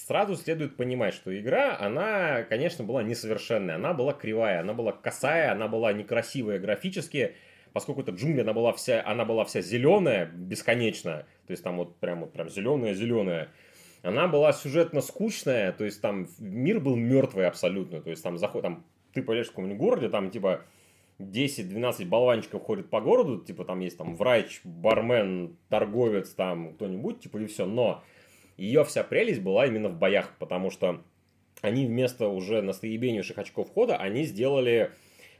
[0.05, 5.51] сразу следует понимать, что игра, она, конечно, была несовершенная, она была кривая, она была косая,
[5.51, 7.33] она была некрасивая графически,
[7.73, 11.97] поскольку это джунгли, она была вся, она была вся зеленая, бесконечно, то есть там вот
[11.97, 13.49] прям, вот прям зеленая-зеленая.
[14.03, 18.63] Она была сюжетно скучная, то есть там мир был мертвый абсолютно, то есть там заход,
[18.63, 20.61] там ты поедешь в каком-нибудь городе, там типа
[21.19, 27.37] 10-12 болванчиков ходят по городу, типа там есть там врач, бармен, торговец, там кто-нибудь, типа
[27.37, 27.65] и все.
[27.65, 28.03] Но
[28.57, 31.01] ее вся прелесть была именно в боях, потому что
[31.61, 34.91] они вместо уже настоебеннейших очков хода, они сделали...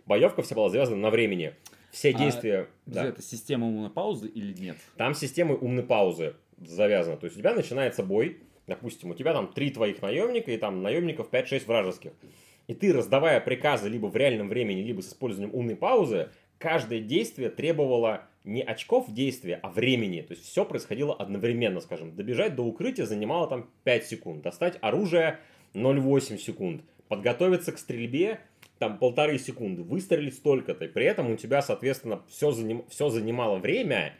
[0.06, 1.54] Боевка вся была завязана на времени.
[1.92, 2.68] Все А, действия...
[2.86, 3.14] Подожди, да.
[3.14, 4.78] Это система умной паузы или нет?
[4.98, 7.18] Там система умной паузы завязана.
[7.18, 10.82] То есть у тебя начинается бой, допустим, у тебя там три твоих наемника и там
[10.82, 12.12] наемников 5-6 вражеских.
[12.68, 17.50] И ты, раздавая приказы либо в реальном времени, либо с использованием умной паузы, каждое действие
[17.50, 20.22] требовало не очков действия, а времени.
[20.22, 22.16] То есть все происходило одновременно, скажем.
[22.16, 24.42] Добежать до укрытия занимало там 5 секунд.
[24.44, 25.40] Достать оружие
[25.74, 26.82] 0,8 секунд.
[27.08, 28.40] Подготовиться к стрельбе
[28.82, 29.84] там полторы секунды.
[29.84, 30.86] Выстрелить столько-то.
[30.86, 32.84] И при этом у тебя, соответственно, все, заним...
[32.90, 34.16] все занимало время.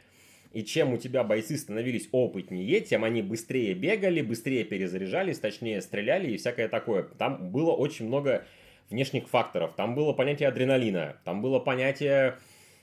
[0.52, 6.30] И чем у тебя бойцы становились опытнее, тем они быстрее бегали, быстрее перезаряжались, точнее стреляли
[6.30, 7.02] и всякое такое.
[7.02, 8.44] Там было очень много
[8.88, 9.72] внешних факторов.
[9.74, 12.36] Там было понятие адреналина, там было понятие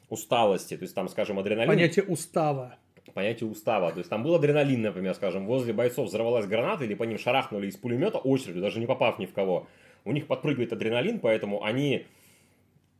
[0.09, 0.75] усталости.
[0.75, 1.69] То есть там, скажем, адреналин...
[1.69, 2.75] Понятие устава.
[3.13, 3.93] понятие устава.
[3.93, 7.67] То есть там был адреналин, например, скажем, возле бойцов взорвалась граната или по ним шарахнули
[7.67, 9.69] из пулемета очередью, даже не попав ни в кого.
[10.05, 12.05] У них подпрыгивает адреналин, поэтому они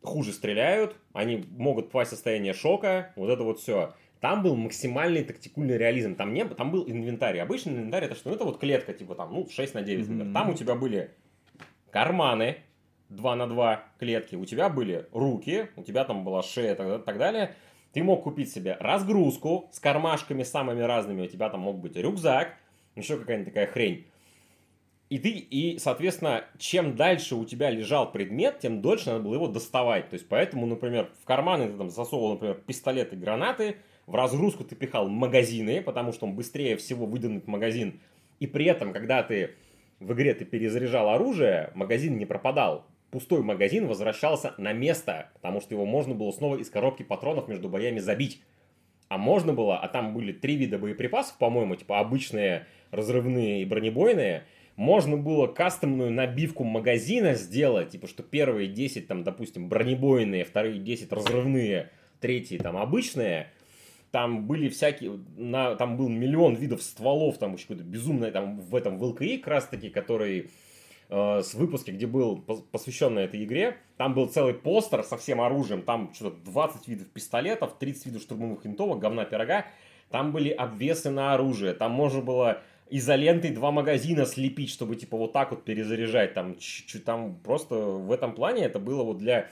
[0.01, 3.93] хуже стреляют, они могут попасть в состояние шока, вот это вот все.
[4.21, 6.15] Там был максимальный тактикульный реализм.
[6.15, 7.39] Там, не, там был инвентарь.
[7.39, 8.29] Обычный инвентарь это что?
[8.29, 10.33] Ну, это вот клетка, типа там, ну, 6 на 9, например.
[10.33, 11.11] Там у тебя были
[11.89, 12.57] карманы
[13.09, 17.05] 2 на 2 клетки, у тебя были руки, у тебя там была шея и так,
[17.05, 17.55] так далее.
[17.93, 21.23] Ты мог купить себе разгрузку с кармашками самыми разными.
[21.23, 22.53] У тебя там мог быть рюкзак,
[22.95, 24.05] еще какая-нибудь такая хрень.
[25.09, 29.47] И ты, и, соответственно, чем дальше у тебя лежал предмет, тем дольше надо было его
[29.47, 30.09] доставать.
[30.09, 34.75] То есть, поэтому, например, в карманы ты там засовывал, например, пистолеты, гранаты, в разгрузку ты
[34.75, 37.99] пихал магазины, потому что он быстрее всего выдвинут магазин.
[38.39, 39.55] И при этом, когда ты
[39.99, 42.85] в игре ты перезаряжал оружие, магазин не пропадал.
[43.09, 47.67] Пустой магазин возвращался на место, потому что его можно было снова из коробки патронов между
[47.67, 48.43] боями забить.
[49.07, 54.43] А можно было, а там были три вида боеприпасов, по-моему, типа обычные, разрывные и бронебойные–
[54.79, 61.11] можно было кастомную набивку магазина сделать, типа, что первые 10, там, допустим, бронебойные, вторые 10
[61.11, 61.89] разрывные,
[62.21, 63.51] третьи там обычные.
[64.11, 68.73] Там были всякие, на, там был миллион видов стволов, там еще какое-то безумное, там в
[68.73, 70.49] этом в ЛКИ как раз таки, который
[71.09, 75.81] э, с выпуска, где был посвященный этой игре, там был целый постер со всем оружием,
[75.81, 79.65] там что-то 20 видов пистолетов, 30 видов штурмовых винтовок, говна пирога,
[80.09, 85.33] там были обвесы на оружие, там можно было изолентой два магазина слепить, чтобы типа вот
[85.33, 86.33] так вот перезаряжать.
[86.33, 89.49] Там, чуть-чуть, там просто в этом плане это было вот для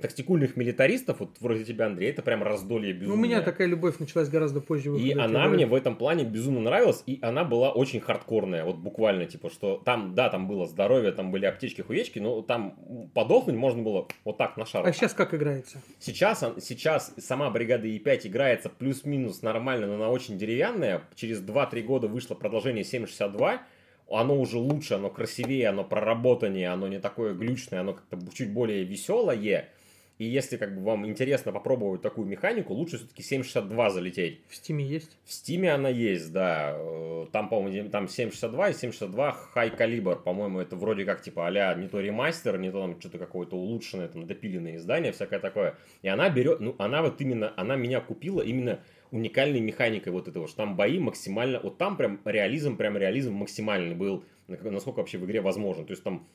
[0.00, 3.16] тактикульных милитаристов, вот вроде тебя, Андрей, это прям раздолье безумное.
[3.16, 4.96] Ну, у меня такая любовь началась гораздо позже.
[4.98, 9.26] И она мне в этом плане безумно нравилась, и она была очень хардкорная, вот буквально,
[9.26, 13.82] типа, что там, да, там было здоровье, там были аптечки, хуечки, но там подохнуть можно
[13.82, 14.86] было вот так на шару.
[14.86, 15.80] А сейчас как играется?
[15.98, 21.02] Сейчас, сейчас сама бригада Е5 играется плюс-минус нормально, но она очень деревянная.
[21.14, 23.62] Через 2-3 года вышло продолжение 762,
[24.08, 28.84] оно уже лучше, оно красивее, оно проработаннее, оно не такое глючное, оно как-то чуть более
[28.84, 29.68] веселое.
[30.18, 34.40] И если как бы вам интересно попробовать такую механику, лучше все-таки 762 залететь.
[34.48, 35.18] В Стиме есть?
[35.24, 36.74] В Стиме она есть, да.
[36.74, 40.16] Э, там, по-моему, там 762 и 762 High Caliber.
[40.22, 44.08] По-моему, это вроде как типа а не то ремастер, не то там что-то какое-то улучшенное,
[44.08, 45.74] там допиленное издание, всякое такое.
[46.00, 48.80] И она берет, ну, она вот именно, она меня купила именно
[49.10, 53.94] уникальной механикой вот этого, что там бои максимально, вот там прям реализм, прям реализм максимальный
[53.94, 55.84] был, насколько вообще в игре возможно.
[55.84, 56.26] То есть там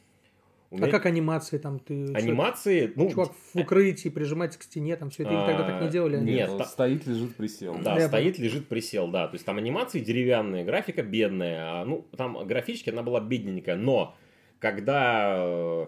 [0.75, 0.87] меня...
[0.87, 2.13] А как анимации там ты?
[2.13, 5.47] Анимации, ну чувак в укрытии прижимается к стене, там все это а...
[5.47, 6.17] тогда так не делали.
[6.17, 6.65] Нет, та...
[6.65, 7.77] стоит лежит присел.
[7.83, 9.27] Да, Я стоит лежит присел, да.
[9.27, 14.15] То есть там анимации деревянные, графика бедная, а, ну там графически она была бедненькая, но
[14.59, 15.85] когда э,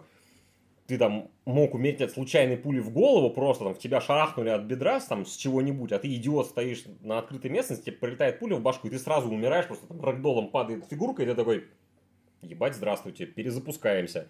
[0.88, 4.64] ты там мог умереть от случайной пули в голову, просто там в тебя шарахнули от
[4.64, 8.62] бедра там, с чего-нибудь, а ты идиот стоишь на открытой местности, тебе прилетает пуля в
[8.62, 11.66] башку, и ты сразу умираешь, просто там рэгдолом падает фигурка, и ты такой,
[12.42, 14.28] ебать, здравствуйте, перезапускаемся.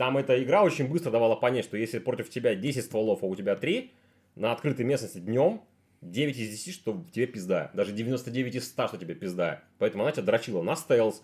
[0.00, 3.36] Там эта игра очень быстро давала понять, что если против тебя 10 стволов, а у
[3.36, 3.92] тебя 3,
[4.34, 5.60] на открытой местности днем
[6.00, 7.70] 9 из 10, что тебе пизда.
[7.74, 9.62] Даже 99 из 100, что тебе пизда.
[9.76, 11.22] Поэтому она тебя дрочила на стелс.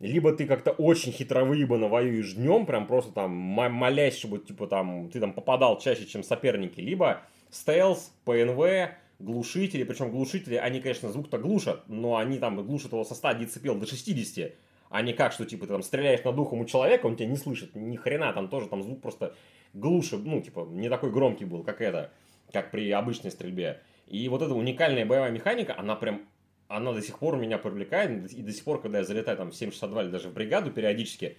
[0.00, 5.18] Либо ты как-то очень хитровыебанно воюешь днем, прям просто там молясь, чтобы типа там ты
[5.18, 6.80] там попадал чаще, чем соперники.
[6.80, 9.82] Либо стелс, ПНВ, глушители.
[9.84, 13.86] Причем глушители, они, конечно, звук-то глушат, но они там глушат его со 100 децибел до
[13.86, 14.52] 60
[14.90, 17.36] а не как, что типа ты там стреляешь над духом у человека, он тебя не
[17.36, 19.34] слышит, ни хрена, там тоже там звук просто
[19.72, 22.12] глуше, ну, типа, не такой громкий был, как это,
[22.52, 23.82] как при обычной стрельбе.
[24.06, 26.22] И вот эта уникальная боевая механика, она прям,
[26.68, 29.56] она до сих пор меня привлекает, и до сих пор, когда я залетаю там в
[29.56, 31.36] 762 или даже в бригаду периодически,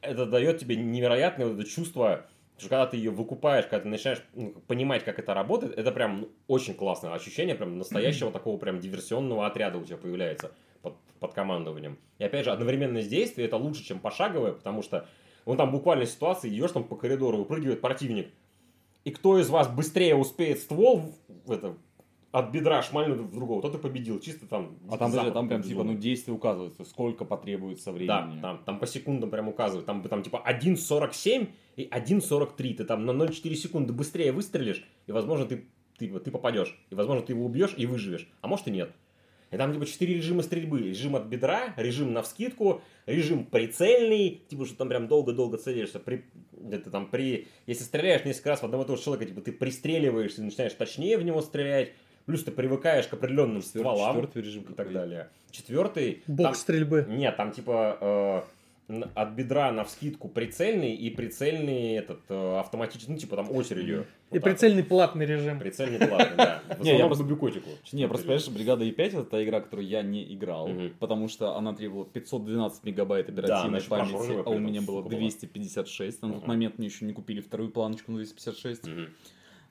[0.00, 2.26] это дает тебе невероятное вот это чувство,
[2.58, 6.28] что когда ты ее выкупаешь, когда ты начинаешь ну, понимать, как это работает, это прям
[6.48, 10.52] очень классное ощущение, прям настоящего такого прям диверсионного отряда у тебя появляется
[10.82, 11.98] под, под командованием.
[12.18, 15.06] И опять же, одновременное действие это лучше, чем пошаговое, потому что
[15.44, 18.28] он там буквально ситуации, идешь там по коридору, выпрыгивает противник.
[19.04, 21.14] И кто из вас быстрее успеет ствол
[21.44, 21.76] в это,
[22.32, 24.18] от бедра шмальнуть в другого, тот и победил.
[24.18, 24.78] Чисто там...
[24.90, 28.08] А там, даже, там прям типа, ну, действие указывается, сколько потребуется времени.
[28.08, 29.84] Да, там, там по секундам прям указывает.
[29.84, 32.74] Там, там типа 1.47 и 1.43.
[32.74, 35.66] Ты там на 0.4 секунды быстрее выстрелишь, и, возможно, ты,
[35.98, 36.78] ты, ты попадешь.
[36.88, 38.30] И, возможно, ты его убьешь и выживешь.
[38.40, 38.92] А может и нет.
[39.52, 40.80] И там типа четыре режима стрельбы.
[40.80, 46.00] Режим от бедра, режим на вскидку, режим прицельный, типа что там прям долго-долго целишься.
[46.00, 46.24] При,
[46.70, 49.52] это там при, если стреляешь несколько раз в одного и того же человека, типа ты
[49.52, 51.92] пристреливаешься и начинаешь точнее в него стрелять.
[52.24, 54.14] Плюс ты привыкаешь к определенным стволам.
[54.14, 55.28] Четвертый режим и так далее.
[55.50, 56.22] Четвертый.
[56.26, 57.04] Бок там, стрельбы.
[57.08, 58.42] Нет, там типа э,
[59.14, 64.06] от бедра на вскидку прицельный и прицельный этот э, автоматический, ну типа там очередью.
[64.30, 65.58] И вот прицельный платный режим.
[65.58, 66.62] Прицельный платный, да.
[66.80, 67.70] Не, я просто бюкотику.
[67.92, 70.68] Не, просто понимаешь, бригада Е5 это та игра, которую я не играл,
[70.98, 76.22] потому что она требовала 512 мегабайт оперативной памяти, а у меня было 256.
[76.22, 78.88] На тот момент мне еще не купили вторую планочку на 256.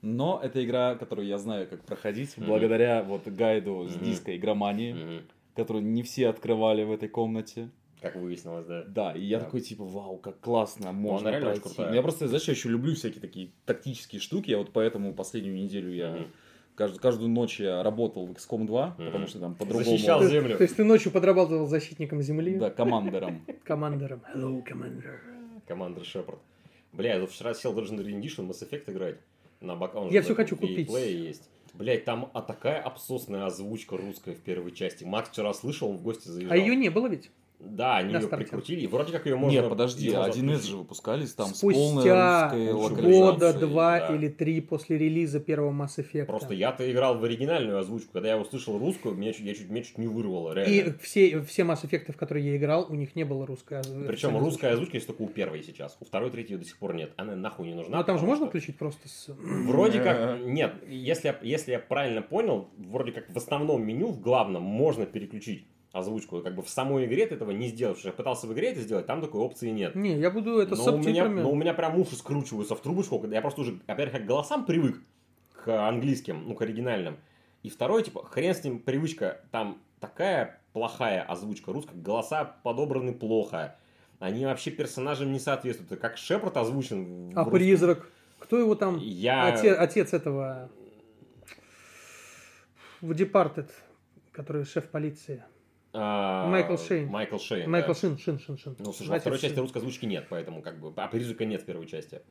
[0.01, 5.21] Но это игра, которую я знаю, как проходить, благодаря вот гайду с диска игромании,
[5.55, 7.69] которую не все открывали в этой комнате.
[8.01, 8.83] Как выяснилось, да.
[8.87, 9.45] Да, и я да.
[9.45, 11.69] такой, типа, вау, как классно, можно ну, пройти.
[11.77, 15.55] Ну, я просто, знаешь, я еще люблю всякие такие тактические штуки, я вот поэтому последнюю
[15.55, 16.27] неделю я mm-hmm.
[16.75, 19.05] Каждую, каждую ночь я работал в XCOM 2, Мгм.
[19.05, 19.91] потому что там по-другому...
[19.91, 20.57] Защищал землю.
[20.57, 23.45] То есть ты ночью подрабатывал защитником земли, Да, командером.
[23.63, 24.21] командором.
[24.33, 25.19] Hello, commander.
[25.67, 26.39] Командер Шепард.
[26.93, 29.17] Бля, я тут вчера сел Legendary Edition Mass Effect играть.
[29.59, 30.89] На бока он же Я в всё этом хочу купить.
[30.89, 31.49] Есть.
[31.73, 35.03] Блять, там а такая обсосная озвучка русская в первой части.
[35.03, 36.51] Макс вчера слышал, он в гости заезжал.
[36.51, 37.29] А ее не было ведь?
[37.63, 38.45] Да, они ее старте.
[38.45, 38.81] прикрутили.
[38.81, 39.55] И вроде как ее можно...
[39.59, 40.65] Нет, подожди, можно 1С отключить.
[40.65, 44.15] же выпускались там с Спустя полной русской года два да.
[44.15, 46.25] или три после релиза первого Mass Effect.
[46.25, 48.11] Просто я-то играл в оригинальную озвучку.
[48.13, 50.71] Когда я услышал русскую, меня чуть, я чуть, меня чуть не вырвало, реально.
[50.73, 53.87] И все, все Mass Effect, в которые я играл, у них не было русской оз-
[54.07, 54.73] Причем русская озвучки.
[54.73, 55.97] озвучка есть только у первой сейчас.
[55.99, 57.13] У второй, третьей ее до сих пор нет.
[57.17, 57.97] Она нахуй не нужна.
[57.99, 59.27] Ну там же можно что- включить просто с...
[59.37, 64.63] Вроде как, нет, если, если я правильно понял, вроде как в основном меню, в главном,
[64.63, 66.41] можно переключить озвучку.
[66.41, 67.99] Как бы в самой игре ты этого не сделаешь.
[68.03, 69.95] Я пытался в игре это сделать, там такой опции нет.
[69.95, 72.81] Не, я буду это с но, у меня, но у меня прям уши скручиваются в
[72.81, 75.01] трубочку, я просто уже, во-первых, к голосам привык,
[75.53, 77.17] к английским, ну, к оригинальным.
[77.63, 83.75] И второй, типа, хрен с ним привычка, там такая плохая озвучка русская, голоса подобраны плохо.
[84.19, 85.99] Они вообще персонажам не соответствуют.
[85.99, 88.07] Как Шепард озвучен А призрак?
[88.39, 88.97] Кто его там?
[88.97, 89.53] Я...
[89.53, 90.69] Оте- отец этого...
[93.01, 93.67] В Departed,
[94.31, 95.43] который шеф полиции.
[95.93, 97.07] А, Майкл Шейн.
[97.07, 97.69] Майкл Шейн.
[97.69, 97.93] Майкл да.
[97.93, 98.75] Шин, Шин, Шин, Шин.
[98.79, 100.93] Ну, слушай, во второй части русской озвучки нет, поэтому как бы...
[100.95, 102.21] А призрака нет в первой части.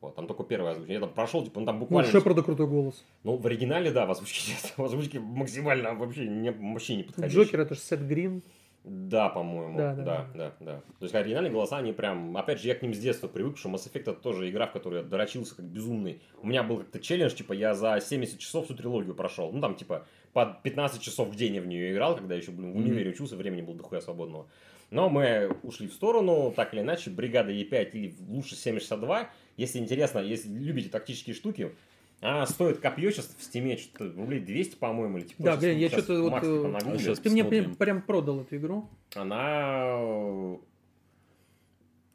[0.00, 0.92] Вот, там только первая озвучка.
[0.92, 2.10] Я там прошел, типа, ну там Ну, буквально...
[2.10, 3.04] Шепарда крутой голос.
[3.22, 4.74] Ну, в оригинале, да, в озвучке нет.
[4.76, 7.36] В озвучке максимально вообще не, вообще не подходящий.
[7.36, 8.42] Джокер это же Сет Грин.
[8.84, 9.78] Да, по-моему.
[9.78, 12.36] Да, Да, да, да, да, То есть оригинальные голоса, они прям...
[12.36, 14.72] Опять же, я к ним с детства привык, что Mass Effect это тоже игра, в
[14.72, 16.20] которой я дорочился как безумный.
[16.42, 19.50] У меня был как-то челлендж, типа, я за 70 часов всю трилогию прошел.
[19.52, 22.72] Ну, там, типа, по 15 часов в день я в нее играл, когда еще, блин,
[22.72, 24.46] в универе учился, времени было дохуя свободного.
[24.90, 29.30] Но мы ушли в сторону, так или иначе, бригада Е5 или лучше 762.
[29.56, 31.72] Если интересно, если любите тактические штуки,
[32.20, 35.42] а стоит копье сейчас в стиме что-то рублей 200, по-моему, или типа.
[35.42, 37.00] Да, блин, я сейчас что-то вот, нагуглит.
[37.00, 38.88] сейчас Ты мне прям, прям продал эту игру.
[39.14, 40.58] Она...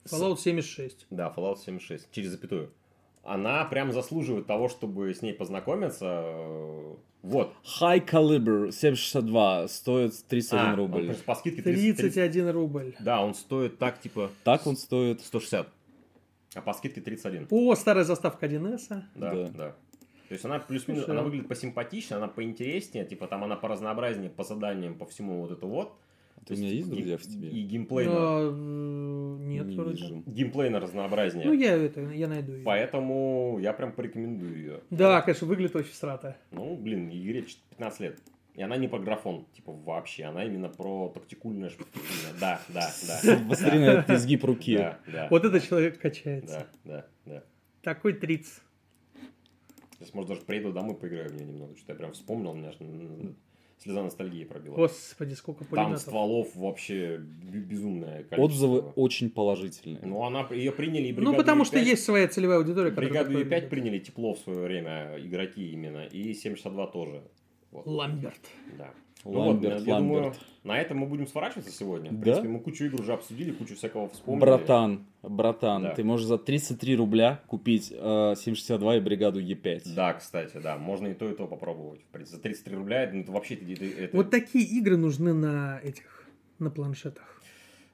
[0.06, 1.08] Fallout 76.
[1.10, 2.74] Да, Fallout 76, через запятую.
[3.24, 6.98] Она прям заслуживает того, чтобы с ней познакомиться.
[7.22, 7.54] Вот.
[7.82, 11.02] High Caliber 762 стоит 31 А, он, рубль.
[11.02, 12.96] конечно, по скидке 30, 31 рубль.
[13.00, 15.20] Да, он стоит так, типа, Так он стоит.
[15.22, 15.68] 160.
[16.56, 17.48] А по скидке 31.
[17.50, 19.04] О, старая заставка 1С.
[19.16, 19.48] Да, Да.
[19.50, 19.76] да.
[20.30, 24.44] То есть она плюс-минус, она а- выглядит посимпатичнее, она поинтереснее, типа там она поразнообразнее, по
[24.44, 25.94] заданиям, по всему вот это вот.
[26.48, 27.50] У меня есть друзья в тебе?
[27.50, 30.02] И геймплейно, А, э, Нет, Не вроде.
[30.02, 30.24] вижу.
[30.26, 31.46] геймплейно разнообразнее.
[31.48, 32.64] Ну, я это, я найду ее.
[32.64, 34.80] Поэтому я прям порекомендую ее.
[34.90, 36.38] Да, конечно, выглядит очень страта.
[36.52, 38.20] Ну, блин, игре 15 лет.
[38.56, 40.24] И она не про графон, типа, вообще.
[40.26, 42.34] Она именно про тактикульное шпиктикульное.
[42.42, 42.90] Да, да,
[43.24, 43.40] да.
[43.40, 44.76] На этот изгиб руки.
[44.76, 45.28] Да, да.
[45.30, 46.68] Вот этот человек качается.
[46.84, 47.44] Да, да, да.
[47.84, 48.62] Такой триц.
[49.98, 51.76] Сейчас, может, даже приеду домой, поиграю в нее немного.
[51.76, 52.76] Что-то я прям вспомнил, у меня аж
[53.82, 54.76] слеза ностальгии пробила.
[54.76, 56.02] Господи, сколько Там пулеметов.
[56.02, 58.42] стволов вообще безумное количество.
[58.44, 60.02] Отзывы очень положительные.
[60.04, 61.84] Ну, она, ее приняли и Ну, бригаду потому что Е5.
[61.84, 63.70] есть своя целевая аудитория, которая Бригаду такое Е5 любит.
[63.70, 67.24] приняли тепло в свое время, игроки именно, и 762 тоже.
[67.72, 67.86] Вот.
[67.86, 68.40] Ламберт.
[68.78, 68.92] Да.
[69.26, 70.40] Ламберт, ну, вот, я думаю, Ламберт.
[70.64, 72.10] на этом мы будем сворачиваться сегодня.
[72.12, 72.22] В Да?
[72.22, 74.42] принципе, мы кучу игр уже обсудили, кучу всякого вспомнили.
[74.42, 75.94] Братан, братан, Да.
[75.96, 79.94] ты можешь за 33 рубля купить э, 762 и бригаду Е5.
[79.94, 82.02] Да, кстати, да, можно и то, и то попробовать.
[82.04, 85.80] В принципе, за 33 рубля, это, это вообще это, это- Вот такие игры нужны на
[85.84, 86.26] этих,
[86.60, 87.36] на планшетах.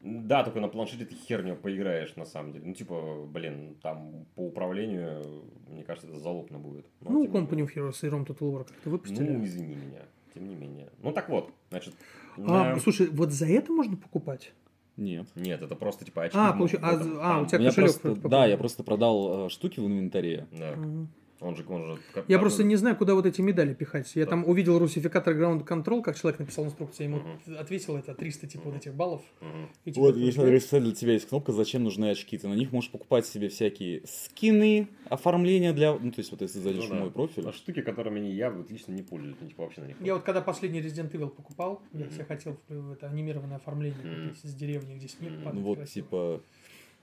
[0.02, 2.65] Да, только на планшете ты херню поиграешь, на самом деле.
[2.68, 5.23] Ну, типа, блин, там по управлению,
[5.68, 6.85] мне кажется, это залупно будет.
[7.02, 9.27] Но, Ну, тем не Company of Heroes и Rome Total War как-то выпустили.
[9.31, 10.03] Ну, извини меня,
[10.35, 10.89] тем не менее.
[11.01, 11.93] Ну, так вот, значит...
[12.37, 14.53] а, на- слушай, вот за это можно покупать?
[14.97, 15.27] Нет.
[15.35, 16.37] Нет, это просто, типа, очки.
[16.37, 19.79] А, в а, а, у тебя У кошелек просто, да, я просто продал э, штуки
[19.79, 20.47] в инвентаре.
[20.51, 20.75] Да.
[20.75, 21.09] Мгм.
[21.41, 21.99] Он же, он же...
[22.13, 24.09] как- Я как просто он- не знаю, куда вот эти медали пихать.
[24.15, 24.31] Я Да.
[24.31, 27.57] там увидел русификатор Ground Control, как человек написал инструкцию, я ему Мгм.
[27.59, 29.21] ответил это 300 типа вот этих баллов.
[29.41, 29.69] Мгм.
[29.83, 32.37] И, типа, Вот, смотри, кстати, для тебя есть кнопка «Зачем нужны очки».
[32.37, 35.93] Ты на них можешь покупать себе всякие скины, оформления для...
[35.93, 36.99] Ну, то есть, вот если зайдешь Ну в да.
[37.01, 37.43] мой профиль.
[37.47, 39.97] А штуки, которыми я вот лично не пользуюсь, ну, типа, вообще на них.
[40.01, 42.11] Я вот когда последний Resident Evil покупал, я Мгм.
[42.13, 45.55] себе хотел в- в это анимированное оформление купить с деревни, где снег падает.
[45.55, 46.05] Ну, вот, красиво.
[46.05, 46.41] типа...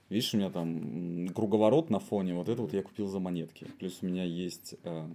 [0.09, 3.65] Видишь, у меня там круговорот на фоне, вот это вот я купил за монетки.
[3.79, 4.75] Плюс у меня есть...
[4.83, 5.07] э,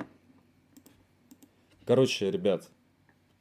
[1.85, 2.69] Короче, ребят,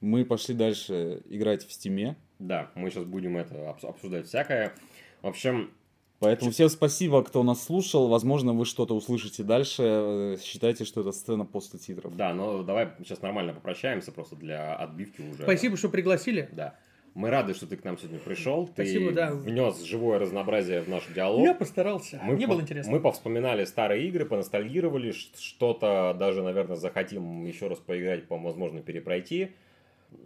[0.02, 2.16] мы пошли дальше играть в стиме.
[2.40, 4.74] Да, мы сейчас будем это обс- обсуждать всякое.
[5.22, 5.72] В общем,
[6.20, 8.08] Поэтому всем спасибо, кто нас слушал.
[8.08, 9.84] Возможно, вы что-то услышите дальше.
[9.84, 12.16] Э, Считайте, что это сцена после титров.
[12.16, 15.44] да, но давай сейчас нормально попрощаемся просто для отбивки уже.
[15.44, 16.50] Спасибо, что пригласили.
[16.54, 16.76] Да.
[17.18, 18.68] Мы рады, что ты к нам сегодня пришел.
[18.72, 19.32] Спасибо, ты да.
[19.32, 21.44] внес живое разнообразие в наш диалог.
[21.44, 22.20] Я постарался.
[22.24, 22.92] Мы Мне по- было интересно.
[22.92, 29.50] Мы повспоминали старые игры, поностальгировали, что-то даже, наверное, захотим еще раз поиграть, по возможно, перепройти.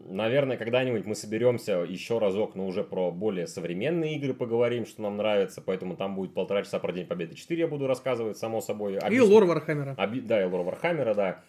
[0.10, 5.16] Наверное, когда-нибудь мы соберемся еще разок, но уже про более современные игры поговорим, что нам
[5.16, 8.96] нравится, поэтому там будет полтора часа про День Победы 4 я буду рассказывать, само собой.
[8.96, 9.96] И Объясню- лор Вархаммера.
[9.98, 11.42] Оби- Да, и Лор Вархаммера, да.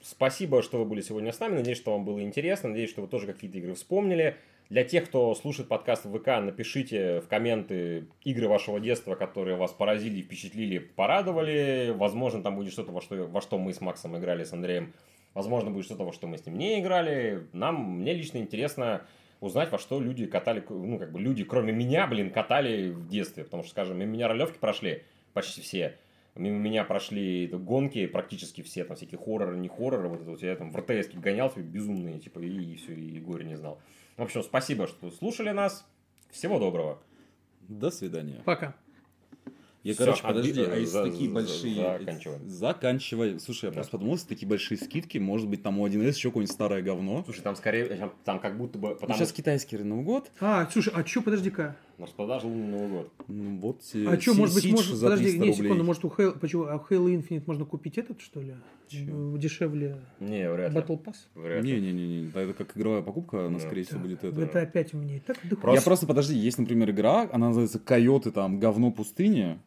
[0.00, 1.56] Спасибо, что вы были сегодня с нами.
[1.56, 2.68] Надеюсь, что вам было интересно.
[2.68, 4.36] Надеюсь, что вы тоже какие-то игры вспомнили.
[4.68, 9.72] Для тех, кто слушает подкаст в ВК, напишите в комменты игры вашего детства, которые вас
[9.72, 11.94] поразили, впечатлили, порадовали.
[11.96, 14.92] Возможно, там будет что-то, во что, во что мы с Максом играли, с Андреем.
[15.34, 17.46] Возможно, будет что-то, во что мы с ним не играли.
[17.52, 19.02] Нам, мне лично интересно
[19.40, 23.44] узнать, во что люди катали, ну, как бы люди, кроме меня, блин, катали в детстве.
[23.44, 25.96] Потому что, скажем, мимо меня ролевки прошли почти все.
[26.34, 30.56] Мимо меня прошли гонки практически все, там всякие хорроры, не хорроры, вот это вот я
[30.56, 33.78] там в РТС гонял, себе безумные, типа, и, все, и горе не знал.
[34.16, 35.86] В общем, спасибо, что слушали нас.
[36.30, 36.98] Всего доброго.
[37.68, 38.42] До свидания.
[38.44, 38.74] Пока.
[39.82, 41.98] Я, Всё, короче, отби- подожди, а если за- такие за- большие...
[41.98, 42.38] заканчивай.
[42.46, 43.38] Заканчивай.
[43.40, 43.74] Слушай, я Да.
[43.74, 47.22] просто подумал, если такие большие скидки, может быть, там у 1С еще какое-нибудь старое говно.
[47.24, 50.32] Слушай, там скорее, там, там как будто бы, Ну, потому сейчас что китайский Новый год.
[50.40, 51.76] А, слушай, а чё, подожди-ка.
[51.98, 53.12] На распродаже лунный Новый год.
[53.28, 56.38] Ну, вот А что, может быть, может, за подожди, 300 не, секунду, может у Halo,
[56.38, 58.54] почему, а у Halo Infinite можно купить этот, что ли?
[58.88, 58.98] Чё?
[59.10, 60.78] М, Дешевле Не, вряд ли.
[60.80, 61.14] Battle Pass?
[61.34, 61.80] Вряд ли.
[61.80, 63.64] Не-не-не, это как игровая покупка, она, Да.
[63.64, 64.40] скорее всего, будет это.
[64.40, 65.74] Это опять у меня и так дохуя.
[65.74, 69.58] Я просто, подожди, есть, например, игра, она называется Койоты, там, говно пустыни.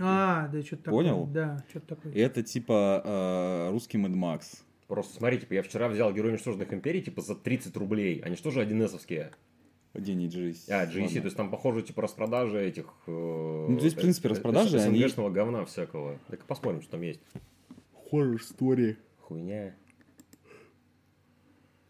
[0.00, 1.02] А, да, что-то такое.
[1.04, 1.26] Понял?
[1.26, 2.12] Да, что-то такое.
[2.12, 4.42] И это типа э, русский Mad Max.
[4.86, 8.20] Просто смотри, типа, я вчера взял Герой уничтоженных империй, типа, за 30 рублей.
[8.24, 8.98] Они что же 1С-овские?
[9.08, 9.32] Где
[10.14, 10.70] не GSC.
[10.70, 11.08] А, Ладно.
[11.08, 12.86] то есть там, похоже, типа, распродажи этих...
[13.06, 16.18] Ну, здесь, в принципе, распродажи, они- говна всякого.
[16.28, 17.20] Так посмотрим, что там есть.
[18.12, 18.96] Horror Story.
[19.20, 19.74] Хуйня.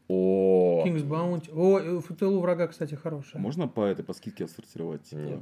[0.09, 1.51] О, King's Bounty.
[1.55, 3.43] О, э, в тылу врага, кстати, хорошая.
[3.43, 5.03] Можно по этой по скидке отсортировать?
[5.05, 5.20] Типа?
[5.20, 5.41] Нет.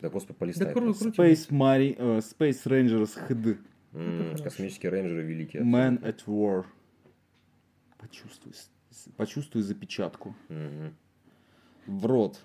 [0.00, 0.72] Да, господи, Да полистай.
[0.72, 1.12] кру- просто.
[1.12, 1.18] крути.
[1.20, 3.58] Space, Mari- э, Space Rangers HD.
[3.92, 4.44] Хорошо.
[4.44, 5.62] Космические рейнджеры великие.
[5.62, 6.64] Man at War.
[7.98, 8.52] Почувствуй,
[9.16, 10.34] почувствуй запечатку.
[10.48, 10.96] Мгм.
[11.86, 12.40] В рот.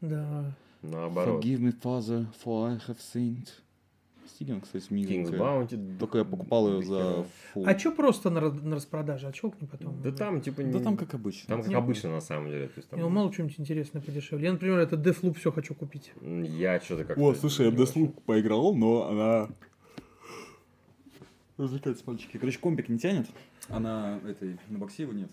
[0.00, 0.52] Да.
[0.82, 1.44] Наоборот.
[1.44, 3.48] Forgive me, Father, for I have sinned.
[4.26, 5.38] Стилен, кстати, King's миленькая.
[5.38, 5.98] Bounty.
[5.98, 7.66] Только я покупал ее за фул.
[7.66, 9.28] А что просто на, на распродаже?
[9.28, 10.00] А чего к потом?
[10.02, 11.48] Да там, типа, Да не- там как обычно.
[11.48, 12.68] Там как Не- обычно, на самом деле.
[12.68, 14.46] То есть, там- Ну, мало что-нибудь интересное подешевле.
[14.46, 16.12] Я, например, этот Deathloop все хочу купить.
[16.22, 17.22] Я что-то как-то...
[17.22, 17.74] О, слушай, я в.
[17.74, 19.48] Deathloop поиграл, но она...
[21.58, 22.38] Развлекается мальчики.
[22.38, 23.26] Короче, компик не тянет.
[23.68, 25.30] Она этой, на боксе его нет.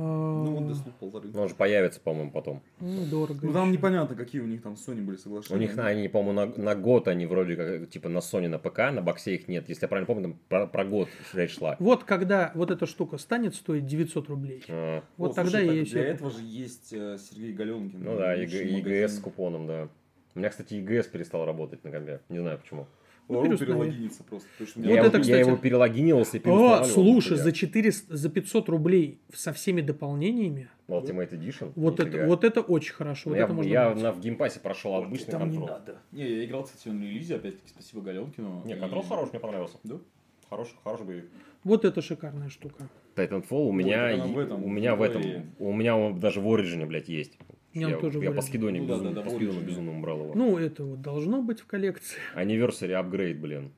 [0.00, 1.28] Ну, А, Deathloop полторы.
[1.32, 2.62] Ну, Он же появится, по-моему, потом.
[2.80, 3.38] ну, дорого.
[3.42, 5.60] Ну, там непонятно, какие у них там Sony были У соглашения.
[5.60, 8.78] них, на, они, по-моему, на, на год они вроде как, типа, на Sony, на ПК,
[8.90, 9.68] на боксе их нет.
[9.68, 11.76] Если я правильно помню, там про, про год речь шла.
[11.78, 14.64] Вот когда вот эта штука станет стоить 900 рублей.
[14.68, 18.02] А, Вот О, тогда слушай, и для этого же есть э, Сергей Галенкин.
[18.02, 19.08] ну да, магазин.
[19.08, 19.88] с купоном, да.
[20.34, 22.20] У меня, кстати, EGS перестал работать на компе.
[22.28, 22.86] Не знаю почему.
[23.30, 23.80] Ну, переустанови.
[23.80, 24.48] перелогиниться просто.
[24.52, 27.36] потому что у Вот меня- я, это, его, кстати- я его перелогинился и О, слушай,
[27.36, 31.72] за 400, за 500 рублей со всеми дополнениями, Ultimate Edition?
[31.76, 32.18] вот Нифига.
[32.18, 33.30] это, вот это очень хорошо.
[33.30, 34.02] Вот я это можно я брать.
[34.02, 35.70] на, в геймпассе прошел обычный Там не контроль.
[35.78, 35.98] надо.
[36.12, 38.62] Не, я играл, кстати, на релизе, опять-таки, спасибо Галенкину.
[38.64, 39.76] Не, И- контроль хороший, мне понравился.
[39.84, 39.96] Да?
[40.48, 41.30] Хороший, хороший боевик.
[41.62, 42.88] Вот это шикарная штука.
[43.14, 45.42] Titanfall у меня, и- в этом, у меня в этом, Glory.
[45.58, 47.38] у меня он даже в Origin, блядь, есть.
[47.74, 50.20] Он я тоже я по скидоне Ну да, безумно, да, да, по скидону безумно брал
[50.24, 50.34] его.
[50.34, 52.18] Ну, это вот должно быть в коллекции.
[52.36, 53.72] Anniversary апгрейд, блин.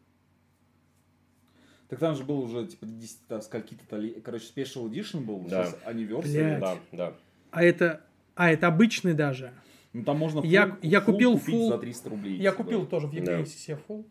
[1.89, 5.67] Так там же был уже, типа, 10 там, скольки-то, короче, Special Edition был, Да.
[5.67, 6.23] сейчас Anniversary.
[6.23, 6.61] Блядь.
[6.61, 7.15] Да, да.
[7.51, 8.01] А это,
[8.35, 9.53] а это обычный даже.
[9.93, 12.37] Ну, там можно Я- full- я full купил купить full- за 300 рублей.
[12.39, 12.63] Я типа.
[12.65, 13.41] купил тоже в Да.
[13.41, 14.07] EGS себе full.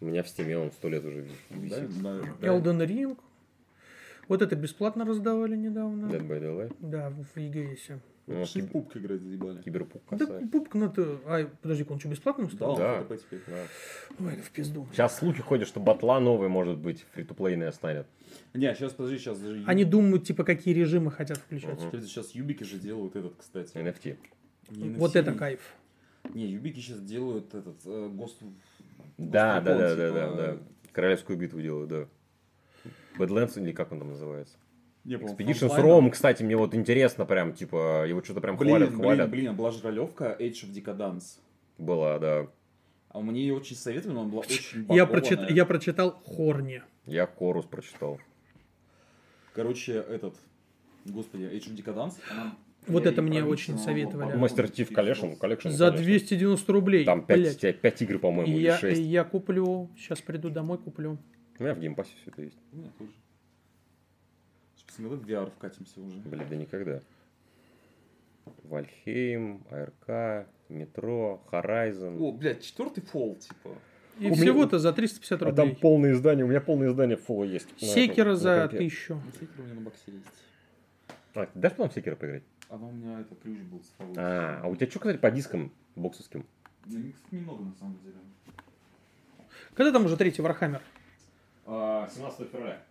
[0.00, 2.02] У меня в стиме он сто лет уже Да, висит.
[2.02, 2.46] да, да.
[2.46, 3.18] Elden Ring.
[4.28, 6.06] Вот это бесплатно раздавали недавно.
[6.06, 6.76] Dead by Daylight.
[6.78, 7.98] Да, в в EGS.
[8.26, 9.60] Ну, в киб- пупк играть заебали.
[9.62, 10.48] Киберпук Да касается.
[10.48, 11.18] пупк, ну ты...
[11.26, 12.72] Ай, подожди, он что, бесплатным Да, стал?
[12.72, 13.16] он Да.
[13.16, 13.40] Теперь.
[13.46, 13.66] Да.
[14.18, 14.88] Ой, в пизду.
[14.92, 18.06] Сейчас слухи ходят, что батла новая, может быть, free-to-play ная станет.
[18.54, 19.62] Не, сейчас, подожди, сейчас даже...
[19.66, 21.78] Они думают, типа, какие режимы хотят включать.
[21.82, 22.00] Мгм.
[22.00, 23.76] Сейчас юбики же делают этот, кстати.
[23.76, 24.16] NFT.
[24.70, 25.60] Не Вот это кайф.
[26.32, 28.42] Не, юбики сейчас делают этот, э, ГОСТ...
[29.18, 30.58] Да, да, да, да, типа, да, да.
[30.92, 32.08] Королевскую битву делают, да.
[33.18, 34.56] Badlands или как он там называется?
[35.04, 35.84] Не, по-моему, Expedition Frontline.
[35.84, 39.30] Rome, кстати, мне вот интересно прям, типа, его что-то прям Блин, хвалят, блин, хвалят.
[39.30, 41.38] блин, а была же ролевка Age of Decadence.
[41.78, 42.46] Была, да.
[43.10, 45.50] А мне ее очень советовали, но она была очень Я, прочит...
[45.50, 46.82] я прочитал Хорни.
[47.06, 48.18] Я Корус прочитал.
[49.52, 50.34] Короче, этот...
[51.04, 52.56] Господи, Age of Decadence, она...
[52.86, 54.36] Вот я это не мне очень советовали.
[54.36, 55.70] Master Chief Collection, collection.
[55.70, 56.04] За конечно.
[56.04, 57.04] 290 рублей.
[57.06, 57.58] Там Блядь.
[57.58, 58.98] 5, 5 игр, по-моему, И или я, 6.
[58.98, 61.18] и я куплю, сейчас приду домой, куплю.
[61.58, 62.58] У меня в геймпассе все это есть.
[62.72, 63.10] У меня тоже.
[64.94, 66.16] Сейчас посмотрим, в VR вкатимся уже.
[66.18, 67.00] Блин, да никогда.
[68.64, 72.18] Valheim, ARK, Metro, Horizon.
[72.20, 73.70] О, блядь, четвертый фол, типа.
[74.18, 75.56] И У меня- всего-то за 350 А рублей.
[75.56, 77.68] там полное издание, у меня полное издание фола есть.
[77.78, 78.64] Sekiro на за.
[78.64, 79.14] 1000.
[79.14, 80.26] Ну, Sekiro у меня на боксе есть.
[81.34, 82.44] А, ты дашь в Sekiro поиграть?
[82.68, 84.14] Оно у меня это ключ был цифровой.
[84.16, 86.46] А, а у тебя что, кстати, по дискам боксовским?
[86.86, 88.14] Ну, их немного на самом деле.
[89.74, 90.80] Когда там уже третий Вархаммер?
[91.66, 92.82] 17 февраля.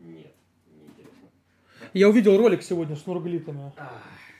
[0.00, 0.34] Нет.
[1.92, 3.72] Я увидел ролик сегодня с нурглитами.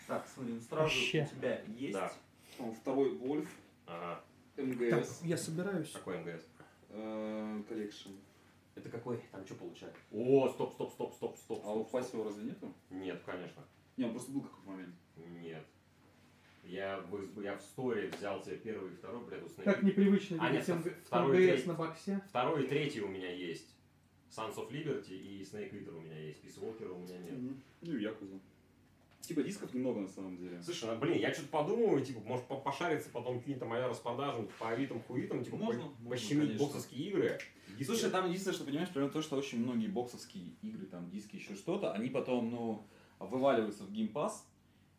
[0.07, 1.29] Так, смотри, на стражу Вообще.
[1.31, 2.13] у тебя есть Да.
[2.59, 3.49] о, второй Wolf,
[3.87, 4.23] Ага.
[4.57, 5.91] MGS, я собираюсь.
[5.91, 6.43] Какой MGS?
[6.91, 8.11] э, коллекшн.
[8.75, 9.19] Это какой?
[9.33, 9.99] Там что получается?
[10.13, 11.63] О, стоп, стоп, стоп, стоп, стоп.
[11.67, 11.85] А у.
[11.85, 12.73] Фасио разве нету?
[12.91, 13.63] Нет, конечно.
[13.97, 14.95] Не, он просто был какой-то момент.
[15.43, 15.65] Нет.
[16.65, 19.63] Я, в- я в сторе взял тебе первый и второй, Snake.
[19.65, 21.69] Как непривычно А, нет, МГ- второй МГС третий.
[21.69, 22.21] на боксе.
[22.29, 23.75] Второй и третий у меня есть.
[24.31, 26.45] Sons of Liberty и Snake Eater у меня есть.
[26.45, 27.57] Peace Walker у меня нет.
[27.83, 28.39] Ну и Якуза.
[29.21, 30.63] Типа дисков немного на самом деле.
[30.63, 34.71] Слушай, ну, блин, я что-то подумываю, типа, может по- пошариться потом какие-то мои распродажи по
[34.71, 36.65] авитам, хуитам, типа, Можно, по- можно, пощемить конечно.
[36.67, 37.39] боксовские игры.
[37.77, 41.37] Диски- Слушай, там единственное, что понимаешь, примерно то, что очень многие боксовские игры, там диски,
[41.37, 42.87] еще что-то, они потом, ну,
[43.19, 44.47] вываливаются в геймпас,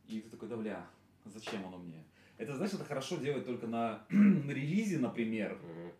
[0.08, 0.86] и ты такой, да бля,
[1.26, 2.04] зачем оно мне?
[2.38, 5.92] Это, знаешь, это хорошо делать только на, на релизе, например, Мгм.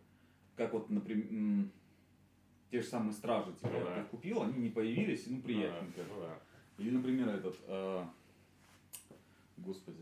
[0.56, 1.66] как вот, например,
[2.70, 4.00] те же самые стражи, типа, Ну я да.
[4.02, 6.02] их купил, они не появились, ну, приятненько.
[6.08, 6.38] Ну да.
[6.78, 8.04] Или, например, этот, э,
[9.58, 9.98] господи,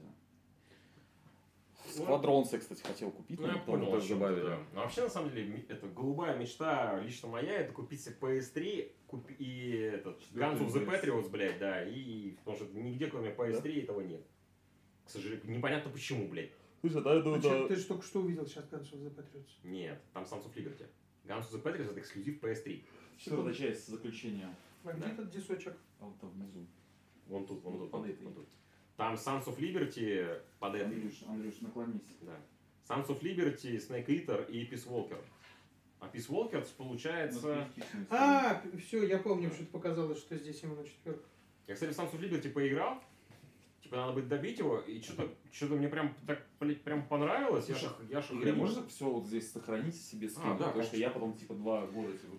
[1.90, 4.40] Сквадронс я, кстати, хотел купить, Ну, но я потом понял, тоже добавили.
[4.42, 4.58] да.
[4.74, 9.34] Но вообще, на самом деле, это голубая мечта лично моя, это купить себе PS3 купи-
[9.38, 14.02] и этот Guns of the Patriots, блядь, да, и потому что нигде, кроме PS3, этого
[14.02, 14.20] нет.
[15.06, 16.50] К сожалению, непонятно почему, блядь.
[16.82, 17.40] Слушай, да, да, А да.
[17.40, 19.48] чё, Ты же только что увидел сейчас Guns of the Patriots.
[19.64, 20.86] Нет, там Sons of Liberty.
[21.28, 22.82] Guns of the Patriots это эксклюзив PS3.
[23.18, 24.54] Четвертая часть заключения.
[24.84, 25.10] А где Да.
[25.12, 25.74] этот дисочек?
[26.00, 26.66] А вот там внизу.
[27.26, 28.24] Вон тут, вон Вот тут, под вон тут, этой.
[28.24, 28.48] вон тут.
[28.96, 30.86] Там Sons of Liberty под этой.
[30.86, 32.16] Андрюш, Андрюш, наклонись.
[32.22, 32.36] Да.
[32.88, 35.20] Sons of Liberty, Snake Eater и Peace Walker.
[36.00, 37.68] А Peace Walker получается...
[38.08, 41.24] А, все, я помню, что ты показалось, что здесь именно четверка.
[41.66, 43.02] Я, кстати, в Sons of Liberty поиграл.
[43.88, 47.66] Типа, надо будет добить его, и что-то что мне прям так, блядь, прям понравилось.
[47.70, 48.56] Я Слушай, ж- я ж Игорь, охренел.
[48.58, 50.58] можно все вот здесь сохранить себе скинуть?
[50.58, 52.36] да, Потому что я потом типа два года типа,